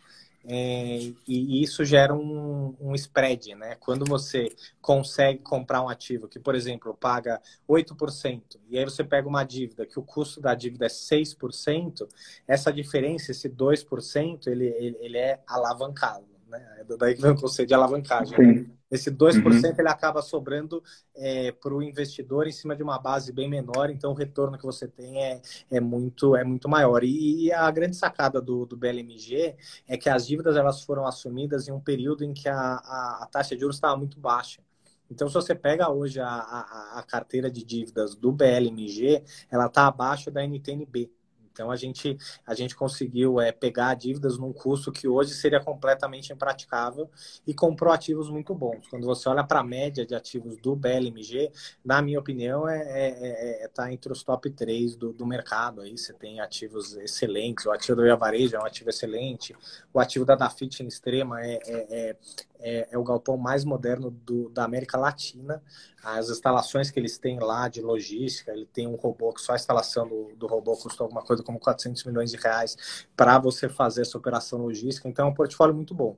é, 0.50 1.12
e 1.26 1.62
isso 1.62 1.84
gera 1.84 2.14
um, 2.14 2.74
um, 2.80 2.94
spread, 2.94 3.54
né? 3.54 3.74
Quando 3.78 4.06
você 4.06 4.48
consegue 4.80 5.40
comprar 5.40 5.82
um 5.82 5.90
ativo 5.90 6.26
que, 6.26 6.38
por 6.38 6.54
exemplo, 6.54 6.94
paga 6.94 7.38
8%, 7.68 8.58
e 8.70 8.78
aí 8.78 8.84
você 8.84 9.04
pega 9.04 9.28
uma 9.28 9.44
dívida 9.44 9.84
que 9.84 9.98
o 9.98 10.02
custo 10.02 10.40
da 10.40 10.54
dívida 10.54 10.86
é 10.86 10.88
6%, 10.88 12.08
essa 12.46 12.72
diferença, 12.72 13.30
esse 13.30 13.46
2%, 13.46 14.46
ele, 14.46 14.68
ele, 14.68 14.96
ele 15.00 15.18
é 15.18 15.38
alavancado. 15.46 16.24
Né? 16.48 16.66
É 16.78 16.96
daí 16.96 17.14
que 17.14 17.20
vem 17.20 17.32
o 17.32 17.36
conceito 17.38 17.68
de 17.68 17.74
alavancagem. 17.74 18.38
Né? 18.38 18.70
Esse 18.90 19.10
2% 19.10 19.44
uhum. 19.44 19.74
ele 19.78 19.88
acaba 19.88 20.22
sobrando 20.22 20.82
é, 21.14 21.52
para 21.52 21.74
o 21.74 21.82
investidor 21.82 22.46
em 22.46 22.52
cima 22.52 22.74
de 22.74 22.82
uma 22.82 22.98
base 22.98 23.32
bem 23.32 23.48
menor, 23.48 23.90
então 23.90 24.12
o 24.12 24.14
retorno 24.14 24.56
que 24.56 24.64
você 24.64 24.88
tem 24.88 25.22
é, 25.22 25.40
é, 25.70 25.80
muito, 25.80 26.34
é 26.34 26.42
muito 26.42 26.68
maior. 26.68 27.04
E, 27.04 27.46
e 27.46 27.52
a 27.52 27.70
grande 27.70 27.96
sacada 27.96 28.40
do, 28.40 28.64
do 28.64 28.76
BLMG 28.76 29.56
é 29.86 29.96
que 29.96 30.08
as 30.08 30.26
dívidas 30.26 30.56
elas 30.56 30.82
foram 30.82 31.06
assumidas 31.06 31.68
em 31.68 31.72
um 31.72 31.80
período 31.80 32.24
em 32.24 32.32
que 32.32 32.48
a, 32.48 32.56
a, 32.56 33.20
a 33.22 33.28
taxa 33.30 33.54
de 33.54 33.60
juros 33.60 33.76
estava 33.76 33.96
muito 33.96 34.18
baixa. 34.18 34.62
Então, 35.10 35.28
se 35.28 35.34
você 35.34 35.54
pega 35.54 35.90
hoje 35.90 36.20
a, 36.20 36.28
a, 36.28 36.98
a 36.98 37.02
carteira 37.02 37.50
de 37.50 37.64
dívidas 37.64 38.14
do 38.14 38.30
BLMG, 38.30 39.22
ela 39.50 39.66
está 39.66 39.86
abaixo 39.86 40.30
da 40.30 40.44
NTNB. 40.44 41.10
Então 41.58 41.72
a 41.72 41.76
gente, 41.76 42.16
a 42.46 42.54
gente 42.54 42.76
conseguiu 42.76 43.40
é, 43.40 43.50
pegar 43.50 43.94
dívidas 43.94 44.38
num 44.38 44.52
custo 44.52 44.92
que 44.92 45.08
hoje 45.08 45.34
seria 45.34 45.58
completamente 45.58 46.32
impraticável 46.32 47.10
e 47.44 47.52
comprou 47.52 47.92
ativos 47.92 48.30
muito 48.30 48.54
bons. 48.54 48.86
Quando 48.86 49.04
você 49.04 49.28
olha 49.28 49.42
para 49.42 49.58
a 49.58 49.64
média 49.64 50.06
de 50.06 50.14
ativos 50.14 50.56
do 50.58 50.76
BLMG, 50.76 51.50
na 51.84 52.00
minha 52.00 52.20
opinião, 52.20 52.68
é, 52.68 52.78
é, 52.78 53.62
é, 53.62 53.64
é 53.64 53.68
tá 53.68 53.92
entre 53.92 54.12
os 54.12 54.22
top 54.22 54.48
3 54.50 54.94
do, 54.94 55.12
do 55.12 55.26
mercado. 55.26 55.80
Aí 55.80 55.98
você 55.98 56.12
tem 56.12 56.38
ativos 56.38 56.96
excelentes, 56.96 57.66
o 57.66 57.72
ativo 57.72 57.96
do 57.96 58.02
Via 58.02 58.14
Varejo 58.14 58.54
é 58.54 58.60
um 58.60 58.64
ativo 58.64 58.90
excelente, 58.90 59.52
o 59.92 59.98
ativo 59.98 60.24
da 60.24 60.36
Dafit 60.36 60.84
em 60.84 60.86
extrema 60.86 61.44
é, 61.44 61.58
é, 61.66 62.16
é 62.60 62.88
é, 62.90 62.98
o 62.98 63.04
galpão 63.04 63.36
mais 63.36 63.64
moderno 63.64 64.10
do, 64.10 64.48
da 64.50 64.64
América 64.64 64.98
Latina. 64.98 65.62
As 66.02 66.28
instalações 66.30 66.90
que 66.90 66.98
eles 66.98 67.18
têm 67.18 67.38
lá 67.38 67.68
de 67.68 67.80
logística, 67.80 68.52
ele 68.52 68.66
tem 68.66 68.86
um 68.86 68.94
robô 68.94 69.32
que 69.32 69.40
só 69.40 69.52
a 69.52 69.56
instalação 69.56 70.08
do, 70.08 70.32
do 70.36 70.46
robô 70.46 70.76
custou 70.76 71.04
alguma 71.04 71.22
coisa 71.22 71.42
como 71.42 71.58
400 71.58 72.04
milhões 72.04 72.30
de 72.30 72.36
reais 72.36 73.06
para 73.16 73.38
você 73.38 73.68
fazer 73.68 74.02
essa 74.02 74.18
operação 74.18 74.60
logística. 74.60 75.08
Então 75.08 75.26
é 75.26 75.30
um 75.30 75.34
portfólio 75.34 75.74
muito 75.74 75.94
bom, 75.94 76.16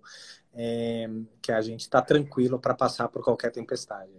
é, 0.54 1.08
que 1.42 1.52
a 1.52 1.60
gente 1.60 1.80
está 1.80 2.00
tranquilo 2.00 2.58
para 2.58 2.74
passar 2.74 3.08
por 3.08 3.22
qualquer 3.22 3.50
tempestade. 3.50 4.10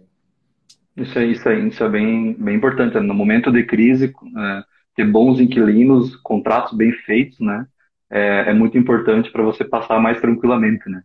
Isso 0.96 1.18
é, 1.18 1.24
isso 1.24 1.48
é, 1.48 1.58
isso 1.58 1.82
é 1.82 1.88
bem, 1.88 2.34
bem 2.34 2.56
importante. 2.56 2.98
No 3.00 3.14
momento 3.14 3.50
de 3.50 3.64
crise, 3.64 4.06
é, 4.06 4.62
ter 4.94 5.10
bons 5.10 5.40
inquilinos, 5.40 6.16
contratos 6.16 6.76
bem 6.76 6.92
feitos, 6.92 7.40
né? 7.40 7.66
É, 8.10 8.50
é 8.50 8.54
muito 8.54 8.76
importante 8.76 9.30
para 9.32 9.42
você 9.42 9.64
passar 9.64 9.98
mais 9.98 10.20
tranquilamente, 10.20 10.86
né? 10.90 11.02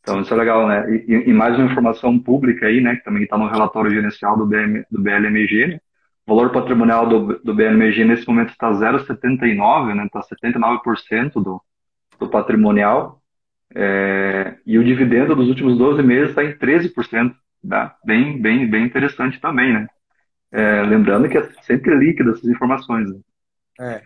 Então, 0.00 0.20
isso 0.20 0.32
é 0.32 0.36
legal, 0.36 0.66
né? 0.66 0.90
E, 1.06 1.30
e 1.30 1.32
mais 1.32 1.56
uma 1.56 1.70
informação 1.70 2.18
pública 2.18 2.66
aí, 2.66 2.80
né? 2.80 2.96
Que 2.96 3.04
também 3.04 3.24
está 3.24 3.36
no 3.36 3.48
relatório 3.48 3.90
gerencial 3.90 4.36
do, 4.36 4.46
BM, 4.46 4.84
do 4.90 5.00
BLMG, 5.00 5.66
né? 5.66 5.80
O 6.26 6.34
valor 6.34 6.50
patrimonial 6.52 7.08
do, 7.08 7.38
do 7.38 7.54
BLMG 7.54 8.04
nesse 8.04 8.26
momento 8.26 8.50
está 8.50 8.70
0,79, 8.70 9.94
né? 9.94 10.06
Está 10.06 10.20
79% 10.20 11.32
do, 11.34 11.62
do 12.18 12.28
patrimonial. 12.28 13.20
É, 13.74 14.56
e 14.66 14.78
o 14.78 14.84
dividendo 14.84 15.34
dos 15.34 15.48
últimos 15.48 15.76
12 15.76 16.02
meses 16.02 16.30
está 16.30 16.44
em 16.44 16.52
13%. 16.52 17.34
Tá? 17.68 17.96
Bem, 18.04 18.40
bem, 18.40 18.68
bem 18.68 18.84
interessante 18.84 19.40
também, 19.40 19.72
né? 19.72 19.86
É, 20.52 20.82
lembrando 20.82 21.28
que 21.28 21.38
é 21.38 21.48
sempre 21.62 21.94
líquido 21.94 22.30
essas 22.30 22.44
informações. 22.44 23.08
Né? 23.10 23.20
É. 23.80 24.02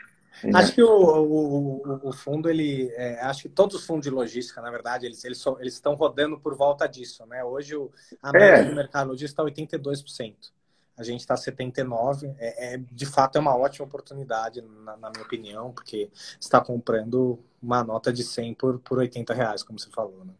Acho 0.55 0.75
que 0.75 0.83
o, 0.83 0.90
o, 0.90 2.09
o 2.09 2.12
fundo, 2.12 2.51
ele. 2.51 2.90
É, 2.97 3.20
acho 3.23 3.42
que 3.42 3.49
todos 3.49 3.77
os 3.77 3.87
fundos 3.87 4.05
de 4.05 4.11
logística, 4.11 4.61
na 4.61 4.70
verdade, 4.70 5.07
eles, 5.07 5.25
eles, 5.25 5.38
so, 5.38 5.57
eles 5.61 5.75
estão 5.75 5.94
rodando 5.94 6.38
por 6.38 6.57
volta 6.57 6.88
disso, 6.88 7.25
né? 7.27 7.44
Hoje 7.44 7.77
o, 7.77 7.90
a 8.23 8.33
média 8.33 8.62
é. 8.62 8.64
do 8.64 8.75
mercado 8.75 9.09
logístico 9.09 9.49
está 9.49 9.62
82%. 9.62 10.35
A 10.97 11.03
gente 11.03 11.20
está 11.20 11.35
79%. 11.35 12.35
É, 12.38 12.75
é, 12.75 12.79
de 12.79 13.07
fato, 13.07 13.37
é 13.37 13.40
uma 13.40 13.57
ótima 13.57 13.87
oportunidade, 13.87 14.62
na, 14.62 14.97
na 14.97 15.11
minha 15.11 15.25
opinião, 15.25 15.73
porque 15.73 16.11
está 16.40 16.61
comprando 16.61 17.38
uma 17.62 17.83
nota 17.83 18.12
de 18.12 18.23
100 18.23 18.55
por, 18.55 18.79
por 18.81 18.99
80 18.99 19.33
reais, 19.35 19.62
como 19.62 19.79
você 19.79 19.90
falou, 19.90 20.25
né? 20.25 20.33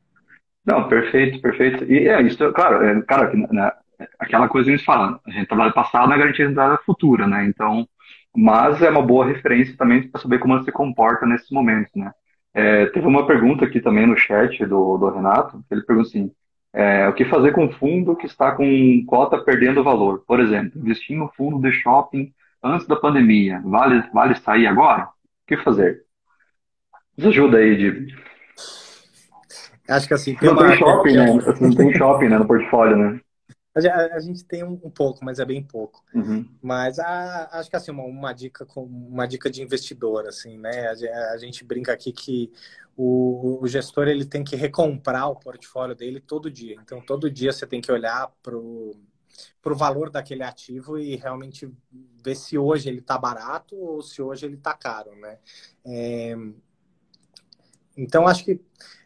Não, 0.65 0.89
perfeito, 0.89 1.41
perfeito. 1.41 1.85
E 1.85 2.09
é 2.09 2.23
isso, 2.23 2.39
claro, 2.53 2.83
é, 2.83 3.03
cara, 3.03 3.33
né, 3.35 3.71
aquela 4.19 4.49
coisa 4.49 4.67
que 4.67 4.75
a 4.75 4.77
gente 4.77 4.87
fala, 4.87 5.21
a 5.27 5.31
gente 5.31 5.47
trabalha 5.47 5.73
passado 5.73 6.09
não 6.09 6.15
é 6.15 6.19
garantia 6.19 6.49
de 6.49 6.85
futura, 6.85 7.27
né? 7.27 7.45
Então, 7.47 7.87
mas 8.37 8.83
é 8.83 8.91
uma 8.91 9.03
boa 9.03 9.27
referência 9.27 9.77
também 9.77 10.09
para 10.09 10.21
saber 10.21 10.39
como 10.39 10.55
ela 10.55 10.65
se 10.65 10.73
comporta 10.73 11.27
nesses 11.27 11.51
momentos, 11.51 11.93
né? 11.95 12.13
É, 12.53 12.87
teve 12.87 13.07
uma 13.07 13.27
pergunta 13.27 13.65
aqui 13.65 13.81
também 13.81 14.07
no 14.07 14.17
chat 14.17 14.65
do, 14.65 14.97
do 14.97 15.11
Renato, 15.11 15.65
ele 15.71 15.83
pergunta 15.83 16.09
assim, 16.09 16.31
é, 16.73 17.09
o 17.09 17.13
que 17.13 17.25
fazer 17.25 17.53
com 17.53 17.71
fundo 17.71 18.17
que 18.17 18.27
está 18.27 18.53
com 18.53 19.05
cota 19.07 19.39
perdendo 19.39 19.85
valor? 19.85 20.25
Por 20.27 20.41
exemplo, 20.41 20.81
investir 20.81 21.17
no 21.17 21.29
fundo 21.37 21.61
de 21.61 21.73
shopping 21.73 22.33
antes 22.63 22.87
da 22.87 22.97
pandemia, 22.97 23.61
vale, 23.65 24.03
vale 24.13 24.35
sair 24.37 24.67
agora? 24.67 25.05
O 25.05 25.47
que 25.47 25.57
fazer? 25.59 26.03
Nos 27.17 27.29
ajuda 27.29 27.59
aí, 27.59 27.77
Dib. 27.77 28.09
Acho 29.89 30.09
que 30.09 30.15
assim, 30.15 30.35
tem 30.35 30.49
não 30.49 30.57
uma... 30.57 30.69
tem 30.69 30.79
shopping, 30.79 31.13
né? 31.13 31.39
Assim, 31.47 31.65
não 31.65 31.77
tem 31.77 31.95
shopping 31.95 32.29
né, 32.29 32.39
no 32.39 32.47
portfólio, 32.47 32.97
né? 32.97 33.21
A, 33.75 34.15
a, 34.15 34.21
gente 34.21 34.45
tem 34.45 34.63
um, 34.63 34.81
um, 34.85 34.91
pouco, 34.91 35.25
mas 35.25 35.41
é 35.41 35.45
bem 35.45 35.63
pouco. 35.63 36.05
Uhum. 36.15 36.49
Mas 36.63 36.99
a, 37.01 37.49
acho 37.59 37.69
que 37.69 37.75
assim 37.75 37.91
uma, 37.91 38.05
uma, 38.05 38.33
dica 38.33 38.65
com 38.65 38.85
uma 38.85 39.27
dica 39.27 39.51
de 39.51 39.63
investidor, 39.63 40.29
assim, 40.29 40.57
né? 40.57 40.89
A, 40.89 41.33
a 41.33 41.39
gente 41.39 41.65
brinca 41.65 41.93
aqui 41.93 42.13
que 42.13 42.53
o, 42.97 43.59
o, 43.61 43.67
gestor 43.67 44.07
ele 44.07 44.25
tem 44.25 44.45
que 44.45 44.55
recomprar 44.55 45.29
o 45.29 45.37
portfólio 45.37 45.97
dele 45.97 46.21
todo 46.21 46.51
dia. 46.51 46.77
Então 46.83 47.01
todo 47.01 47.31
dia 47.31 47.53
você 47.53 47.67
tem 47.67 47.81
que 47.81 47.91
olhar 47.91 48.31
para 48.41 48.57
o 48.57 48.97
valor 49.75 50.09
daquele 50.09 50.45
ativo 50.45 50.97
e 50.97 51.17
realmente 51.17 51.69
ver 52.23 52.37
se 52.37 52.57
hoje 52.57 52.89
ele 52.89 53.01
está 53.01 53.19
barato 53.19 53.77
ou 53.77 54.03
se 54.03 54.23
hoje 54.23 54.47
ele 54.47 54.55
está 54.55 54.73
caro, 54.75 55.17
né? 55.17 55.39
É, 55.85 56.37
então 57.97 58.29
acho 58.29 58.45
que 58.45 58.61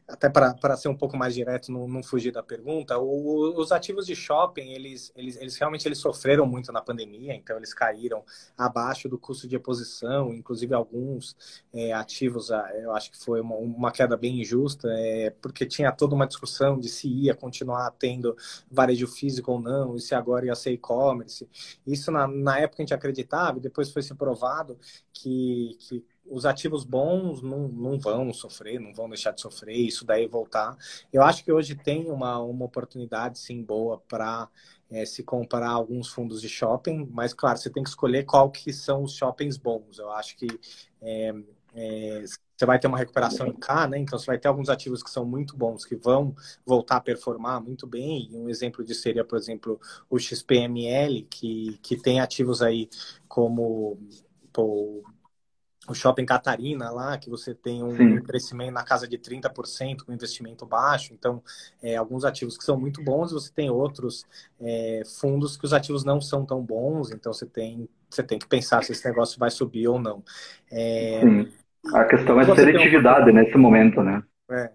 até 0.08 0.30
para 0.30 0.76
ser 0.76 0.88
um 0.88 0.96
pouco 0.96 1.16
mais 1.18 1.34
direto, 1.34 1.70
não, 1.70 1.86
não 1.86 2.02
fugir 2.02 2.32
da 2.32 2.42
pergunta, 2.42 2.98
o, 2.98 3.60
os 3.60 3.70
ativos 3.70 4.06
de 4.06 4.16
shopping, 4.16 4.72
eles, 4.72 5.12
eles, 5.14 5.36
eles 5.36 5.56
realmente 5.56 5.86
eles 5.86 5.98
sofreram 5.98 6.46
muito 6.46 6.72
na 6.72 6.80
pandemia, 6.80 7.34
então 7.34 7.58
eles 7.58 7.74
caíram 7.74 8.24
abaixo 8.56 9.06
do 9.06 9.18
custo 9.18 9.46
de 9.46 9.56
reposição, 9.56 10.32
inclusive 10.32 10.72
alguns 10.72 11.36
é, 11.74 11.92
ativos, 11.92 12.50
ah, 12.50 12.70
eu 12.76 12.92
acho 12.92 13.10
que 13.10 13.18
foi 13.18 13.42
uma, 13.42 13.56
uma 13.56 13.92
queda 13.92 14.16
bem 14.16 14.40
injusta, 14.40 14.88
é, 14.90 15.30
porque 15.42 15.66
tinha 15.66 15.92
toda 15.92 16.14
uma 16.14 16.26
discussão 16.26 16.78
de 16.78 16.88
se 16.88 17.06
ia 17.06 17.34
continuar 17.34 17.90
tendo 17.92 18.34
varejo 18.70 19.06
físico 19.06 19.52
ou 19.52 19.60
não, 19.60 19.94
e 19.94 20.00
se 20.00 20.14
agora 20.14 20.46
ia 20.46 20.54
ser 20.54 20.72
e-commerce. 20.72 21.46
Isso 21.86 22.10
na, 22.10 22.26
na 22.26 22.58
época 22.58 22.82
a 22.82 22.84
gente 22.84 22.94
acreditava, 22.94 23.60
depois 23.60 23.90
foi 23.90 24.02
se 24.02 24.14
provado 24.14 24.78
que, 25.12 25.76
que 25.80 26.04
os 26.30 26.44
ativos 26.46 26.84
bons 26.84 27.42
não, 27.42 27.68
não 27.68 27.98
vão 27.98 28.32
sofrer, 28.32 28.80
não 28.80 28.92
vão 28.92 29.08
deixar 29.08 29.32
de 29.32 29.40
sofrer, 29.40 29.76
isso 29.76 30.04
daí 30.04 30.26
voltar. 30.26 30.76
Eu 31.12 31.22
acho 31.22 31.44
que 31.44 31.52
hoje 31.52 31.74
tem 31.74 32.10
uma, 32.10 32.38
uma 32.40 32.64
oportunidade, 32.64 33.38
sim, 33.38 33.62
boa 33.62 33.98
para 34.08 34.48
é, 34.90 35.04
se 35.04 35.22
comprar 35.22 35.70
alguns 35.70 36.08
fundos 36.08 36.40
de 36.40 36.48
shopping, 36.48 37.08
mas, 37.10 37.34
claro, 37.34 37.58
você 37.58 37.70
tem 37.70 37.82
que 37.82 37.88
escolher 37.88 38.24
qual 38.24 38.50
que 38.50 38.72
são 38.72 39.02
os 39.02 39.14
shoppings 39.14 39.56
bons. 39.56 39.98
Eu 39.98 40.10
acho 40.10 40.36
que 40.36 40.48
é, 41.00 41.34
é, 41.74 42.24
você 42.56 42.66
vai 42.66 42.78
ter 42.78 42.88
uma 42.88 42.98
recuperação 42.98 43.46
em 43.46 43.52
K, 43.52 43.86
né? 43.86 43.98
Então, 43.98 44.18
você 44.18 44.26
vai 44.26 44.38
ter 44.38 44.48
alguns 44.48 44.68
ativos 44.68 45.02
que 45.02 45.10
são 45.10 45.24
muito 45.24 45.56
bons, 45.56 45.84
que 45.84 45.94
vão 45.94 46.34
voltar 46.66 46.96
a 46.96 47.00
performar 47.00 47.62
muito 47.62 47.86
bem. 47.86 48.28
E 48.30 48.36
um 48.36 48.48
exemplo 48.48 48.84
disso 48.84 49.02
seria, 49.02 49.24
por 49.24 49.38
exemplo, 49.38 49.80
o 50.08 50.18
XPML, 50.18 51.22
que, 51.30 51.78
que 51.82 51.96
tem 51.96 52.20
ativos 52.20 52.62
aí 52.62 52.88
como... 53.28 53.98
o 55.88 55.94
Shopping 55.94 56.26
Catarina 56.26 56.90
lá, 56.90 57.16
que 57.16 57.30
você 57.30 57.54
tem 57.54 57.82
um 57.82 57.96
Sim. 57.96 58.20
crescimento 58.22 58.72
na 58.72 58.84
casa 58.84 59.08
de 59.08 59.18
30% 59.18 60.04
com 60.04 60.12
investimento 60.12 60.66
baixo. 60.66 61.12
Então, 61.14 61.42
é, 61.82 61.96
alguns 61.96 62.24
ativos 62.24 62.56
que 62.56 62.64
são 62.64 62.78
muito 62.78 63.02
bons, 63.02 63.32
você 63.32 63.50
tem 63.52 63.70
outros 63.70 64.26
é, 64.60 65.02
fundos 65.18 65.56
que 65.56 65.64
os 65.64 65.72
ativos 65.72 66.04
não 66.04 66.20
são 66.20 66.44
tão 66.44 66.62
bons, 66.62 67.10
então 67.10 67.32
você 67.32 67.46
tem, 67.46 67.88
você 68.08 68.22
tem 68.22 68.38
que 68.38 68.46
pensar 68.46 68.84
se 68.84 68.92
esse 68.92 69.06
negócio 69.06 69.38
vai 69.38 69.50
subir 69.50 69.88
ou 69.88 69.98
não. 69.98 70.22
É, 70.70 71.20
Sim. 71.20 71.52
A 71.94 72.04
questão 72.04 72.40
é 72.40 72.44
seletividade 72.44 73.30
um... 73.30 73.34
nesse 73.34 73.56
momento, 73.56 74.02
né? 74.02 74.22
É. 74.50 74.70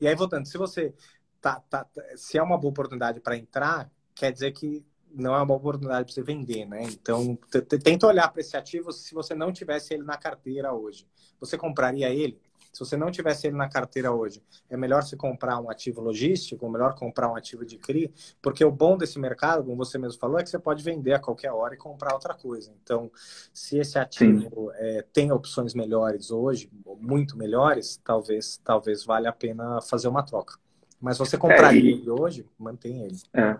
E 0.00 0.08
aí, 0.08 0.14
voltando, 0.14 0.46
se 0.46 0.58
você 0.58 0.92
tá, 1.40 1.62
tá, 1.68 1.86
se 2.16 2.36
é 2.36 2.42
uma 2.42 2.58
boa 2.58 2.70
oportunidade 2.70 3.20
para 3.20 3.36
entrar, 3.36 3.90
quer 4.14 4.32
dizer 4.32 4.52
que 4.52 4.84
não 5.18 5.34
é 5.34 5.42
uma 5.42 5.54
oportunidade 5.54 6.04
para 6.04 6.14
você 6.14 6.22
vender, 6.22 6.64
né? 6.64 6.84
Então, 6.84 7.36
tenta 7.82 8.06
olhar 8.06 8.28
para 8.28 8.40
esse 8.40 8.56
ativo 8.56 8.92
se 8.92 9.14
você 9.14 9.34
não 9.34 9.52
tivesse 9.52 9.94
ele 9.94 10.04
na 10.04 10.16
carteira 10.16 10.72
hoje. 10.72 11.06
Você 11.40 11.58
compraria 11.58 12.08
ele? 12.10 12.40
Se 12.72 12.80
você 12.80 12.96
não 12.96 13.10
tivesse 13.10 13.46
ele 13.46 13.56
na 13.56 13.68
carteira 13.68 14.12
hoje, 14.12 14.42
é 14.68 14.76
melhor 14.76 15.02
você 15.02 15.16
comprar 15.16 15.58
um 15.58 15.70
ativo 15.70 16.00
logístico, 16.00 16.64
ou 16.64 16.70
melhor 16.70 16.94
comprar 16.94 17.28
um 17.28 17.34
ativo 17.34 17.64
de 17.64 17.76
CRI, 17.78 18.12
porque 18.40 18.64
o 18.64 18.70
bom 18.70 18.96
desse 18.96 19.18
mercado, 19.18 19.64
como 19.64 19.76
você 19.76 19.98
mesmo 19.98 20.20
falou, 20.20 20.38
é 20.38 20.42
que 20.42 20.50
você 20.50 20.58
pode 20.58 20.84
vender 20.84 21.14
a 21.14 21.18
qualquer 21.18 21.50
hora 21.50 21.74
e 21.74 21.78
comprar 21.78 22.14
outra 22.14 22.34
coisa. 22.34 22.72
Então, 22.82 23.10
se 23.52 23.78
esse 23.78 23.98
ativo 23.98 24.70
é, 24.74 25.04
tem 25.12 25.32
opções 25.32 25.74
melhores 25.74 26.30
hoje, 26.30 26.70
muito 27.00 27.36
melhores, 27.36 28.00
talvez, 28.04 28.60
talvez 28.62 29.04
valha 29.04 29.30
a 29.30 29.32
pena 29.32 29.80
fazer 29.80 30.06
uma 30.06 30.22
troca. 30.22 30.54
Mas 31.00 31.18
você 31.18 31.36
compraria 31.36 31.90
é, 31.90 31.94
e... 31.94 32.00
ele 32.00 32.10
hoje, 32.10 32.46
mantém 32.58 33.02
ele. 33.02 33.18
É. 33.32 33.58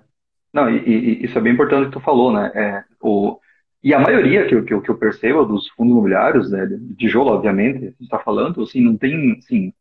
Não, 0.52 0.70
e, 0.70 0.78
e, 0.78 1.24
isso 1.24 1.38
é 1.38 1.40
bem 1.40 1.52
importante 1.52 1.86
que 1.86 1.92
tu 1.92 2.00
falou, 2.00 2.32
né? 2.32 2.50
É, 2.54 2.84
o, 3.00 3.38
e 3.82 3.94
a 3.94 4.00
maioria 4.00 4.46
que, 4.46 4.60
que, 4.62 4.80
que 4.80 4.90
eu 4.90 4.98
percebo 4.98 5.44
dos 5.44 5.68
fundos 5.70 5.92
imobiliários, 5.92 6.50
né, 6.50 6.66
de 6.66 6.94
tijolo, 6.96 7.30
obviamente, 7.30 7.94
você 7.96 8.04
está 8.04 8.18
falando, 8.18 8.62
assim, 8.62 8.80
não 8.80 8.96
tem, 8.96 9.36
assim, 9.38 9.72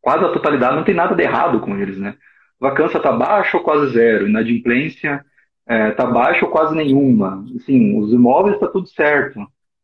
quase 0.00 0.24
a 0.24 0.32
totalidade 0.32 0.76
não 0.76 0.84
tem 0.84 0.94
nada 0.94 1.14
de 1.14 1.22
errado 1.22 1.60
com 1.60 1.76
eles, 1.76 1.98
né? 1.98 2.16
Vacância 2.58 2.98
está 2.98 3.12
baixa 3.12 3.56
ou 3.56 3.62
quase 3.62 3.92
zero, 3.92 4.28
inadimplência 4.28 5.24
está 5.66 5.74
é, 5.74 5.90
tá 5.92 6.06
baixa 6.06 6.44
ou 6.44 6.50
quase 6.50 6.74
nenhuma. 6.74 7.44
Assim, 7.56 7.98
os 7.98 8.12
imóveis 8.12 8.56
está 8.56 8.66
tudo 8.68 8.88
certo. 8.88 9.40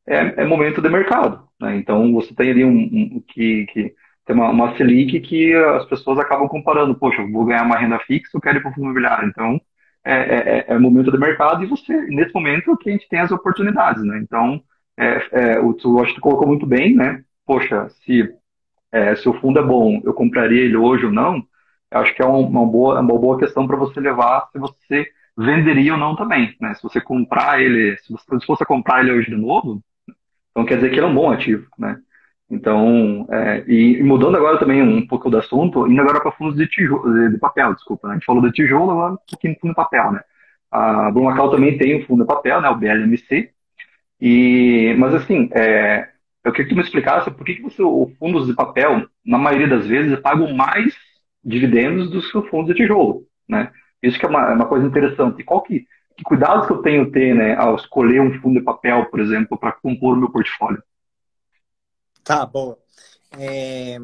É, 0.07 0.43
é, 0.43 0.45
momento 0.45 0.81
de 0.81 0.89
mercado, 0.89 1.49
né? 1.61 1.77
Então 1.77 2.13
você 2.13 2.35
tem 2.35 2.51
ali 2.51 2.65
um, 2.65 2.79
um 2.79 3.23
que, 3.27 3.67
que 3.67 3.95
tem 4.25 4.37
uma, 4.37 4.51
uma 4.51 4.77
Selic 4.77 5.21
que 5.21 5.53
as 5.55 5.85
pessoas 5.87 6.19
acabam 6.19 6.49
comparando. 6.49 6.95
Poxa, 6.95 7.23
eu 7.23 7.31
vou 7.31 7.45
ganhar 7.45 7.65
uma 7.65 7.77
renda 7.77 7.99
fixa, 8.01 8.37
eu 8.37 8.41
quero 8.41 8.59
ir 8.59 8.61
para 8.61 8.71
o 8.71 8.75
fundo 8.75 8.85
imobiliário. 8.85 9.29
Então 9.29 9.61
é, 10.07 10.15
é, 10.15 10.65
é, 10.69 10.79
momento 10.79 11.11
do 11.11 11.19
mercado 11.19 11.65
e 11.65 11.67
você, 11.67 11.93
nesse 12.07 12.33
momento, 12.33 12.77
que 12.77 12.89
a 12.89 12.93
gente 12.93 13.09
tem 13.09 13.19
as 13.19 13.33
oportunidades, 13.33 14.05
né? 14.05 14.21
Então, 14.23 14.63
é, 14.97 15.29
é, 15.33 15.61
o 15.61 15.75
acho 16.01 16.11
que 16.11 16.21
tu 16.21 16.21
colocou 16.21 16.47
muito 16.47 16.65
bem, 16.65 16.95
né? 16.95 17.25
Poxa, 17.45 17.89
se, 18.05 18.33
é, 18.93 19.17
se 19.17 19.29
o 19.29 19.35
fundo 19.41 19.59
é 19.59 19.63
bom, 19.63 20.01
eu 20.05 20.15
compraria 20.15 20.63
ele 20.63 20.77
hoje 20.77 21.07
ou 21.07 21.13
não? 21.13 21.43
Eu 21.91 22.01
acho 22.01 22.15
que 22.15 22.23
é 22.23 22.25
uma 22.25 22.65
boa, 22.65 23.01
uma 23.01 23.19
boa 23.19 23.39
questão 23.39 23.67
para 23.67 23.77
você 23.77 23.99
levar 23.99 24.49
se 24.53 24.59
você 24.59 25.07
venderia 25.37 25.95
ou 25.95 25.99
não 25.99 26.15
também, 26.15 26.55
né? 26.61 26.73
Se 26.75 26.83
você 26.85 27.01
comprar 27.01 27.61
ele, 27.61 27.97
se 27.99 28.13
você 28.13 28.47
fosse 28.47 28.65
comprar 28.65 29.01
ele 29.01 29.13
hoje 29.13 29.31
de 29.31 29.37
novo, 29.37 29.83
então 30.51 30.65
quer 30.65 30.77
dizer 30.77 30.91
que 30.91 30.97
ele 30.97 31.07
é 31.07 31.09
um 31.09 31.15
bom 31.15 31.33
ativo, 31.33 31.67
né? 31.77 31.99
Então, 32.49 33.27
é, 33.31 33.65
e, 33.67 34.03
mudando 34.03 34.37
agora 34.37 34.59
também 34.59 34.81
um 34.81 35.07
pouco 35.07 35.29
do 35.29 35.39
assunto, 35.39 35.87
indo 35.89 36.01
agora 36.01 36.21
para 36.21 36.31
fundos 36.33 36.57
de, 36.57 36.67
tijolo, 36.69 37.31
de 37.31 37.39
papel, 37.39 37.75
desculpa, 37.75 38.07
né? 38.07 38.15
a 38.15 38.17
gente 38.17 38.27
falou 38.27 38.43
de 38.43 38.53
tijolo, 38.53 38.93
agora 38.93 39.13
um 39.15 39.19
pouquinho 39.29 39.55
de 39.55 39.61
fundo 39.61 39.71
de 39.71 39.77
papel, 39.77 40.13
né? 40.13 40.21
A 40.71 41.11
Blumacal 41.11 41.51
também 41.51 41.77
tem 41.77 41.97
um 41.97 42.07
fundo 42.07 42.23
de 42.23 42.29
papel, 42.29 42.61
né, 42.61 42.69
o 42.69 42.77
BLMC, 42.77 43.51
e, 44.21 44.95
mas 44.99 45.15
assim, 45.15 45.49
é, 45.53 46.09
eu 46.45 46.53
queria 46.53 46.67
que 46.67 46.75
tu 46.75 46.77
me 46.77 46.83
explicasse 46.83 47.31
por 47.31 47.45
que, 47.45 47.55
que 47.57 47.63
você, 47.63 47.83
os 47.83 48.17
fundos 48.19 48.47
de 48.47 48.55
papel, 48.55 49.07
na 49.25 49.39
maioria 49.39 49.69
das 49.69 49.87
vezes, 49.87 50.19
pagam 50.21 50.55
mais 50.55 50.95
dividendos 51.45 52.11
do 52.11 52.21
que 52.21 52.39
os 52.39 52.49
fundos 52.49 52.69
de 52.69 52.75
tijolo, 52.75 53.25
né? 53.49 53.71
Isso 54.03 54.19
que 54.19 54.27
é 54.27 54.29
uma, 54.29 54.51
é 54.51 54.55
uma 54.55 54.67
coisa 54.67 54.87
interessante. 54.87 55.43
Qual 55.43 55.63
que, 55.63 55.87
que 56.17 56.25
cuidados 56.25 56.67
que 56.67 56.73
eu 56.73 56.83
tenho 56.83 57.11
ter, 57.11 57.35
né, 57.35 57.57
ao 57.57 57.77
escolher 57.77 58.21
um 58.21 58.41
fundo 58.41 58.59
de 58.59 58.65
papel, 58.65 59.07
por 59.07 59.21
exemplo, 59.21 59.59
para 59.59 59.73
compor 59.73 60.17
o 60.17 60.21
meu 60.21 60.31
portfólio? 60.31 60.83
Tá, 62.27 62.45
boa. 62.45 62.77
É... 63.39 63.99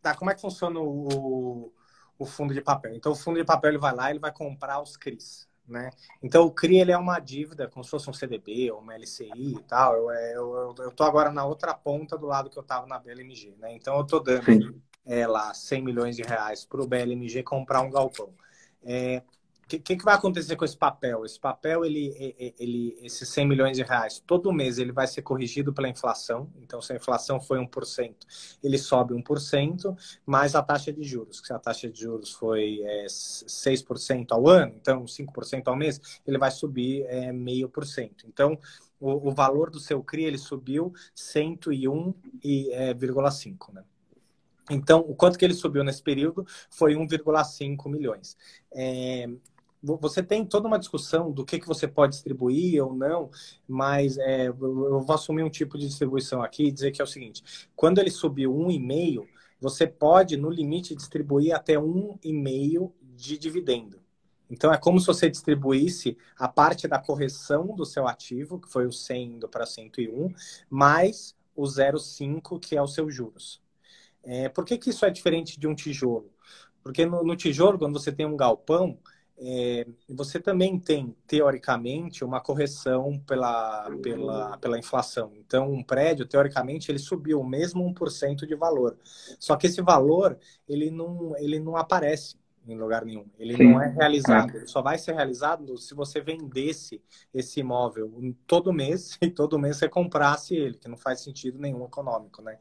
Tá, 0.00 0.14
como 0.16 0.30
é 0.30 0.34
que 0.34 0.40
funciona 0.40 0.80
o, 0.80 1.70
o 2.18 2.24
fundo 2.24 2.54
de 2.54 2.62
papel? 2.62 2.94
Então, 2.94 3.12
o 3.12 3.14
fundo 3.14 3.38
de 3.38 3.44
papel 3.44 3.72
ele 3.72 3.78
vai 3.78 3.94
lá 3.94 4.10
ele 4.10 4.18
vai 4.18 4.32
comprar 4.32 4.80
os 4.80 4.96
CRIs. 4.96 5.46
Né? 5.66 5.90
Então, 6.22 6.46
o 6.46 6.50
CRI 6.50 6.80
ele 6.80 6.92
é 6.92 6.96
uma 6.96 7.20
dívida, 7.20 7.68
como 7.68 7.84
se 7.84 7.90
fosse 7.90 8.08
um 8.08 8.14
CDB 8.14 8.70
ou 8.70 8.80
uma 8.80 8.94
LCI 8.94 9.56
e 9.58 9.62
tal. 9.64 9.96
Eu, 9.96 10.10
é, 10.10 10.32
eu, 10.34 10.54
eu, 10.54 10.74
eu 10.78 10.90
tô 10.90 11.04
agora 11.04 11.30
na 11.30 11.44
outra 11.44 11.74
ponta 11.74 12.16
do 12.16 12.24
lado 12.24 12.48
que 12.48 12.58
eu 12.58 12.62
estava 12.62 12.86
na 12.86 12.98
BLMG. 12.98 13.54
Né? 13.58 13.74
Então, 13.74 13.98
eu 13.98 14.06
tô 14.06 14.18
dando 14.18 14.82
é, 15.04 15.26
lá 15.26 15.52
100 15.52 15.82
milhões 15.82 16.16
de 16.16 16.22
reais 16.22 16.64
para 16.64 16.80
o 16.80 16.86
BLMG 16.86 17.42
comprar 17.42 17.82
um 17.82 17.90
galpão. 17.90 18.32
É, 18.82 19.22
que, 19.68 19.78
que, 19.78 19.96
que, 19.96 20.04
vai 20.04 20.14
acontecer 20.14 20.56
com 20.56 20.64
esse 20.64 20.76
papel? 20.76 21.26
Esse 21.26 21.38
papel, 21.38 21.84
ele, 21.84 22.34
ele, 22.58 22.96
esses 23.02 23.28
100 23.28 23.46
milhões 23.46 23.76
de 23.76 23.82
reais, 23.82 24.22
todo 24.26 24.52
mês 24.52 24.78
ele 24.78 24.92
vai 24.92 25.06
ser 25.06 25.20
corrigido 25.20 25.74
pela 25.74 25.88
inflação. 25.88 26.50
Então, 26.62 26.80
se 26.80 26.90
a 26.92 26.96
inflação 26.96 27.38
foi 27.38 27.58
1%, 27.58 28.14
ele 28.62 28.78
sobe 28.78 29.12
1%, 29.14 29.94
mais 30.24 30.54
a 30.54 30.62
taxa 30.62 30.90
de 30.90 31.02
juros. 31.02 31.42
Se 31.44 31.52
a 31.52 31.58
taxa 31.58 31.90
de 31.90 32.00
juros 32.00 32.32
foi 32.32 32.80
é, 32.82 33.04
6% 33.06 34.28
ao 34.30 34.48
ano, 34.48 34.72
então 34.74 35.04
5% 35.04 35.64
ao 35.66 35.76
mês, 35.76 36.00
ele 36.26 36.38
vai 36.38 36.50
subir 36.50 37.04
é, 37.06 37.30
0,5%. 37.30 38.24
Então, 38.26 38.58
o, 38.98 39.28
o, 39.28 39.32
valor 39.32 39.68
do 39.70 39.78
seu 39.78 40.02
CRI, 40.02 40.24
ele 40.24 40.38
subiu 40.38 40.94
101,5%, 41.14 43.72
né? 43.72 43.84
Então, 44.70 45.00
o 45.00 45.14
quanto 45.14 45.38
que 45.38 45.44
ele 45.44 45.54
subiu 45.54 45.82
nesse 45.82 46.02
período 46.02 46.46
foi 46.70 46.94
1,5 46.94 47.90
milhões. 47.90 48.36
É, 48.72 49.28
você 49.82 50.22
tem 50.22 50.44
toda 50.44 50.66
uma 50.66 50.78
discussão 50.78 51.30
do 51.30 51.44
que, 51.44 51.58
que 51.58 51.66
você 51.66 51.86
pode 51.86 52.14
distribuir 52.14 52.84
ou 52.84 52.94
não, 52.94 53.30
mas 53.66 54.18
é, 54.18 54.48
eu 54.48 54.54
vou 55.00 55.12
assumir 55.12 55.42
um 55.42 55.50
tipo 55.50 55.78
de 55.78 55.86
distribuição 55.86 56.42
aqui 56.42 56.64
e 56.64 56.72
dizer 56.72 56.90
que 56.90 57.00
é 57.00 57.04
o 57.04 57.08
seguinte: 57.08 57.68
quando 57.76 57.98
ele 57.98 58.10
subiu 58.10 58.54
um 58.54 58.70
e 58.70 58.78
meio, 58.78 59.26
você 59.60 59.86
pode, 59.86 60.36
no 60.36 60.50
limite, 60.50 60.94
distribuir 60.94 61.54
até 61.54 61.78
um 61.78 62.18
e 62.22 62.32
meio 62.32 62.92
de 63.00 63.38
dividendo. 63.38 64.00
Então, 64.50 64.72
é 64.72 64.78
como 64.78 64.98
se 64.98 65.06
você 65.06 65.28
distribuísse 65.28 66.16
a 66.38 66.48
parte 66.48 66.88
da 66.88 66.98
correção 66.98 67.74
do 67.76 67.84
seu 67.84 68.08
ativo, 68.08 68.58
que 68.58 68.70
foi 68.70 68.86
o 68.86 68.92
100 68.92 69.34
indo 69.34 69.48
para 69.48 69.66
101, 69.66 70.32
mais 70.70 71.36
o 71.54 71.64
0,5, 71.64 72.58
que 72.58 72.76
é 72.76 72.82
os 72.82 72.94
seus 72.94 73.14
juros. 73.14 73.60
É, 74.22 74.48
por 74.48 74.64
que, 74.64 74.78
que 74.78 74.90
isso 74.90 75.04
é 75.04 75.10
diferente 75.10 75.58
de 75.60 75.66
um 75.66 75.74
tijolo? 75.74 76.32
Porque 76.82 77.04
no, 77.04 77.22
no 77.22 77.36
tijolo, 77.36 77.78
quando 77.78 77.98
você 77.98 78.10
tem 78.10 78.24
um 78.24 78.36
galpão, 78.36 78.98
é, 79.40 79.86
você 80.08 80.40
também 80.40 80.78
tem, 80.78 81.16
teoricamente, 81.26 82.24
uma 82.24 82.40
correção 82.40 83.18
pela, 83.26 83.88
pela, 84.02 84.58
pela 84.58 84.78
inflação. 84.78 85.32
Então, 85.36 85.72
um 85.72 85.82
prédio, 85.82 86.26
teoricamente, 86.26 86.90
ele 86.90 86.98
subiu 86.98 87.42
mesmo 87.44 87.84
1% 87.84 88.46
de 88.46 88.54
valor. 88.54 88.98
Só 89.38 89.56
que 89.56 89.66
esse 89.66 89.80
valor, 89.80 90.38
ele 90.68 90.90
não, 90.90 91.36
ele 91.38 91.60
não 91.60 91.76
aparece 91.76 92.36
em 92.68 92.76
lugar 92.78 93.04
nenhum. 93.04 93.24
Ele 93.38 93.56
Sim. 93.56 93.72
não 93.72 93.82
é 93.82 93.88
realizado. 93.88 94.52
É. 94.54 94.56
Ele 94.58 94.66
só 94.66 94.82
vai 94.82 94.98
ser 94.98 95.14
realizado 95.14 95.76
se 95.78 95.94
você 95.94 96.20
vendesse 96.20 97.02
esse 97.32 97.60
imóvel 97.60 98.12
todo 98.46 98.72
mês 98.72 99.16
e 99.22 99.30
todo 99.30 99.58
mês 99.58 99.76
você 99.76 99.88
comprasse 99.88 100.54
ele, 100.54 100.74
que 100.74 100.88
não 100.88 100.96
faz 100.96 101.20
sentido 101.20 101.58
nenhum 101.58 101.84
econômico, 101.84 102.42
né? 102.42 102.58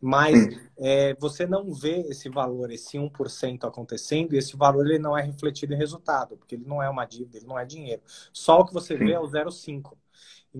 Mas 0.00 0.48
é, 0.78 1.14
você 1.14 1.46
não 1.46 1.72
vê 1.72 2.00
esse 2.08 2.28
valor, 2.28 2.70
esse 2.70 2.96
1% 2.96 3.64
acontecendo, 3.64 4.34
e 4.34 4.38
esse 4.38 4.56
valor 4.56 4.86
ele 4.86 4.98
não 4.98 5.16
é 5.18 5.22
refletido 5.22 5.74
em 5.74 5.76
resultado, 5.76 6.36
porque 6.36 6.54
ele 6.54 6.64
não 6.66 6.82
é 6.82 6.88
uma 6.88 7.04
dívida, 7.04 7.38
ele 7.38 7.46
não 7.46 7.58
é 7.58 7.64
dinheiro. 7.64 8.02
Só 8.32 8.60
o 8.60 8.64
que 8.64 8.72
você 8.72 8.96
Sim. 8.96 9.04
vê 9.06 9.12
é 9.12 9.20
o 9.20 9.24
0,5%. 9.26 9.96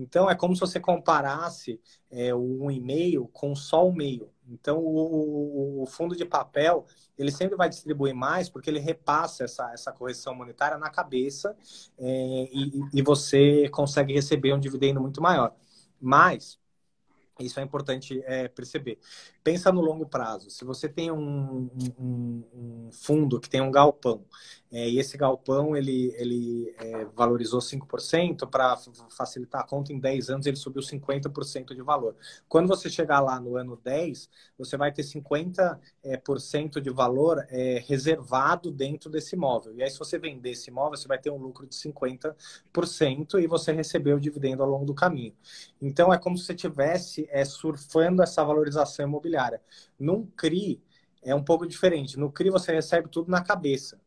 Então, 0.01 0.29
é 0.29 0.35
como 0.35 0.55
se 0.55 0.61
você 0.61 0.79
comparasse 0.79 1.79
é, 2.09 2.33
o 2.33 2.39
1,5 2.39 3.29
com 3.31 3.55
só 3.55 3.87
o 3.87 3.93
meio. 3.93 4.29
Então, 4.47 4.79
o, 4.79 5.83
o, 5.83 5.85
fundo 5.85 6.15
de 6.15 6.25
papel, 6.25 6.85
ele 7.17 7.31
sempre 7.31 7.55
vai 7.55 7.69
distribuir 7.69 8.15
mais 8.15 8.49
porque 8.49 8.69
ele 8.69 8.79
repassa 8.79 9.43
essa, 9.43 9.71
essa 9.73 9.91
correção 9.91 10.33
monetária 10.33 10.77
na 10.77 10.89
cabeça 10.89 11.55
é, 11.97 12.49
e, 12.51 12.71
e 12.93 13.01
você 13.01 13.69
consegue 13.69 14.13
receber 14.13 14.53
um 14.53 14.59
dividendo 14.59 15.01
muito 15.01 15.21
maior. 15.21 15.53
Mas, 16.01 16.57
Isso 17.39 17.59
é 17.59 17.63
importante 17.63 18.21
é, 18.25 18.47
perceber. 18.47 18.99
Pensa 19.43 19.71
no 19.71 19.81
longo 19.81 20.05
prazo. 20.05 20.49
Se 20.49 20.65
você 20.65 20.87
tem 20.87 21.11
um, 21.11 21.69
um, 21.99 22.43
um 22.53 22.89
fundo 22.91 23.39
que 23.39 23.49
tem 23.49 23.61
um 23.61 23.71
galpão 23.71 24.23
é, 24.71 24.87
e 24.87 24.99
esse 24.99 25.17
galpão 25.17 25.75
ele, 25.75 26.13
ele 26.15 26.75
é, 26.77 27.05
valorizou 27.05 27.59
5%, 27.59 28.47
para 28.47 28.77
facilitar 29.09 29.61
a 29.61 29.63
conta, 29.63 29.91
em 29.91 29.99
10 29.99 30.29
anos 30.29 30.45
ele 30.45 30.57
subiu 30.57 30.81
50% 30.83 31.73
de 31.73 31.81
valor. 31.81 32.15
Quando 32.47 32.67
você 32.67 32.89
chegar 32.89 33.19
lá 33.19 33.39
no 33.39 33.55
ano 33.55 33.79
10, 33.83 34.29
você 34.57 34.77
vai 34.77 34.91
ter 34.91 35.01
50% 35.01 35.79
é, 36.03 36.17
por 36.17 36.39
cento 36.39 36.79
de 36.79 36.91
valor 36.91 37.43
é, 37.49 37.83
reservado 37.87 38.71
dentro 38.71 39.09
desse 39.09 39.35
imóvel. 39.35 39.73
E 39.75 39.81
aí, 39.81 39.89
se 39.89 39.97
você 39.97 40.19
vender 40.19 40.51
esse 40.51 40.69
imóvel, 40.69 40.97
você 40.97 41.07
vai 41.07 41.17
ter 41.17 41.31
um 41.31 41.37
lucro 41.37 41.65
de 41.65 41.75
50% 41.75 43.39
e 43.41 43.47
você 43.47 43.71
recebeu 43.71 44.17
o 44.17 44.19
dividendo 44.19 44.61
ao 44.61 44.69
longo 44.69 44.85
do 44.85 44.93
caminho. 44.93 45.33
Então, 45.81 46.13
é 46.13 46.17
como 46.17 46.37
se 46.37 46.45
você 46.45 46.53
estivesse 46.53 47.27
é, 47.31 47.43
surfando 47.43 48.21
essa 48.21 48.43
valorização 48.43 49.07
imobiliária. 49.07 49.28
Num 49.99 50.25
CRI, 50.25 50.81
é 51.23 51.33
um 51.35 51.43
pouco 51.43 51.67
diferente. 51.67 52.17
No 52.17 52.31
CRI, 52.31 52.49
você 52.49 52.73
recebe 52.73 53.09
tudo 53.09 53.29
na 53.29 53.41
cabeça. 53.41 53.99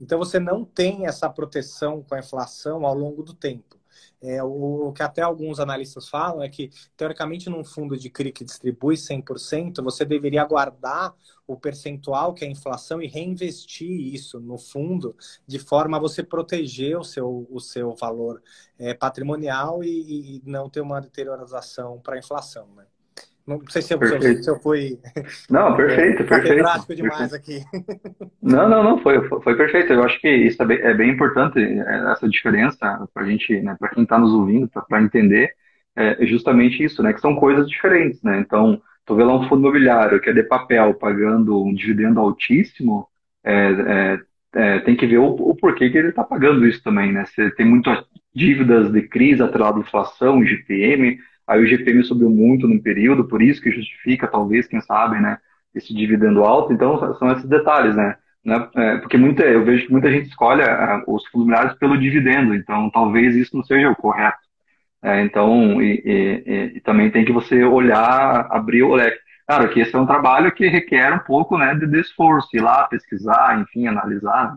Então 0.00 0.18
você 0.18 0.38
não 0.38 0.64
tem 0.64 1.06
essa 1.06 1.28
proteção 1.28 2.02
com 2.02 2.14
a 2.14 2.18
inflação 2.18 2.84
ao 2.84 2.94
longo 2.94 3.22
do 3.22 3.34
tempo. 3.34 3.76
É, 4.20 4.42
o, 4.42 4.92
que 4.92 5.02
até 5.02 5.22
alguns 5.22 5.60
analistas 5.60 6.08
falam 6.08 6.42
é 6.42 6.48
que, 6.48 6.70
teoricamente, 6.96 7.48
num 7.48 7.64
fundo 7.64 7.96
de 7.96 8.10
CRI 8.10 8.32
que 8.32 8.44
distribui 8.44 8.96
100%, 8.96 9.82
você 9.82 10.04
deveria 10.04 10.44
guardar 10.44 11.14
o 11.46 11.56
percentual 11.56 12.34
que 12.34 12.44
é 12.44 12.48
a 12.48 12.50
inflação 12.50 13.00
e 13.00 13.06
reinvestir 13.06 13.88
isso 13.88 14.40
no 14.40 14.58
fundo 14.58 15.14
de 15.46 15.58
forma 15.58 15.96
a 15.96 16.00
você 16.00 16.22
proteger 16.22 16.98
o 16.98 17.04
seu, 17.04 17.46
o 17.50 17.60
seu 17.60 17.94
valor 17.94 18.42
é, 18.78 18.94
patrimonial 18.94 19.84
e, 19.84 20.38
e 20.38 20.42
não 20.44 20.68
ter 20.68 20.80
uma 20.80 21.00
deteriorização 21.00 22.00
para 22.00 22.16
a 22.16 22.18
inflação. 22.18 22.66
Né? 22.74 22.84
Não 23.46 23.60
sei 23.68 23.80
se 23.80 23.94
eu, 23.94 24.00
se 24.42 24.50
eu 24.50 24.58
fui. 24.58 24.98
Não, 25.48 25.76
perfeito, 25.76 26.24
perfeito. 26.26 26.62
prático 26.62 26.94
demais 26.96 27.32
aqui. 27.32 27.62
Não, 28.42 28.68
não, 28.68 28.82
não, 28.82 28.98
foi, 28.98 29.22
foi 29.28 29.56
perfeito. 29.56 29.92
Eu 29.92 30.02
acho 30.02 30.20
que 30.20 30.28
isso 30.28 30.60
é 30.60 30.66
bem, 30.66 30.78
é 30.78 30.92
bem 30.92 31.10
importante, 31.10 31.60
é, 31.60 32.10
essa 32.10 32.28
diferença, 32.28 33.08
para 33.14 33.24
gente, 33.24 33.60
né, 33.60 33.76
para 33.78 33.90
quem 33.90 34.02
está 34.02 34.18
nos 34.18 34.32
ouvindo, 34.32 34.68
para 34.68 35.00
entender, 35.00 35.52
é, 35.94 36.26
justamente 36.26 36.82
isso, 36.82 37.02
né? 37.04 37.12
Que 37.12 37.20
são 37.20 37.36
coisas 37.36 37.68
diferentes, 37.68 38.20
né? 38.20 38.40
Então, 38.40 38.82
tu 39.04 39.14
vê 39.14 39.22
lá 39.22 39.36
um 39.36 39.48
fundo 39.48 39.60
imobiliário 39.60 40.20
que 40.20 40.28
é 40.28 40.32
de 40.32 40.42
papel 40.42 40.94
pagando 40.94 41.62
um 41.62 41.72
dividendo 41.72 42.18
altíssimo, 42.18 43.06
é, 43.44 43.70
é, 43.70 44.20
é 44.54 44.80
tem 44.80 44.96
que 44.96 45.06
ver 45.06 45.18
o, 45.18 45.26
o 45.26 45.54
porquê 45.54 45.88
que 45.88 45.96
ele 45.96 46.08
está 46.08 46.24
pagando 46.24 46.66
isso 46.66 46.82
também, 46.82 47.12
né? 47.12 47.24
Você 47.24 47.48
tem 47.52 47.64
muitas 47.64 48.04
dívidas 48.34 48.90
de 48.90 49.02
crise 49.02 49.40
atrelado 49.40 49.78
à 49.78 49.80
inflação, 49.82 50.44
GPM 50.44 51.16
Aí 51.46 51.62
o 51.62 51.66
GPM 51.66 52.02
subiu 52.02 52.28
muito 52.28 52.66
no 52.66 52.82
período, 52.82 53.24
por 53.28 53.40
isso 53.40 53.62
que 53.62 53.70
justifica, 53.70 54.26
talvez, 54.26 54.66
quem 54.66 54.80
sabe, 54.80 55.20
né, 55.20 55.38
esse 55.74 55.94
dividendo 55.94 56.44
alto. 56.44 56.72
Então, 56.72 57.14
são 57.18 57.30
esses 57.32 57.48
detalhes, 57.48 57.94
né? 57.94 58.16
né 58.44 58.68
é, 58.74 58.96
porque 58.98 59.16
muita, 59.16 59.44
eu 59.44 59.64
vejo 59.64 59.86
que 59.86 59.92
muita 59.92 60.10
gente 60.10 60.28
escolhe 60.28 60.62
uh, 60.62 61.04
os 61.06 61.26
fundos 61.28 61.74
pelo 61.78 61.98
dividendo, 61.98 62.54
então 62.54 62.90
talvez 62.90 63.36
isso 63.36 63.56
não 63.56 63.64
seja 63.64 63.90
o 63.90 63.96
correto. 63.96 64.38
É, 65.02 65.22
então, 65.22 65.80
e, 65.80 66.02
e, 66.04 66.76
e, 66.76 66.80
também 66.80 67.10
tem 67.10 67.24
que 67.24 67.32
você 67.32 67.62
olhar, 67.62 68.48
abrir 68.50 68.82
o 68.82 68.94
leque. 68.94 69.18
Claro 69.46 69.68
que 69.70 69.80
esse 69.80 69.94
é 69.94 69.98
um 69.98 70.06
trabalho 70.06 70.50
que 70.52 70.66
requer 70.66 71.12
um 71.14 71.20
pouco 71.20 71.56
né, 71.56 71.74
de 71.74 72.00
esforço, 72.00 72.48
ir 72.54 72.60
lá, 72.60 72.88
pesquisar, 72.88 73.60
enfim, 73.60 73.86
analisar. 73.86 74.56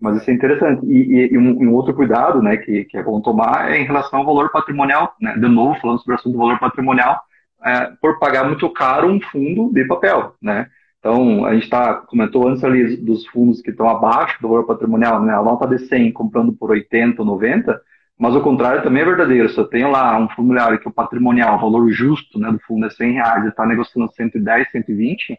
Mas 0.00 0.18
isso 0.18 0.30
é 0.30 0.34
interessante. 0.34 0.84
E, 0.86 1.32
e 1.32 1.38
um, 1.38 1.62
um, 1.62 1.74
outro 1.74 1.94
cuidado 1.94 2.42
né, 2.42 2.56
que, 2.56 2.84
que 2.84 2.96
é 2.96 3.02
bom 3.02 3.20
tomar 3.20 3.70
é 3.70 3.78
em 3.80 3.84
relação 3.84 4.20
ao 4.20 4.26
valor 4.26 4.50
patrimonial. 4.50 5.14
Né? 5.20 5.34
De 5.34 5.48
novo, 5.48 5.78
falando 5.80 5.98
sobre 5.98 6.12
o 6.12 6.14
assunto 6.16 6.32
do 6.32 6.38
valor 6.38 6.58
patrimonial, 6.58 7.20
é, 7.64 7.92
por 8.00 8.18
pagar 8.18 8.44
muito 8.44 8.68
caro 8.70 9.08
um 9.08 9.20
fundo 9.20 9.72
de 9.72 9.84
papel. 9.86 10.34
Né? 10.40 10.68
Então, 10.98 11.44
a 11.46 11.54
gente 11.54 11.68
tá, 11.70 11.94
comentou 11.94 12.46
antes 12.46 12.62
ali 12.62 12.96
dos 12.96 13.26
fundos 13.28 13.62
que 13.62 13.70
estão 13.70 13.88
abaixo 13.88 14.40
do 14.42 14.48
valor 14.48 14.66
patrimonial, 14.66 15.22
né? 15.22 15.34
a 15.34 15.42
nota 15.42 15.66
de 15.66 15.78
100 15.78 16.12
comprando 16.12 16.52
por 16.52 16.70
80 16.70 17.22
ou 17.22 17.26
90, 17.26 17.80
mas 18.18 18.34
o 18.34 18.40
contrário 18.40 18.82
também 18.82 19.02
é 19.02 19.06
verdadeiro. 19.06 19.48
Se 19.48 19.58
eu 19.58 19.66
tenho 19.66 19.90
lá 19.90 20.18
um 20.18 20.28
formulário 20.30 20.78
que 20.78 20.88
o 20.88 20.92
patrimonial, 20.92 21.56
o 21.56 21.60
valor 21.60 21.90
justo 21.90 22.38
né, 22.38 22.50
do 22.50 22.58
fundo 22.60 22.86
é 22.86 22.90
100 22.90 23.12
reais 23.12 23.44
e 23.44 23.48
está 23.48 23.66
negociando 23.66 24.10
110, 24.12 24.70
120, 24.70 25.38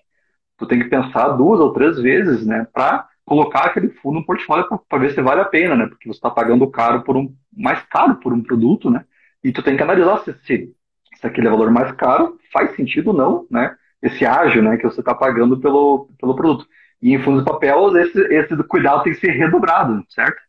tu 0.57 0.67
tem 0.67 0.79
que 0.79 0.89
pensar 0.89 1.29
duas 1.29 1.59
ou 1.59 1.73
três 1.73 1.99
vezes 1.99 2.45
né, 2.45 2.67
para 2.71 3.07
colocar 3.27 3.65
aquele 3.65 3.89
fundo 3.89 4.19
no 4.19 4.25
portfólio 4.25 4.65
para 4.87 4.99
ver 4.99 5.13
se 5.13 5.21
vale 5.21 5.41
a 5.41 5.45
pena, 5.45 5.75
né? 5.75 5.85
Porque 5.85 6.07
você 6.07 6.17
está 6.17 6.31
pagando 6.31 6.65
caro 6.71 7.03
por 7.03 7.17
um 7.17 7.35
mais 7.51 7.83
caro 7.83 8.15
por 8.15 8.31
um 8.31 8.41
produto, 8.41 8.89
né? 8.89 9.03
E 9.43 9.51
tu 9.51 9.61
tem 9.61 9.75
que 9.75 9.83
analisar 9.83 10.23
se, 10.23 10.33
se, 10.45 10.73
se 11.19 11.27
aquele 11.27 11.47
é 11.47 11.49
valor 11.49 11.69
mais 11.69 11.91
caro 11.91 12.39
faz 12.53 12.73
sentido 12.77 13.09
ou 13.09 13.13
não, 13.13 13.45
né? 13.51 13.75
Esse 14.01 14.25
ágio, 14.25 14.63
né, 14.63 14.77
que 14.77 14.83
você 14.83 15.01
está 15.01 15.13
pagando 15.13 15.59
pelo, 15.59 16.07
pelo 16.17 16.35
produto. 16.35 16.65
E 17.01 17.13
em 17.13 17.21
fundos 17.21 17.43
de 17.43 17.49
papel, 17.49 17.97
esse, 17.97 18.17
esse 18.33 18.55
cuidado 18.63 19.03
tem 19.03 19.11
que 19.11 19.19
ser 19.19 19.31
redobrado, 19.31 20.05
certo? 20.07 20.39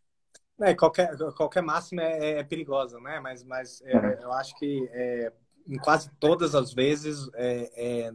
É, 0.61 0.73
qualquer, 0.73 1.17
qualquer 1.35 1.61
máxima 1.61 2.01
é, 2.01 2.39
é 2.39 2.43
perigosa, 2.43 2.97
né? 3.01 3.19
Mas, 3.19 3.43
mas 3.43 3.81
é, 3.81 3.97
é. 3.97 4.19
eu 4.21 4.31
acho 4.31 4.57
que 4.57 4.87
é, 4.93 5.33
em 5.67 5.77
quase 5.77 6.09
todas 6.17 6.55
as 6.55 6.73
vezes 6.73 7.29
é, 7.35 7.71
é, 7.75 8.11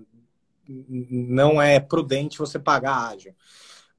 não 0.67 1.61
é 1.61 1.79
prudente 1.81 2.39
você 2.39 2.59
pagar 2.59 3.12
ágio. 3.12 3.35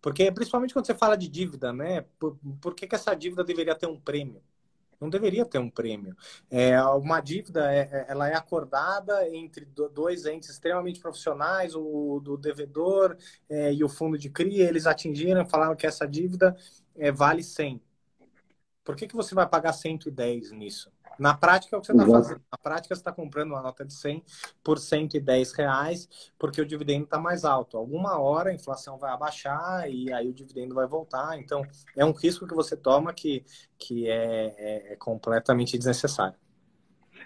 Porque, 0.06 0.32
principalmente 0.32 0.72
quando 0.72 0.86
você 0.86 0.94
fala 0.94 1.18
de 1.18 1.28
dívida, 1.28 1.74
né? 1.74 2.06
Por, 2.20 2.38
por 2.62 2.76
que, 2.76 2.86
que 2.86 2.94
essa 2.94 3.16
dívida 3.16 3.44
deveria 3.44 3.74
ter 3.74 3.88
um 3.88 4.00
prêmio? 4.00 4.40
Não 5.02 5.10
deveria 5.10 5.44
ter 5.44 5.58
um 5.58 5.68
prêmio. 5.68 6.16
É, 6.48 6.80
uma 6.84 7.20
dívida, 7.20 7.74
é, 7.74 7.90
é 7.92 8.06
ela 8.08 8.30
é 8.30 8.36
acordada 8.36 9.28
entre 9.36 9.66
dois 9.66 10.28
entes 10.28 10.52
extremamente 10.52 11.00
profissionais, 11.00 11.74
o 11.74 12.20
do 12.24 12.38
devedor 12.38 13.18
é, 13.50 13.74
e 13.74 13.84
o 13.84 13.90
fundo 13.90 14.16
de 14.16 14.30
CRI, 14.30 14.62
eles 14.62 14.86
atingiram, 14.86 15.44
falaram 15.44 15.76
que 15.76 15.88
essa 15.88 16.08
dívida 16.08 16.56
é, 16.96 17.12
vale 17.12 17.42
100. 17.42 17.82
Por 18.84 18.96
que, 18.96 19.08
que 19.08 19.16
você 19.16 19.34
vai 19.34 19.50
pagar 19.50 19.74
110 19.74 20.52
nisso? 20.52 20.92
Na 21.20 21.34
prática 21.34 21.76
é 21.76 21.78
o 21.78 21.82
que 21.82 21.88
você 21.88 21.94
está 21.94 22.06
fazendo. 22.06 22.42
Na 22.52 22.58
prática 22.58 22.96
você 22.96 23.02
está 23.02 23.12
comprando 23.12 23.52
uma 23.52 23.62
nota 23.62 23.86
de 23.86 23.94
100 23.94 24.24
por 24.64 24.80
110 24.80 25.54
reais, 25.54 26.10
porque 26.38 26.62
o 26.62 26.66
dividendo 26.66 27.06
está 27.06 27.18
mais 27.20 27.46
alto. 27.46 27.78
Alguma 27.78 28.20
hora 28.20 28.50
a 28.50 28.54
inflação 28.54 28.98
vai 28.98 29.12
abaixar 29.12 29.90
e 29.90 30.12
aí 30.12 30.28
o 30.30 30.34
dividendo 30.34 30.76
vai 30.76 30.88
voltar. 30.88 31.38
Então 31.40 31.64
é 31.96 32.06
um 32.06 32.12
risco 32.12 32.48
que 32.48 32.54
você 32.54 32.76
toma 32.76 33.14
que, 33.14 33.44
que 33.78 34.08
é, 34.08 34.56
é, 34.58 34.94
é 34.94 34.96
completamente 34.96 35.78
desnecessário. 35.78 36.38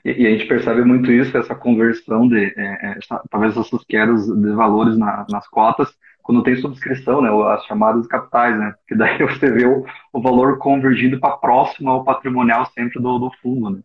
E, 0.06 0.12
e, 0.12 0.28
a 0.28 0.30
gente 0.32 0.48
percebe 0.48 0.84
muito 0.84 1.12
isso, 1.12 1.38
essa 1.38 1.56
conversão 1.56 2.28
de, 2.28 2.54
é, 2.58 2.92
é 2.92 3.00
talvez 3.30 3.58
essas 3.58 3.84
quedas 3.84 4.26
de 4.26 4.52
valores 4.52 4.98
na, 4.98 5.26
nas 5.30 5.48
cotas, 5.48 5.90
quando 6.22 6.43
tem 6.43 6.55
subscrição, 6.57 7.22
né, 7.22 7.30
as 7.53 7.65
chamadas 7.65 8.07
capitais, 8.07 8.57
né, 8.57 8.74
que 8.88 8.95
daí 8.95 9.17
você 9.26 9.51
vê 9.51 9.65
o, 9.65 9.86
o 10.13 10.22
valor 10.22 10.57
convergido 10.57 11.20
para 11.20 11.38
próximo 11.38 11.89
ao 11.89 12.03
patrimonial 12.03 12.65
sempre 12.67 13.01
do, 13.01 13.20
do 13.20 13.32
fundo, 13.41 13.70
né. 13.70 13.80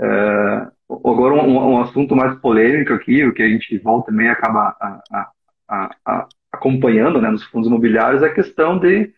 É, 0.00 0.68
agora 0.88 1.34
um, 1.34 1.72
um, 1.72 1.80
assunto 1.80 2.14
mais 2.14 2.38
polêmico 2.38 2.92
aqui, 2.92 3.24
o 3.24 3.34
que 3.34 3.42
a 3.42 3.48
gente 3.48 3.76
volta 3.78 4.12
meia 4.12 4.32
acaba 4.32 4.76
a, 4.80 5.30
a, 5.68 5.90
a, 6.06 6.28
acompanhando, 6.52 7.20
né, 7.20 7.30
nos 7.30 7.44
fundos 7.44 7.68
imobiliários, 7.68 8.22
é 8.22 8.26
a 8.26 8.34
questão 8.34 8.78
de 8.78 9.12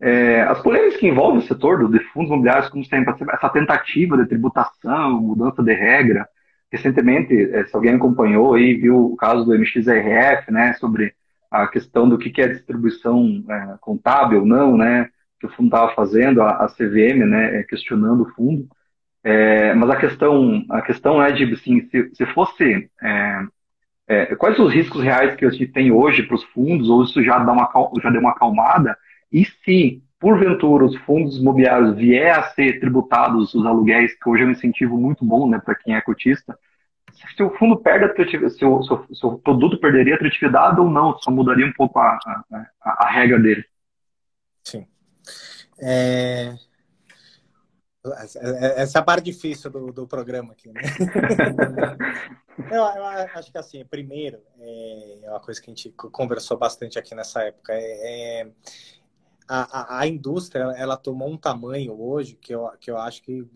é, 0.00 0.42
as 0.42 0.60
polêmicas 0.60 0.96
que 0.98 1.06
envolvem 1.06 1.38
o 1.38 1.46
setor 1.46 1.78
do, 1.78 1.88
de 1.88 2.04
fundos 2.10 2.28
imobiliários, 2.28 2.68
como 2.68 2.84
sempre, 2.84 3.14
essa 3.32 3.48
tentativa 3.48 4.16
de 4.16 4.26
tributação, 4.26 5.20
mudança 5.20 5.62
de 5.62 5.72
regra. 5.72 6.28
Recentemente, 6.70 7.34
é, 7.52 7.64
se 7.64 7.74
alguém 7.74 7.94
acompanhou 7.94 8.54
aí, 8.54 8.74
viu 8.74 9.12
o 9.12 9.16
caso 9.16 9.44
do 9.44 9.54
MXRF, 9.54 10.50
né, 10.50 10.74
sobre 10.74 11.14
a 11.62 11.68
questão 11.68 12.08
do 12.08 12.18
que, 12.18 12.40
é 12.40 12.48
distribuição 12.48 13.44
é, 13.48 13.76
contábil 13.80 14.40
ou 14.40 14.46
não, 14.46 14.76
né, 14.76 15.08
que 15.38 15.46
o 15.46 15.50
fundo 15.50 15.68
estava 15.68 15.94
fazendo, 15.94 16.42
a, 16.42 16.64
a, 16.64 16.68
CVM, 16.68 17.24
né, 17.26 17.60
é, 17.60 17.62
questionando 17.62 18.22
o 18.22 18.30
fundo. 18.30 18.68
É, 19.22 19.72
mas 19.74 19.88
a 19.88 19.96
questão, 19.96 20.64
a 20.68 20.82
questão 20.82 21.22
é 21.22 21.30
de, 21.30 21.44
assim, 21.52 21.88
se, 21.88 22.10
se 22.12 22.26
fosse, 22.26 22.90
é, 23.00 23.46
é, 24.08 24.36
quais 24.36 24.58
os 24.58 24.72
riscos 24.72 25.02
reais 25.02 25.36
que 25.36 25.44
a 25.44 25.50
gente 25.50 25.68
tem 25.68 25.92
hoje 25.92 26.24
para 26.24 26.34
os 26.34 26.44
fundos, 26.44 26.90
ou 26.90 27.04
isso 27.04 27.22
já, 27.22 27.38
dá 27.38 27.52
uma, 27.52 27.70
já 28.02 28.10
deu 28.10 28.20
uma 28.20 28.32
acalmada, 28.32 28.98
e 29.32 29.44
se, 29.44 30.02
porventura, 30.18 30.84
os 30.84 30.96
fundos 30.98 31.38
imobiliários 31.38 31.96
vier 31.96 32.36
a 32.36 32.42
ser 32.42 32.80
tributados 32.80 33.54
os 33.54 33.64
aluguéis, 33.64 34.12
que 34.18 34.28
hoje 34.28 34.42
é 34.42 34.46
um 34.46 34.50
incentivo 34.50 34.96
muito 34.96 35.24
bom 35.24 35.48
né, 35.48 35.60
para 35.64 35.76
quem 35.76 35.94
é 35.94 36.00
cotista, 36.00 36.58
se 37.14 37.42
o 37.42 37.50
fundo 37.56 37.76
perde 37.76 38.04
a 38.04 38.08
atratividade, 38.08 38.58
se 38.58 38.64
o, 38.64 38.82
se 38.82 39.26
o, 39.26 39.38
produto 39.38 39.78
perderia 39.78 40.14
atratividade 40.14 40.80
ou 40.80 40.88
não, 40.90 41.18
só 41.18 41.30
mudaria 41.30 41.66
um 41.66 41.72
pouco 41.72 41.98
a, 41.98 42.18
a, 42.26 42.66
a, 42.82 43.06
a 43.06 43.10
regra 43.10 43.38
dele. 43.38 43.64
Sim. 44.62 44.86
É... 45.80 46.54
Essa 48.76 48.98
é 48.98 49.00
a 49.00 49.02
parte 49.02 49.24
difícil 49.24 49.70
do, 49.70 49.90
do 49.90 50.06
programa 50.06 50.52
aqui, 50.52 50.70
né? 50.70 50.82
eu, 52.70 52.82
eu, 52.82 53.04
acho 53.06 53.50
que 53.50 53.56
assim, 53.56 53.82
primeiro, 53.86 54.42
é, 54.58 55.20
é 55.22 55.30
uma 55.30 55.40
coisa 55.40 55.58
que 55.58 55.70
a 55.70 55.74
gente 55.74 55.90
conversou 55.90 56.58
bastante 56.58 56.98
aqui 56.98 57.14
nessa 57.14 57.42
época, 57.44 57.72
é, 57.72 58.42
é 58.42 58.50
a, 59.48 59.96
a, 59.96 60.00
a, 60.00 60.06
indústria 60.06 60.64
ela 60.76 60.98
tomou 60.98 61.30
um 61.30 61.36
tamanho 61.38 61.98
hoje 61.98 62.36
que 62.36 62.54
eu, 62.54 62.68
que 62.78 62.90
eu 62.90 62.98
acho 62.98 63.22
que 63.22 63.46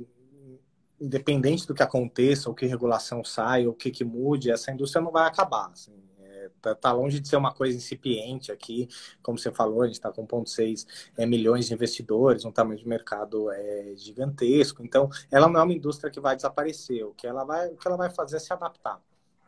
independente 1.01 1.67
do 1.67 1.75
que 1.75 1.83
aconteça, 1.83 2.49
ou 2.49 2.55
que 2.55 2.67
regulação 2.67 3.25
sai, 3.25 3.67
ou 3.67 3.73
o 3.73 3.77
que, 3.77 3.91
que 3.91 4.05
mude, 4.05 4.51
essa 4.51 4.71
indústria 4.71 5.03
não 5.03 5.13
vai 5.13 5.27
acabar. 5.27 5.71
Assim. 5.73 5.93
É, 6.21 6.75
tá, 6.75 6.93
longe 6.93 7.21
de 7.21 7.29
ser 7.29 7.37
uma 7.37 7.53
coisa 7.53 7.77
incipiente 7.77 8.53
aqui, 8.53 8.89
como 9.23 9.39
você 9.39 9.51
falou, 9.51 9.83
a 9.83 9.87
gente 9.87 9.97
está 9.97 10.11
com 10.11 10.27
1,6 10.27 10.87
é, 11.17 11.27
milhões 11.27 11.67
de 11.67 11.75
investidores, 11.75 12.45
um 12.45 12.53
tamanho 12.53 12.79
de 12.79 12.87
mercado 12.87 13.51
é, 13.51 13.95
gigantesco. 13.97 14.83
Então, 14.83 15.09
ela 15.31 15.49
não 15.49 15.61
é 15.61 15.63
uma 15.63 15.73
indústria 15.73 16.11
que 16.11 16.21
vai 16.21 16.37
desaparecer. 16.37 17.05
O 17.05 17.15
que 17.15 17.27
ela 17.27 17.45
vai, 17.45 17.69
o 17.69 17.77
que 17.77 17.87
ela 17.87 17.97
vai 17.97 18.11
fazer 18.11 18.37
é 18.37 18.41
se 18.41 18.53
adaptar. 18.53 19.01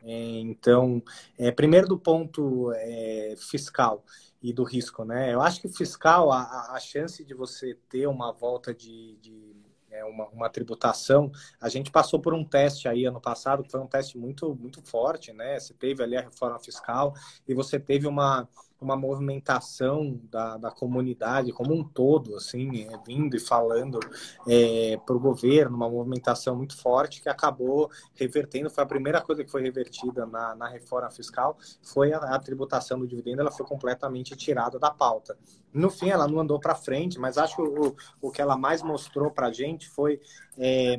É, 0.03 0.41
então, 0.41 1.03
é, 1.39 1.51
primeiro 1.51 1.87
do 1.87 1.99
ponto 1.99 2.73
é, 2.73 3.35
fiscal 3.37 4.05
e 4.43 4.53
do 4.53 4.65
risco, 4.65 5.05
né? 5.05 5.35
Eu 5.35 5.43
acho 5.43 5.61
que 5.61 5.69
fiscal, 5.69 6.33
a, 6.33 6.73
a 6.73 6.81
chance 6.81 7.23
de 7.23 7.35
você 7.35 7.77
ter 7.89 8.07
uma 8.07 8.33
volta 8.33 8.73
de, 8.75 9.17
de 9.21 9.55
é, 9.91 10.05
uma, 10.05 10.29
uma, 10.29 10.49
tributação. 10.49 11.31
A 11.61 11.69
gente 11.69 11.91
passou 11.91 12.21
por 12.21 12.33
um 12.35 12.45
teste 12.45 12.89
aí 12.89 13.05
ano 13.05 13.21
passado, 13.21 13.63
que 13.63 13.71
foi 13.71 13.81
um 13.81 13.87
teste 13.87 14.17
muito, 14.17 14.55
muito 14.55 14.83
forte, 14.83 15.33
né? 15.33 15.59
Você 15.59 15.75
teve 15.75 16.03
ali 16.03 16.17
a 16.17 16.23
reforma 16.23 16.59
fiscal 16.59 17.15
e 17.47 17.55
você 17.55 17.79
teve 17.79 18.07
uma, 18.07 18.49
uma 18.81 18.97
movimentação 18.97 20.19
da, 20.31 20.57
da 20.57 20.71
comunidade 20.71 21.53
como 21.53 21.75
um 21.75 21.85
todo, 21.85 22.37
assim, 22.37 22.85
é, 22.85 22.99
vindo 23.07 23.37
e 23.37 23.41
falando 23.41 24.01
é, 24.49 24.99
para 25.05 25.15
o 25.15 25.21
governo, 25.21 25.77
uma 25.77 25.89
movimentação 25.89 26.57
muito 26.57 26.77
forte 26.77 27.21
que 27.21 27.29
acabou 27.29 27.91
revertendo. 28.15 28.71
Foi 28.71 28.83
a 28.83 28.87
primeira 28.87 29.21
coisa 29.21 29.45
que 29.45 29.51
foi 29.51 29.63
revertida 29.63 30.25
na, 30.27 30.55
na 30.55 30.69
reforma 30.69 31.11
fiscal, 31.11 31.59
foi 31.83 32.13
a, 32.13 32.19
a 32.19 32.39
tributação 32.39 32.99
do 32.99 33.07
dividendo, 33.07 33.43
ela 33.43 33.51
foi 33.51 33.67
completamente 33.67 34.35
tirada 34.37 34.79
da 34.79 34.91
pauta. 34.91 35.37
No 35.73 35.91
fim, 35.91 36.09
ela 36.09 36.27
não 36.27 36.41
andou 36.41 36.59
para 36.59 36.75
frente, 36.75 37.19
mas 37.19 37.39
acho 37.39 37.57
que 37.57 37.63
o, 37.63 37.97
o 38.21 38.31
que 38.31 38.41
ela 38.41 38.57
mais 38.57 38.83
mostrou 38.83 39.31
para 39.31 39.49
a 39.49 39.53
gente 39.53 39.89
foi 39.89 40.21
é, 40.59 40.99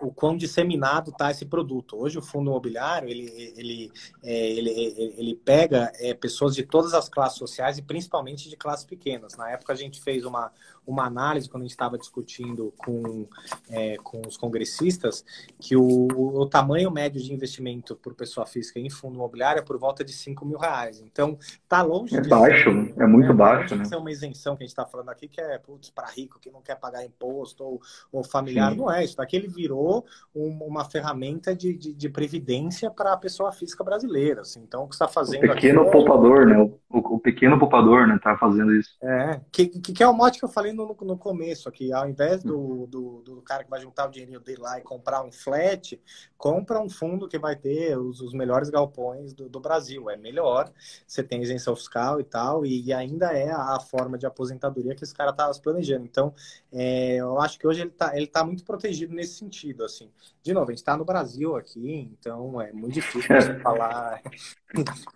o 0.00 0.12
quão 0.12 0.36
disseminado 0.36 1.10
está 1.10 1.30
esse 1.30 1.44
produto. 1.44 1.96
Hoje 1.96 2.18
o 2.18 2.22
fundo 2.22 2.50
imobiliário 2.50 3.08
ele, 3.08 3.52
ele, 3.56 3.92
é, 4.22 4.50
ele, 4.50 4.70
ele 5.16 5.34
pega 5.34 5.92
é, 5.96 6.12
pessoas 6.14 6.54
de 6.54 6.64
todas 6.64 6.94
as 6.94 7.08
classes 7.08 7.38
sociais 7.38 7.78
e 7.78 7.82
principalmente 7.82 8.48
de 8.48 8.56
classes 8.56 8.84
pequenas. 8.84 9.36
Na 9.36 9.50
época 9.50 9.72
a 9.72 9.76
gente 9.76 10.00
fez 10.00 10.24
uma, 10.24 10.50
uma 10.86 11.06
análise 11.06 11.48
quando 11.48 11.62
a 11.62 11.64
gente 11.64 11.72
estava 11.72 11.96
discutindo 11.96 12.72
com, 12.76 13.26
é, 13.70 13.96
com 13.98 14.20
os 14.26 14.36
congressistas 14.36 15.24
que 15.60 15.76
o, 15.76 16.08
o, 16.08 16.46
tamanho 16.46 16.90
médio 16.90 17.22
de 17.22 17.32
investimento 17.32 17.94
por 17.96 18.14
pessoa 18.14 18.46
física 18.46 18.80
em 18.80 18.90
fundo 18.90 19.14
imobiliário 19.14 19.60
é 19.60 19.62
por 19.62 19.78
volta 19.78 20.04
de 20.04 20.12
5 20.12 20.44
mil 20.44 20.58
reais. 20.58 21.00
Então, 21.00 21.38
está 21.40 21.82
longe 21.82 22.16
é 22.16 22.20
de 22.20 22.28
baixo, 22.28 22.70
ser, 22.70 23.02
é 23.02 23.06
muito 23.06 23.28
né, 23.28 23.34
baixo. 23.34 23.76
Né? 23.76 23.84
ser 23.84 23.96
uma 23.96 24.10
isenção 24.10 24.56
que 24.56 24.62
a 24.62 24.66
gente 24.66 24.72
está 24.72 24.86
falando 24.86 25.08
aqui, 25.10 25.28
que 25.28 25.40
é 25.40 25.60
para 25.94 26.08
rico, 26.08 26.38
que 26.40 26.50
não 26.50 26.60
quer 26.60 26.76
pagar 26.76 27.04
imposto 27.04 27.64
ou, 27.64 27.80
ou 28.10 28.24
familiar. 28.24 28.72
Sim. 28.72 28.78
Não 28.78 28.90
é 28.90 29.04
isso. 29.04 29.16
Daqui 29.16 29.36
ele 29.36 29.48
virou 29.48 30.04
um, 30.34 30.64
uma 30.64 30.84
ferramenta 30.84 31.54
de, 31.54 31.74
de, 31.74 31.92
de 31.92 32.08
previdência 32.08 32.90
para 32.90 33.12
a 33.12 33.16
pessoa 33.16 33.52
física 33.52 33.84
brasileira. 33.84 34.42
Assim. 34.42 34.60
Então, 34.60 34.84
o 34.84 34.88
que 34.88 34.94
está 34.94 35.08
fazendo. 35.08 35.44
O 35.44 35.54
pequeno 35.54 35.80
aqui 35.80 35.88
é 35.88 35.92
poupador, 35.92 36.46
né? 36.46 36.58
O, 36.58 36.78
o, 36.90 37.11
pequeno 37.22 37.58
poupador, 37.58 38.06
né? 38.06 38.16
Está 38.16 38.36
fazendo 38.36 38.74
isso. 38.74 38.90
É, 39.02 39.40
que, 39.50 39.66
que, 39.68 40.02
é 40.02 40.08
o 40.08 40.12
mote 40.12 40.38
que 40.38 40.44
eu 40.44 40.48
falei 40.48 40.72
no, 40.72 40.96
no 41.02 41.16
começo 41.16 41.68
aqui, 41.68 41.92
ao 41.92 42.08
invés 42.08 42.42
do, 42.42 42.86
do, 42.86 43.22
do, 43.22 43.42
cara 43.42 43.64
que 43.64 43.70
vai 43.70 43.80
juntar 43.80 44.06
o 44.06 44.10
dinheirinho 44.10 44.40
dele 44.40 44.60
lá 44.60 44.78
e 44.78 44.82
comprar 44.82 45.22
um 45.22 45.30
flat, 45.30 46.00
compra 46.36 46.80
um 46.80 46.88
fundo 46.88 47.28
que 47.28 47.38
vai 47.38 47.56
ter 47.56 47.96
os, 47.96 48.20
os 48.20 48.34
melhores 48.34 48.68
galpões 48.68 49.32
do, 49.32 49.48
do, 49.48 49.60
Brasil. 49.60 50.10
É 50.10 50.16
melhor, 50.16 50.70
você 51.06 51.22
tem 51.22 51.42
isenção 51.42 51.76
fiscal 51.76 52.20
e 52.20 52.24
tal, 52.24 52.66
e, 52.66 52.82
e 52.86 52.92
ainda 52.92 53.32
é 53.32 53.50
a, 53.50 53.76
a, 53.76 53.80
forma 53.80 54.18
de 54.18 54.26
aposentadoria 54.26 54.94
que 54.94 55.04
esse 55.04 55.14
cara 55.14 55.32
tá 55.32 55.50
planejando. 55.62 56.04
Então, 56.04 56.34
é, 56.72 57.16
eu 57.16 57.40
acho 57.40 57.58
que 57.58 57.66
hoje 57.66 57.82
ele 57.82 57.90
tá, 57.90 58.16
ele 58.16 58.26
tá 58.26 58.44
muito 58.44 58.64
protegido 58.64 59.14
nesse 59.14 59.34
sentido, 59.34 59.84
assim. 59.84 60.10
De 60.42 60.52
novo, 60.52 60.66
a 60.66 60.72
gente 60.72 60.78
está 60.78 60.96
no 60.96 61.04
Brasil 61.04 61.56
aqui, 61.56 62.10
então 62.18 62.60
é 62.60 62.72
muito 62.72 62.94
difícil 62.94 63.28
você 63.28 63.54
falar 63.60 64.20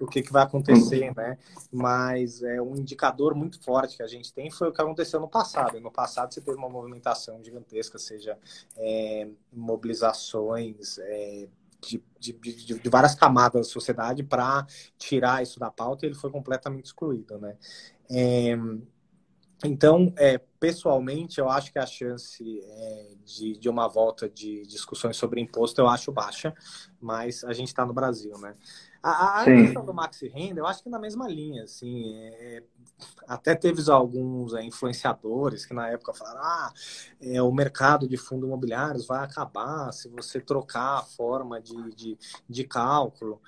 o 0.01 0.07
que, 0.07 0.23
que 0.23 0.33
vai 0.33 0.43
acontecer, 0.43 1.15
né? 1.15 1.39
Mas 1.73 2.43
é 2.43 2.61
um 2.61 2.77
indicador 2.77 3.35
muito 3.35 3.63
forte 3.63 3.97
que 3.97 4.03
a 4.03 4.07
gente 4.07 4.33
tem 4.33 4.51
foi 4.51 4.69
o 4.69 4.73
que 4.73 4.81
aconteceu 4.81 5.21
no 5.21 5.29
passado. 5.29 5.81
No 5.81 5.91
passado 5.91 6.33
você 6.33 6.41
teve 6.41 6.57
uma 6.57 6.69
movimentação 6.69 7.43
gigantesca, 7.43 7.99
seja 7.99 8.39
é, 8.77 9.29
mobilizações 9.53 10.99
é, 10.99 11.49
de, 11.81 12.03
de, 12.19 12.33
de, 12.33 12.79
de, 12.79 12.89
várias 12.89 13.15
camadas 13.15 13.67
da 13.67 13.73
sociedade 13.73 14.23
para 14.23 14.67
tirar 14.99 15.43
isso 15.43 15.59
da 15.59 15.71
pauta 15.71 16.05
e 16.05 16.09
ele 16.09 16.17
foi 16.17 16.31
completamente 16.31 16.87
excluído, 16.87 17.39
né? 17.39 17.57
É, 18.11 18.57
então, 19.65 20.13
é, 20.17 20.39
pessoalmente, 20.61 21.41
eu 21.41 21.49
acho 21.49 21.73
que 21.73 21.79
a 21.79 21.87
chance 21.87 22.61
é, 22.63 23.15
de, 23.25 23.57
de 23.59 23.69
uma 23.69 23.89
volta 23.89 24.29
de 24.29 24.67
discussões 24.67 25.17
sobre 25.17 25.41
imposto 25.41 25.81
eu 25.81 25.89
acho 25.89 26.13
baixa, 26.13 26.55
mas 27.01 27.43
a 27.43 27.53
gente 27.55 27.69
está 27.69 27.85
no 27.87 27.95
Brasil, 27.95 28.37
né? 28.39 28.55
A, 29.09 29.43
a 29.43 29.45
questão 29.45 29.85
do 29.85 29.95
maxi 29.95 30.27
renda, 30.29 30.61
eu 30.61 30.67
acho 30.67 30.83
que 30.83 30.91
na 30.91 30.99
mesma 30.99 31.29
linha, 31.29 31.63
assim, 31.63 32.13
é, 32.17 32.65
até 33.29 33.55
teve 33.55 33.89
alguns 33.89 34.53
é, 34.53 34.65
influenciadores 34.65 35.65
que 35.65 35.73
na 35.73 35.89
época 35.91 36.13
falaram, 36.13 36.41
ah, 36.43 36.73
é, 37.21 37.41
o 37.41 37.53
mercado 37.53 38.09
de 38.09 38.17
fundos 38.17 38.49
imobiliários 38.49 39.07
vai 39.07 39.23
acabar 39.23 39.93
se 39.93 40.09
você 40.09 40.41
trocar 40.41 40.99
a 40.99 41.03
forma 41.05 41.61
de, 41.61 41.95
de, 41.95 42.19
de 42.49 42.65
cálculo. 42.65 43.41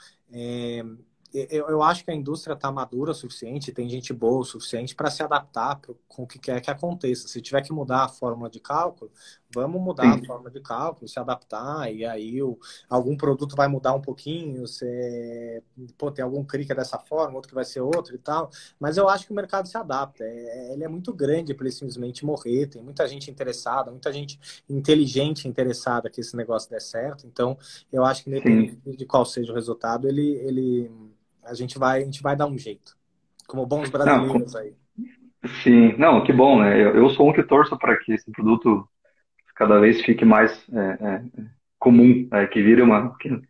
É, 1.34 1.48
eu, 1.50 1.68
eu 1.68 1.82
acho 1.82 2.04
que 2.04 2.10
a 2.10 2.14
indústria 2.14 2.54
está 2.54 2.70
madura 2.70 3.10
o 3.10 3.14
suficiente, 3.14 3.72
tem 3.72 3.88
gente 3.88 4.12
boa 4.12 4.40
o 4.40 4.44
suficiente 4.44 4.94
para 4.94 5.10
se 5.10 5.22
adaptar 5.22 5.76
pro, 5.76 5.98
com 6.08 6.22
o 6.22 6.26
que 6.26 6.38
quer 6.38 6.60
que 6.60 6.70
aconteça. 6.70 7.28
Se 7.28 7.40
tiver 7.40 7.62
que 7.62 7.72
mudar 7.72 8.04
a 8.04 8.08
fórmula 8.08 8.48
de 8.48 8.60
cálculo, 8.60 9.10
vamos 9.54 9.80
mudar 9.80 10.14
Sim. 10.14 10.20
a 10.22 10.26
forma 10.26 10.50
de 10.50 10.60
cálculo, 10.60 11.08
se 11.08 11.18
adaptar, 11.18 11.92
e 11.92 12.04
aí 12.04 12.42
o, 12.42 12.58
algum 12.88 13.16
produto 13.16 13.56
vai 13.56 13.68
mudar 13.68 13.94
um 13.94 14.00
pouquinho, 14.00 14.66
você, 14.66 15.62
pô, 15.96 16.10
tem 16.10 16.24
algum 16.24 16.44
clique 16.44 16.74
dessa 16.74 16.98
forma, 16.98 17.34
outro 17.34 17.48
que 17.48 17.54
vai 17.54 17.64
ser 17.64 17.80
outro 17.80 18.14
e 18.14 18.18
tal. 18.18 18.50
Mas 18.78 18.96
eu 18.96 19.08
acho 19.08 19.26
que 19.26 19.32
o 19.32 19.36
mercado 19.36 19.68
se 19.68 19.76
adapta. 19.76 20.24
É, 20.24 20.72
ele 20.72 20.84
é 20.84 20.88
muito 20.88 21.12
grande 21.12 21.54
para 21.54 21.66
ele 21.66 21.74
simplesmente 21.74 22.24
morrer. 22.24 22.66
Tem 22.66 22.82
muita 22.82 23.06
gente 23.06 23.30
interessada, 23.30 23.90
muita 23.90 24.12
gente 24.12 24.38
inteligente 24.68 25.48
interessada 25.48 26.10
que 26.10 26.20
esse 26.20 26.36
negócio 26.36 26.70
dê 26.70 26.80
certo. 26.80 27.26
Então, 27.26 27.56
eu 27.92 28.04
acho 28.04 28.24
que 28.24 28.30
independente 28.30 28.96
de 28.96 29.06
qual 29.06 29.24
seja 29.24 29.52
o 29.52 29.54
resultado, 29.54 30.08
ele, 30.08 30.36
ele 30.36 30.90
a 31.48 31.54
gente 31.54 31.78
vai, 31.78 32.02
a 32.02 32.04
gente 32.04 32.22
vai 32.22 32.36
dar 32.36 32.46
um 32.46 32.58
jeito. 32.58 32.96
Como 33.46 33.66
bons 33.66 33.88
brasileiros 33.88 34.52
não, 34.52 34.60
aí. 34.60 34.72
Sim, 35.62 35.94
não, 35.96 36.22
que 36.22 36.32
bom, 36.32 36.60
né? 36.60 36.74
Eu, 36.74 36.94
eu 36.96 37.10
sou 37.10 37.28
um 37.28 37.32
que 37.32 37.42
torço 37.42 37.76
para 37.78 37.96
que 37.96 38.12
esse 38.12 38.30
produto 38.30 38.86
cada 39.54 39.78
vez 39.80 40.00
fique 40.02 40.24
mais 40.24 40.52
é, 40.72 40.98
é, 41.00 41.22
comum, 41.78 42.28
é, 42.32 42.46
que 42.46 42.62
vire 42.62 42.82
uma. 42.82 43.16
Que, 43.18 43.40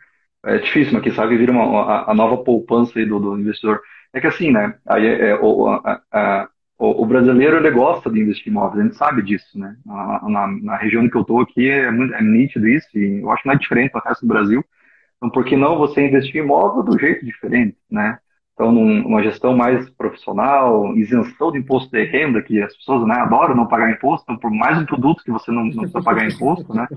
é 0.46 0.58
difícil, 0.58 0.92
mas 0.92 1.02
que 1.02 1.10
sabe 1.10 1.36
vira 1.36 1.50
uma, 1.50 1.82
a, 1.82 2.12
a 2.12 2.14
nova 2.14 2.42
poupança 2.44 2.98
aí 2.98 3.04
do, 3.04 3.18
do, 3.18 3.38
investidor. 3.38 3.80
É 4.12 4.20
que 4.20 4.26
assim, 4.26 4.52
né? 4.52 4.74
Aí, 4.86 5.06
é, 5.06 5.30
é 5.30 5.34
o, 5.34 5.68
a, 5.68 6.00
a, 6.12 6.48
o, 6.78 7.02
o, 7.02 7.06
brasileiro 7.06 7.56
ele 7.56 7.70
gosta 7.70 8.08
de 8.08 8.20
investir 8.20 8.48
em 8.48 8.50
imóveis, 8.50 8.80
a 8.80 8.84
gente 8.84 8.96
sabe 8.96 9.22
disso, 9.22 9.58
né? 9.58 9.76
Na, 9.84 10.28
na, 10.28 10.46
na 10.46 10.76
região 10.76 11.08
que 11.08 11.16
eu 11.16 11.22
estou 11.22 11.40
aqui 11.40 11.68
é, 11.68 11.90
muito, 11.90 12.14
é 12.14 12.22
nítido 12.22 12.68
isso, 12.68 12.86
e 12.96 13.20
eu 13.20 13.30
acho 13.30 13.42
que 13.42 13.48
não 13.48 13.54
é 13.54 13.58
diferente 13.58 13.92
do 13.92 13.98
resto 13.98 14.20
do 14.22 14.28
Brasil. 14.28 14.64
Então, 15.18 15.30
por 15.30 15.44
que 15.44 15.56
não 15.56 15.78
você 15.78 16.06
investir 16.06 16.36
em 16.36 16.44
imóvel 16.44 16.82
do 16.82 16.98
jeito 16.98 17.24
diferente, 17.24 17.76
né? 17.90 18.18
Então, 18.54 18.72
numa 18.72 19.22
gestão 19.22 19.56
mais 19.56 19.88
profissional, 19.90 20.96
isenção 20.96 21.52
de 21.52 21.58
imposto 21.58 21.92
de 21.92 22.02
renda, 22.02 22.42
que 22.42 22.60
as 22.60 22.76
pessoas 22.76 23.06
né, 23.06 23.14
adoram 23.14 23.54
não 23.54 23.68
pagar 23.68 23.92
imposto, 23.92 24.24
então, 24.24 24.36
por 24.36 24.50
mais 24.50 24.76
um 24.76 24.84
produto 24.84 25.22
que 25.22 25.30
você 25.30 25.52
não, 25.52 25.66
não 25.66 25.70
precisa 25.70 26.02
pagar 26.02 26.26
imposto, 26.26 26.74
né? 26.74 26.88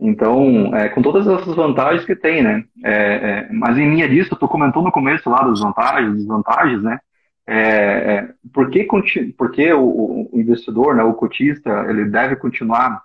Então, 0.00 0.74
é, 0.74 0.88
com 0.88 1.02
todas 1.02 1.26
essas 1.26 1.54
vantagens 1.54 2.06
que 2.06 2.16
tem, 2.16 2.42
né? 2.42 2.64
É, 2.82 2.92
é, 2.92 3.52
mas 3.52 3.76
em 3.76 3.90
linha 3.90 4.08
disso, 4.08 4.34
tu 4.34 4.48
comentou 4.48 4.82
no 4.82 4.90
começo 4.90 5.28
lá 5.28 5.42
das 5.42 5.60
vantagens, 5.60 6.16
desvantagens, 6.16 6.82
né? 6.82 6.98
É, 7.46 7.56
é, 7.56 8.28
por 8.52 8.70
que, 8.70 8.88
por 9.36 9.50
que 9.50 9.72
o, 9.74 10.30
o, 10.32 10.40
investidor, 10.40 10.94
né, 10.94 11.02
o 11.02 11.12
cotista, 11.12 11.84
ele 11.90 12.06
deve 12.06 12.36
continuar 12.36 13.02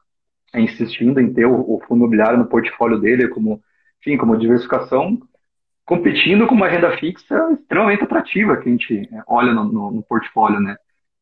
insistindo 0.56 1.20
em 1.20 1.34
ter 1.34 1.46
o, 1.46 1.54
o 1.54 1.82
fundo 1.86 2.00
imobiliário 2.00 2.38
no 2.38 2.46
portfólio 2.46 2.98
dele 2.98 3.28
como 3.28 3.62
enfim, 4.00 4.18
como 4.18 4.38
diversificação, 4.38 5.20
competindo 5.86 6.46
com 6.46 6.56
uma 6.56 6.68
renda 6.68 6.96
fixa 6.98 7.36
extremamente 7.52 8.04
atrativa 8.04 8.58
que 8.58 8.70
a 8.70 8.72
gente 8.72 9.10
é, 9.12 9.24
olha 9.28 9.54
no, 9.54 9.64
no, 9.64 9.92
no 9.92 10.04
portfólio, 10.04 10.60
né? 10.60 10.76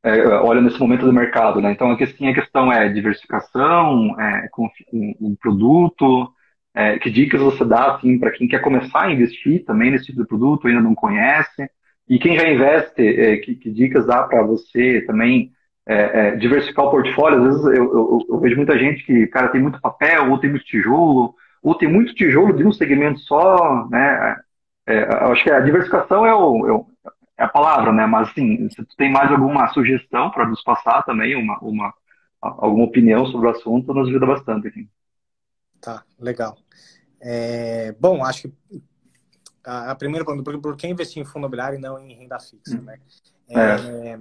É, 0.04 0.28
olha 0.28 0.62
nesse 0.62 0.80
momento 0.80 1.06
do 1.06 1.14
mercado, 1.14 1.60
né? 1.60 1.72
Então, 1.72 1.92
a 1.92 1.98
questão, 1.98 2.28
a 2.28 2.34
questão 2.34 2.72
é 2.72 2.88
diversificação, 2.90 4.20
é, 4.20 4.48
com 4.52 4.70
um, 4.94 5.36
produto, 5.36 6.32
é, 6.74 7.00
que 7.00 7.10
dicas 7.10 7.42
você 7.42 7.66
dá, 7.66 7.96
assim, 7.96 8.20
para 8.20 8.32
quem 8.32 8.48
quer 8.48 8.62
começar 8.62 9.04
a 9.04 9.12
investir 9.12 9.66
também 9.66 9.90
nesse 9.90 10.06
tipo 10.06 10.22
de 10.22 10.28
produto, 10.28 10.68
ainda 10.68 10.82
não 10.82 10.94
conhece, 10.94 11.70
e 12.08 12.20
quem 12.20 12.38
já 12.38 12.48
investe, 12.48 13.02
é, 13.02 13.38
que, 13.38 13.56
que, 13.56 13.72
dicas 13.72 14.06
dá 14.06 14.24
para 14.24 14.44
você 14.44 15.02
também 15.02 15.52
é, 15.86 16.36
diversificar 16.36 16.86
o 16.86 16.92
portfólio? 16.92 17.40
Às 17.40 17.46
vezes 17.46 17.66
eu, 17.66 17.94
eu, 17.94 18.20
eu, 18.30 18.40
vejo 18.40 18.56
muita 18.56 18.78
gente 18.78 19.04
que, 19.04 19.28
cara, 19.28 19.50
tem 19.50 19.62
muito 19.62 19.82
papel, 19.82 20.30
ou 20.30 20.38
tem 20.38 20.50
muito 20.50 20.66
tijolo, 20.66 21.34
ou 21.62 21.76
tem 21.76 21.92
muito 21.92 22.14
tijolo 22.14 22.56
de 22.56 22.66
um 22.66 22.72
segmento 22.72 23.20
só, 23.20 23.88
né? 23.90 24.36
É, 24.88 25.04
acho 25.32 25.44
que 25.44 25.52
a 25.52 25.60
diversificação 25.60 26.26
é, 26.26 26.34
o, 26.34 26.68
é, 26.68 26.72
o, 26.72 26.88
é, 27.38 27.44
a 27.44 27.48
palavra, 27.48 27.92
né? 27.92 28.06
Mas 28.06 28.30
assim, 28.30 28.70
se 28.70 28.84
tu 28.84 28.96
tem 28.96 29.12
mais 29.12 29.32
alguma 29.32 29.68
sugestão 29.74 30.32
para 30.32 30.48
nos 30.48 30.64
passar 30.64 31.04
também, 31.04 31.36
uma, 31.36 31.58
uma, 31.60 31.94
alguma 32.42 32.86
opinião 32.86 33.26
sobre 33.26 33.48
o 33.48 33.52
assunto, 33.52 33.94
nos 33.94 34.08
ajuda 34.08 34.26
bastante 34.26 34.68
aqui. 34.68 34.90
Tá, 35.82 36.04
legal. 36.20 36.58
É, 37.20 37.94
bom, 38.00 38.24
acho 38.24 38.44
que 38.44 38.82
a, 39.64 39.92
a 39.92 39.96
primeira 39.96 40.26
pergunta, 40.26 40.58
por 40.60 40.78
que 40.78 40.88
investir 40.88 41.22
em 41.22 41.26
fundo 41.26 41.40
imobiliário 41.40 41.78
e 41.78 41.82
não 41.82 42.00
em 42.00 42.16
renda 42.16 42.40
fixa, 42.40 42.80
né? 42.82 42.98
É, 43.50 44.10
é. 44.10 44.20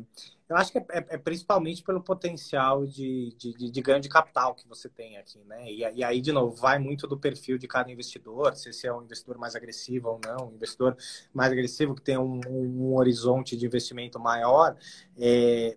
Eu 0.49 0.57
acho 0.57 0.71
que 0.71 0.79
é, 0.79 0.85
é, 0.91 1.07
é, 1.11 1.19
principalmente 1.19 1.83
pelo 1.83 2.01
potencial 2.01 2.87
de, 2.87 3.35
de, 3.37 3.71
de, 3.73 3.83
ganho 3.83 4.01
de 4.01 4.09
capital 4.09 4.55
que 4.55 4.67
você 4.69 4.89
tem 4.89 5.17
aqui, 5.17 5.41
né? 5.45 5.69
E, 5.69 5.81
e, 5.81 6.05
aí, 6.05 6.21
de 6.21 6.31
novo, 6.31 6.55
vai 6.55 6.79
muito 6.79 7.09
do 7.09 7.19
perfil 7.19 7.59
de 7.59 7.67
cada 7.67 7.91
investidor, 7.91 8.55
se 8.55 8.69
esse 8.71 8.87
é 8.87 8.93
um 8.93 9.03
investidor 9.03 9.39
mais 9.39 9.57
agressivo 9.57 10.09
ou 10.09 10.21
não. 10.25 10.49
Um 10.49 10.55
investidor 10.55 10.97
mais 11.35 11.51
agressivo 11.51 11.97
que 11.97 12.03
tem 12.03 12.17
um, 12.17 12.41
um 12.49 12.95
horizonte 12.95 13.57
de 13.57 13.67
investimento 13.67 14.21
maior, 14.21 14.77
é, 15.19 15.77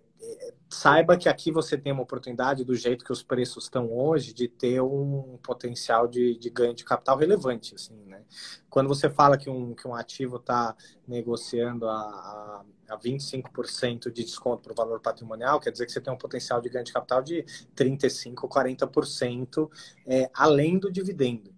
saiba 0.68 1.16
que 1.16 1.28
aqui 1.28 1.50
você 1.50 1.76
tem 1.76 1.92
uma 1.92 2.02
oportunidade, 2.02 2.64
do 2.64 2.74
jeito 2.74 3.04
que 3.04 3.12
os 3.12 3.22
preços 3.22 3.64
estão 3.64 3.92
hoje, 3.92 4.32
de 4.32 4.48
ter 4.48 4.80
um 4.80 5.38
potencial 5.42 6.06
de, 6.06 6.38
de 6.38 6.50
ganho 6.50 6.74
de 6.74 6.84
capital 6.84 7.16
relevante, 7.16 7.74
assim, 7.74 7.96
né? 8.06 8.22
Quando 8.68 8.88
você 8.88 9.10
fala 9.10 9.36
que 9.36 9.50
um, 9.50 9.74
que 9.74 9.86
um 9.88 9.94
ativo 9.94 10.36
está 10.36 10.76
negociando 11.06 11.88
a, 11.88 11.92
a 11.94 12.64
a 12.90 12.98
25% 12.98 14.12
de 14.12 14.24
desconto 14.24 14.62
para 14.62 14.72
o 14.72 14.74
valor 14.74 15.00
patrimonial, 15.00 15.60
quer 15.60 15.70
dizer 15.70 15.86
que 15.86 15.92
você 15.92 16.00
tem 16.00 16.12
um 16.12 16.18
potencial 16.18 16.60
de 16.60 16.68
ganho 16.68 16.84
de 16.84 16.92
capital 16.92 17.22
de 17.22 17.44
35%, 17.76 18.34
40% 18.34 19.70
é, 20.06 20.28
além 20.34 20.76
do 20.76 20.90
dividendo. 20.90 21.54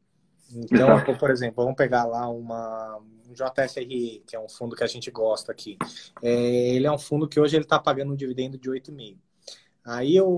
Então, 0.55 1.16
por 1.18 1.30
exemplo, 1.30 1.64
vamos 1.64 1.76
pegar 1.76 2.05
lá 2.05 2.28
uma, 2.28 2.98
um 3.28 3.32
JSRE, 3.32 4.22
que 4.26 4.36
é 4.36 4.40
um 4.40 4.48
fundo 4.48 4.76
que 4.76 4.84
a 4.84 4.86
gente 4.86 5.11
gosta 5.11 5.53
aqui. 5.53 5.78
É, 6.22 6.74
ele 6.74 6.86
é 6.86 6.92
um 6.92 6.98
fundo 6.98 7.28
que 7.28 7.40
hoje 7.40 7.57
ele 7.57 7.64
está 7.64 7.78
pagando 7.78 8.12
um 8.12 8.16
dividendo 8.16 8.59
de 8.59 8.70
8,5%. 8.70 9.16
Aí 9.84 10.20
o, 10.20 10.28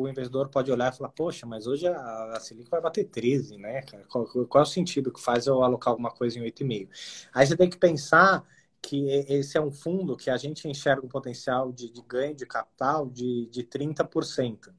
o, 0.00 0.08
investidor 0.08 0.50
pode 0.50 0.70
olhar 0.70 0.92
e 0.92 0.96
falar, 0.96 1.08
poxa, 1.08 1.46
mas 1.46 1.66
hoje 1.66 1.86
a, 1.86 2.36
a 2.36 2.40
Selic 2.40 2.68
vai 2.68 2.82
bater 2.82 3.06
13, 3.06 3.56
né? 3.56 3.80
Qual, 4.10 4.26
qual, 4.26 4.62
é 4.62 4.66
o 4.66 4.70
sentido 4.70 5.10
que 5.10 5.22
faz 5.22 5.46
eu 5.46 5.62
alocar 5.62 5.90
alguma 5.90 6.10
coisa 6.10 6.38
em 6.38 6.42
8,5? 6.42 6.88
Aí 7.32 7.46
você 7.46 7.56
tem 7.56 7.70
que 7.70 7.78
pensar 7.78 8.44
que 8.82 9.08
esse 9.08 9.56
é 9.56 9.60
um 9.60 9.72
fundo 9.72 10.16
que 10.16 10.28
a 10.28 10.36
gente 10.36 10.68
enxerga 10.68 11.04
um 11.04 11.08
potencial 11.08 11.72
de, 11.72 11.90
de 11.90 12.02
ganho 12.02 12.34
de 12.34 12.44
capital 12.44 13.08
de, 13.08 13.46
de 13.46 13.64
30%. 13.64 14.70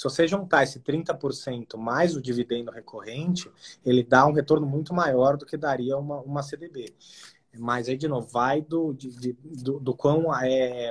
Se 0.00 0.04
você 0.04 0.26
juntar 0.26 0.62
esse 0.62 0.80
30% 0.80 1.76
mais 1.76 2.16
o 2.16 2.22
dividendo 2.22 2.70
recorrente, 2.70 3.52
ele 3.84 4.02
dá 4.02 4.26
um 4.26 4.32
retorno 4.32 4.66
muito 4.66 4.94
maior 4.94 5.36
do 5.36 5.44
que 5.44 5.58
daria 5.58 5.94
uma, 5.98 6.22
uma 6.22 6.42
CDB. 6.42 6.94
Mas 7.58 7.86
aí, 7.86 7.98
de 7.98 8.08
novo, 8.08 8.26
vai 8.26 8.62
do, 8.62 8.94
de, 8.94 9.10
de, 9.10 9.36
do, 9.62 9.78
do 9.78 9.94
quão 9.94 10.34
é, 10.34 10.90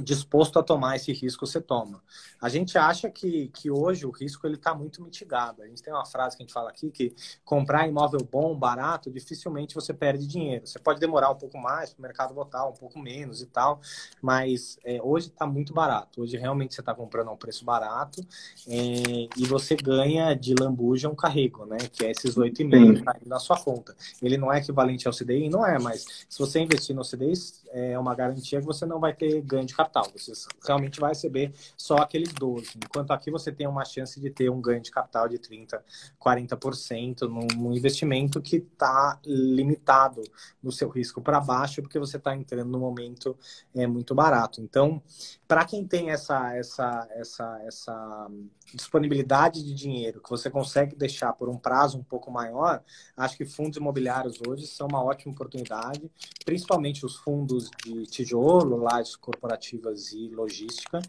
disposto 0.00 0.58
a 0.58 0.62
tomar 0.62 0.96
esse 0.96 1.12
risco 1.12 1.46
você 1.46 1.60
toma. 1.60 2.02
A 2.40 2.48
gente 2.48 2.78
acha 2.78 3.10
que, 3.10 3.48
que 3.48 3.70
hoje 3.70 4.06
o 4.06 4.10
risco 4.10 4.46
ele 4.46 4.54
está 4.54 4.74
muito 4.74 5.02
mitigado. 5.02 5.62
A 5.62 5.66
gente 5.66 5.82
tem 5.82 5.92
uma 5.92 6.06
frase 6.06 6.36
que 6.36 6.42
a 6.42 6.46
gente 6.46 6.52
fala 6.52 6.70
aqui 6.70 6.90
que 6.90 7.14
comprar 7.44 7.86
imóvel 7.86 8.26
bom, 8.30 8.56
barato, 8.56 9.10
dificilmente 9.10 9.74
você 9.74 9.92
perde 9.92 10.26
dinheiro. 10.26 10.66
Você 10.66 10.78
pode 10.78 10.98
demorar 10.98 11.30
um 11.30 11.36
pouco 11.36 11.58
mais 11.58 11.90
para 11.92 11.98
o 11.98 12.02
mercado 12.02 12.34
votar, 12.34 12.66
um 12.68 12.72
pouco 12.72 12.98
menos 12.98 13.42
e 13.42 13.46
tal, 13.46 13.80
mas 14.22 14.78
é, 14.84 15.00
hoje 15.02 15.28
está 15.28 15.46
muito 15.46 15.74
barato. 15.74 16.22
Hoje 16.22 16.36
realmente 16.36 16.74
você 16.74 16.80
está 16.80 16.94
comprando 16.94 17.28
a 17.28 17.32
um 17.32 17.36
preço 17.36 17.64
barato 17.64 18.20
é, 18.66 19.28
e 19.36 19.46
você 19.46 19.76
ganha 19.76 20.34
de 20.34 20.54
lambuja 20.54 21.08
um 21.08 21.14
carrego, 21.14 21.66
né? 21.66 21.78
Que 21.92 22.06
é 22.06 22.10
esses 22.10 22.36
8,5 22.36 23.04
tá 23.04 23.16
na 23.26 23.38
sua 23.38 23.58
conta. 23.60 23.94
Ele 24.22 24.38
não 24.38 24.52
é 24.52 24.58
equivalente 24.58 25.06
ao 25.06 25.14
CDI? 25.14 25.48
Não 25.50 25.66
é, 25.66 25.78
mas 25.78 26.04
se 26.28 26.38
você 26.38 26.60
investir 26.60 26.94
no 26.94 27.02
CDI, 27.02 27.34
é 27.72 27.98
uma 27.98 28.14
garantia 28.14 28.60
que 28.60 28.66
você 28.66 28.84
não 28.84 28.98
vai 28.98 29.14
ter 29.14 29.40
ganho 29.42 29.64
de 29.64 29.74
capital. 29.74 30.06
Você 30.14 30.32
realmente 30.66 31.00
vai 31.00 31.10
receber 31.10 31.52
só 31.76 31.96
aqueles 31.96 32.32
12. 32.32 32.72
Enquanto 32.76 33.12
aqui 33.12 33.30
você 33.30 33.52
tem 33.52 33.66
uma 33.66 33.84
chance 33.84 34.20
de 34.20 34.30
ter 34.30 34.50
um 34.50 34.60
ganho 34.60 34.80
de 34.80 34.90
capital 34.90 35.28
de 35.28 35.38
30%, 35.38 35.80
40% 36.20 37.22
num, 37.22 37.46
num 37.56 37.72
investimento 37.72 38.40
que 38.40 38.56
está 38.56 39.18
limitado 39.24 40.22
no 40.62 40.72
seu 40.72 40.88
risco 40.88 41.20
para 41.20 41.40
baixo, 41.40 41.82
porque 41.82 41.98
você 41.98 42.16
está 42.16 42.34
entrando 42.34 42.70
no 42.70 42.78
momento 42.78 43.36
é, 43.74 43.86
muito 43.86 44.14
barato. 44.14 44.60
Então, 44.60 45.02
para 45.50 45.64
quem 45.64 45.84
tem 45.84 46.10
essa, 46.10 46.54
essa, 46.54 47.08
essa, 47.10 47.60
essa 47.66 48.30
disponibilidade 48.72 49.64
de 49.64 49.74
dinheiro 49.74 50.22
que 50.22 50.30
você 50.30 50.48
consegue 50.48 50.94
deixar 50.94 51.32
por 51.32 51.48
um 51.48 51.58
prazo 51.58 51.98
um 51.98 52.04
pouco 52.04 52.30
maior, 52.30 52.84
acho 53.16 53.36
que 53.36 53.44
fundos 53.44 53.76
imobiliários 53.76 54.38
hoje 54.46 54.68
são 54.68 54.86
uma 54.86 55.02
ótima 55.02 55.32
oportunidade, 55.32 56.08
principalmente 56.44 57.04
os 57.04 57.16
fundos 57.16 57.68
de 57.84 58.06
tijolo, 58.06 58.76
lajes 58.76 59.16
corporativas 59.16 60.12
e 60.12 60.28
logística, 60.28 61.02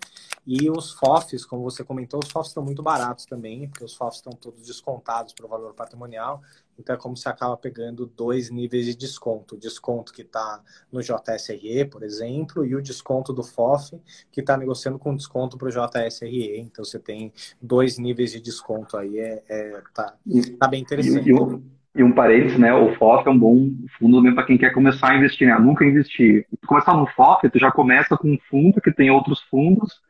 e 0.44 0.72
os 0.72 0.92
FOFs, 0.94 1.46
como 1.46 1.62
você 1.62 1.84
comentou, 1.84 2.20
os 2.20 2.32
FOFs 2.32 2.50
estão 2.50 2.64
muito 2.64 2.82
baratos 2.82 3.28
também, 3.28 3.70
porque 3.70 3.86
os 3.86 3.94
FOFs 3.94 4.16
estão 4.16 4.34
todos 4.34 4.66
descontados 4.66 5.34
para 5.34 5.46
o 5.46 5.50
valor 5.50 5.76
patrimonial, 5.76 6.42
então 6.82 6.96
é 6.96 7.00
como 7.00 7.16
se 7.16 7.30
acaba 7.30 7.56
pegando 7.56 8.06
dois 8.06 8.50
níveis 8.50 8.86
de 8.86 8.96
desconto. 8.96 9.56
O 9.56 9.58
desconto 9.58 10.12
que 10.12 10.24
está 10.24 10.62
no 10.92 11.02
JSRE, 11.02 11.86
por 11.86 12.04
exemplo, 12.04 12.66
e 12.66 12.76
o 12.76 12.82
desconto 12.82 13.32
do 13.32 13.44
FOF, 13.44 14.00
que 14.32 14.42
está 14.42 14.58
negociando 14.58 15.00
com 15.00 15.16
desconto 15.16 15.58
para 15.58 15.68
o 15.68 15.72
JSRE. 15.72 16.60
Então 16.60 16.84
você 16.84 17.00
tem 17.00 17.32
dois 17.62 17.98
níveis 17.98 18.32
de 18.32 18.42
desconto 18.42 18.98
aí. 18.98 19.20
É, 19.20 19.44
é 19.48 19.82
tá, 19.94 20.16
tá 20.60 20.68
bem 20.68 20.82
interessante. 20.82 21.30
E, 21.30 21.34
um, 21.34 21.64
e 21.96 22.04
um 22.04 22.12
parênteses, 22.12 22.58
né? 22.58 22.74
O 22.74 22.96
FOF 22.96 23.28
é 23.28 23.32
um 23.32 23.38
bom 23.38 23.70
fundo 24.00 24.18
também 24.18 24.34
para 24.34 24.46
quem 24.46 24.58
quer 24.58 24.74
começar 24.74 25.12
a 25.12 25.18
investir, 25.18 25.48
né? 25.48 25.58
Nunca 25.60 25.86
investir. 25.86 26.46
Começar 26.66 26.96
no 26.96 27.08
FOF, 27.08 27.50
tu 27.50 27.60
já 27.60 27.72
começa 27.72 28.18
com 28.18 28.30
um 28.30 28.38
fundo 28.50 28.82
que 28.82 28.92
tem 28.92 29.12
outros 29.12 29.42
fundos 29.44 30.02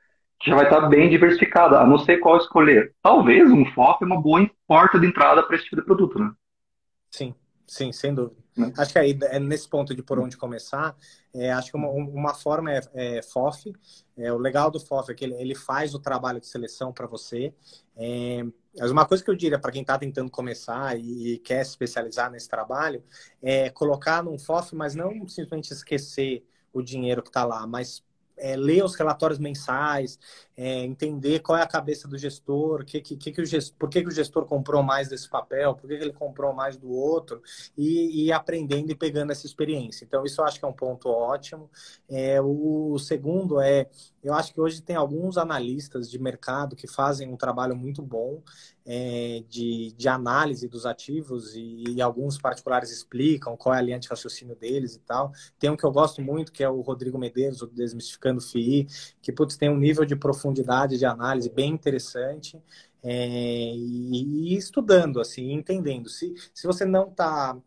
que 0.41 0.49
já 0.49 0.55
vai 0.55 0.65
estar 0.65 0.81
bem 0.89 1.07
diversificado, 1.07 1.75
a 1.75 1.85
não 1.85 1.99
ser 1.99 2.17
qual 2.17 2.37
escolher. 2.37 2.93
Talvez 3.01 3.51
um 3.51 3.63
FOF 3.73 4.03
é 4.03 4.05
uma 4.05 4.19
boa 4.19 4.49
porta 4.67 4.99
de 4.99 5.05
entrada 5.05 5.43
para 5.43 5.55
esse 5.55 5.65
tipo 5.65 5.75
de 5.75 5.83
produto, 5.83 6.17
né? 6.17 6.31
Sim, 7.11 7.35
sim, 7.67 7.91
sem 7.91 8.15
dúvida. 8.15 8.41
Né? 8.55 8.73
Acho 8.77 8.93
que 8.93 8.99
aí 8.99 9.17
é 9.23 9.39
nesse 9.39 9.67
ponto 9.67 9.93
de 9.93 10.01
por 10.01 10.17
onde 10.19 10.37
começar. 10.37 10.95
É, 11.33 11.51
acho 11.51 11.71
que 11.71 11.77
uma, 11.77 11.89
uma 11.89 12.33
forma 12.33 12.71
é, 12.71 12.81
é 12.93 13.21
FOF. 13.21 13.71
É, 14.17 14.31
o 14.31 14.37
legal 14.37 14.71
do 14.71 14.79
FOF 14.79 15.11
é 15.11 15.13
que 15.13 15.25
ele, 15.25 15.35
ele 15.35 15.55
faz 15.55 15.93
o 15.93 15.99
trabalho 15.99 16.39
de 16.39 16.47
seleção 16.47 16.91
para 16.91 17.07
você. 17.07 17.53
É, 17.95 18.43
mas 18.77 18.91
uma 18.91 19.05
coisa 19.05 19.23
que 19.23 19.29
eu 19.29 19.35
diria 19.35 19.59
para 19.59 19.71
quem 19.71 19.81
está 19.81 19.97
tentando 19.97 20.31
começar 20.31 20.97
e, 20.97 21.33
e, 21.33 21.37
quer 21.39 21.63
se 21.65 21.71
especializar 21.71 22.31
nesse 22.31 22.47
trabalho 22.47 23.03
é 23.41 23.69
colocar 23.69 24.23
num 24.23 24.39
FOF, 24.39 24.75
mas 24.75 24.95
não 24.95 25.27
simplesmente 25.27 25.71
esquecer 25.71 26.45
o 26.73 26.81
dinheiro 26.81 27.21
que 27.21 27.29
está 27.29 27.43
lá, 27.43 27.67
mas 27.67 28.03
é, 28.41 28.55
ler 28.55 28.83
os 28.83 28.95
relatórios 28.95 29.37
mensais, 29.37 30.17
é, 30.57 30.83
entender 30.83 31.39
qual 31.39 31.57
é 31.57 31.61
a 31.61 31.67
cabeça 31.67 32.07
do 32.07 32.17
gestor, 32.17 32.83
que, 32.83 32.99
que, 32.99 33.15
que 33.15 33.41
o 33.41 33.45
gestor, 33.45 33.77
por 33.77 33.89
que, 33.89 34.01
que 34.01 34.07
o 34.07 34.11
gestor 34.11 34.45
comprou 34.45 34.81
mais 34.81 35.07
desse 35.07 35.29
papel, 35.29 35.75
por 35.75 35.87
que, 35.87 35.97
que 35.97 36.03
ele 36.03 36.13
comprou 36.13 36.51
mais 36.51 36.75
do 36.75 36.91
outro, 36.91 37.41
e, 37.77 38.25
e, 38.25 38.31
aprendendo 38.31 38.91
e 38.91 38.95
pegando 38.95 39.31
essa 39.31 39.45
experiência. 39.45 40.03
Então, 40.03 40.25
isso 40.25 40.41
eu 40.41 40.45
acho 40.45 40.59
que 40.59 40.65
é 40.65 40.67
um 40.67 40.73
ponto 40.73 41.07
ótimo. 41.07 41.69
É, 42.09 42.41
o, 42.41 42.93
o 42.93 42.99
segundo 42.99 43.61
é, 43.61 43.87
eu 44.23 44.33
acho 44.33 44.53
que 44.53 44.59
hoje 44.59 44.81
tem 44.81 44.95
alguns 44.95 45.37
analistas 45.37 46.09
de 46.09 46.17
mercado 46.17 46.75
que 46.75 46.87
fazem 46.87 47.31
um 47.31 47.37
trabalho 47.37 47.75
muito 47.75 48.01
bom 48.01 48.41
é, 48.93 49.41
de, 49.47 49.93
de 49.93 50.09
análise 50.09 50.67
dos 50.67 50.85
ativos 50.85 51.55
e, 51.55 51.85
e, 51.95 52.01
alguns 52.01 52.37
particulares 52.37 52.91
explicam 52.91 53.55
qual 53.55 53.73
é 53.73 53.77
a 53.77 53.81
linha 53.81 53.97
de 53.97 54.09
raciocínio 54.09 54.53
deles 54.53 54.95
e 54.95 54.99
tal. 54.99 55.31
Tem 55.57 55.69
um 55.69 55.77
que 55.77 55.85
eu 55.85 55.91
gosto 55.93 56.21
muito, 56.21 56.51
que 56.51 56.61
é 56.61 56.69
o 56.69 56.81
Rodrigo 56.81 57.17
Medeiros, 57.17 57.61
o 57.61 57.67
Desmistificando 57.67 58.41
FII, 58.41 58.85
que 59.21 59.31
putz, 59.31 59.55
tem 59.55 59.69
um 59.69 59.77
nível 59.77 60.03
de 60.03 60.13
profundidade 60.13 60.97
de 60.97 61.05
análise 61.05 61.49
bem 61.49 61.71
interessante. 61.71 62.61
É, 63.01 63.73
e, 63.73 64.53
e, 64.53 64.57
estudando, 64.57 65.21
assim, 65.21 65.53
entendendo. 65.53 66.09
Se, 66.09 66.33
se 66.53 66.67
você 66.67 66.83
não 66.83 67.07
está 67.07 67.57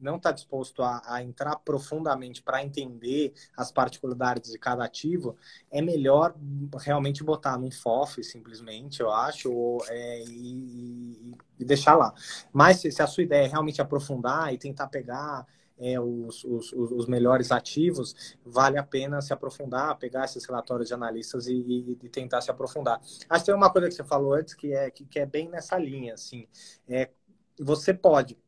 não 0.00 0.16
está 0.16 0.30
disposto 0.30 0.82
a, 0.82 1.02
a, 1.04 1.22
entrar 1.22 1.56
profundamente 1.56 2.42
para 2.42 2.62
entender 2.62 3.32
as 3.56 3.70
particularidades 3.70 4.52
de 4.52 4.58
cada 4.58 4.84
ativo, 4.84 5.36
é 5.70 5.82
melhor 5.82 6.34
realmente 6.78 7.24
botar 7.24 7.58
num 7.58 7.70
FOF, 7.70 8.22
simplesmente, 8.22 9.00
eu 9.00 9.10
acho, 9.10 9.52
ou, 9.52 9.84
é, 9.88 10.24
e, 10.24 11.34
e, 11.58 11.64
deixar 11.64 11.96
lá. 11.96 12.14
Mas 12.52 12.78
se, 12.78 12.90
se, 12.90 13.02
a 13.02 13.06
sua 13.06 13.22
ideia 13.22 13.46
é 13.46 13.48
realmente 13.48 13.80
aprofundar 13.82 14.52
e 14.54 14.58
tentar 14.58 14.86
pegar 14.86 15.46
é, 15.78 15.98
os, 15.98 16.44
os, 16.44 16.72
os, 16.72 17.06
melhores 17.06 17.50
ativos, 17.50 18.36
vale 18.44 18.78
a 18.78 18.82
pena 18.82 19.20
se 19.22 19.32
aprofundar, 19.32 19.96
pegar 19.98 20.26
esses 20.26 20.44
relatórios 20.44 20.88
de 20.88 20.94
analistas 20.94 21.46
e, 21.46 21.54
e, 21.54 21.98
e, 22.02 22.08
tentar 22.08 22.42
se 22.42 22.50
aprofundar. 22.50 23.00
Acho 23.28 23.44
que 23.44 23.46
tem 23.46 23.54
uma 23.54 23.70
coisa 23.70 23.88
que 23.88 23.94
você 23.94 24.04
falou 24.04 24.34
antes 24.34 24.54
que 24.54 24.74
é, 24.74 24.90
que, 24.90 25.04
que 25.06 25.18
é 25.18 25.26
bem 25.26 25.48
nessa 25.48 25.78
linha, 25.78 26.14
assim, 26.14 26.46
é, 26.86 27.10
você 27.58 27.94
pode 27.94 28.38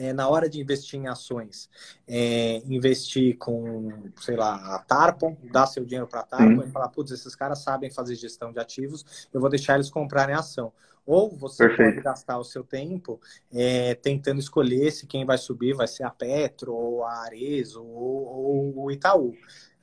é, 0.00 0.14
na 0.14 0.26
hora 0.26 0.48
de 0.48 0.58
investir 0.58 0.98
em 0.98 1.08
ações, 1.08 1.68
é, 2.08 2.62
investir 2.64 3.36
com, 3.36 4.10
sei 4.18 4.34
lá, 4.34 4.76
a 4.76 4.78
Tarpon, 4.78 5.36
dar 5.52 5.66
seu 5.66 5.84
dinheiro 5.84 6.06
para 6.06 6.20
a 6.20 6.22
Tarpon 6.22 6.62
e 6.62 6.70
falar, 6.70 6.88
putz, 6.88 7.10
esses 7.10 7.34
caras 7.34 7.58
sabem 7.58 7.90
fazer 7.90 8.14
gestão 8.14 8.50
de 8.50 8.58
ativos, 8.58 9.28
eu 9.30 9.38
vou 9.38 9.50
deixar 9.50 9.74
eles 9.74 9.90
comprarem 9.90 10.34
ação. 10.34 10.72
Ou 11.04 11.36
você 11.36 11.68
Perfeito. 11.68 11.92
pode 11.92 12.02
gastar 12.02 12.38
o 12.38 12.44
seu 12.44 12.64
tempo 12.64 13.20
é, 13.52 13.94
tentando 13.94 14.40
escolher 14.40 14.90
se 14.90 15.06
quem 15.06 15.26
vai 15.26 15.36
subir 15.36 15.74
vai 15.74 15.86
ser 15.86 16.04
a 16.04 16.10
Petro, 16.10 16.72
ou 16.72 17.04
a 17.04 17.24
Ares, 17.24 17.76
ou, 17.76 17.86
ou 17.86 18.84
o 18.84 18.90
Itaú. 18.90 19.34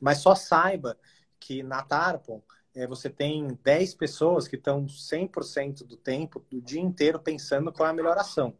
Mas 0.01 0.17
só 0.17 0.33
saiba 0.33 0.97
que 1.39 1.61
na 1.61 1.83
Tarpon 1.83 2.41
é, 2.73 2.87
você 2.87 3.07
tem 3.07 3.55
10 3.63 3.93
pessoas 3.93 4.47
que 4.47 4.55
estão 4.55 4.87
100% 4.87 5.85
do 5.85 5.95
tempo, 5.95 6.43
do 6.49 6.59
dia 6.59 6.81
inteiro, 6.81 7.19
pensando 7.19 7.71
qual 7.71 7.87
é 7.87 7.91
a 7.91 7.95
melhor 7.95 8.17
ação. 8.17 8.55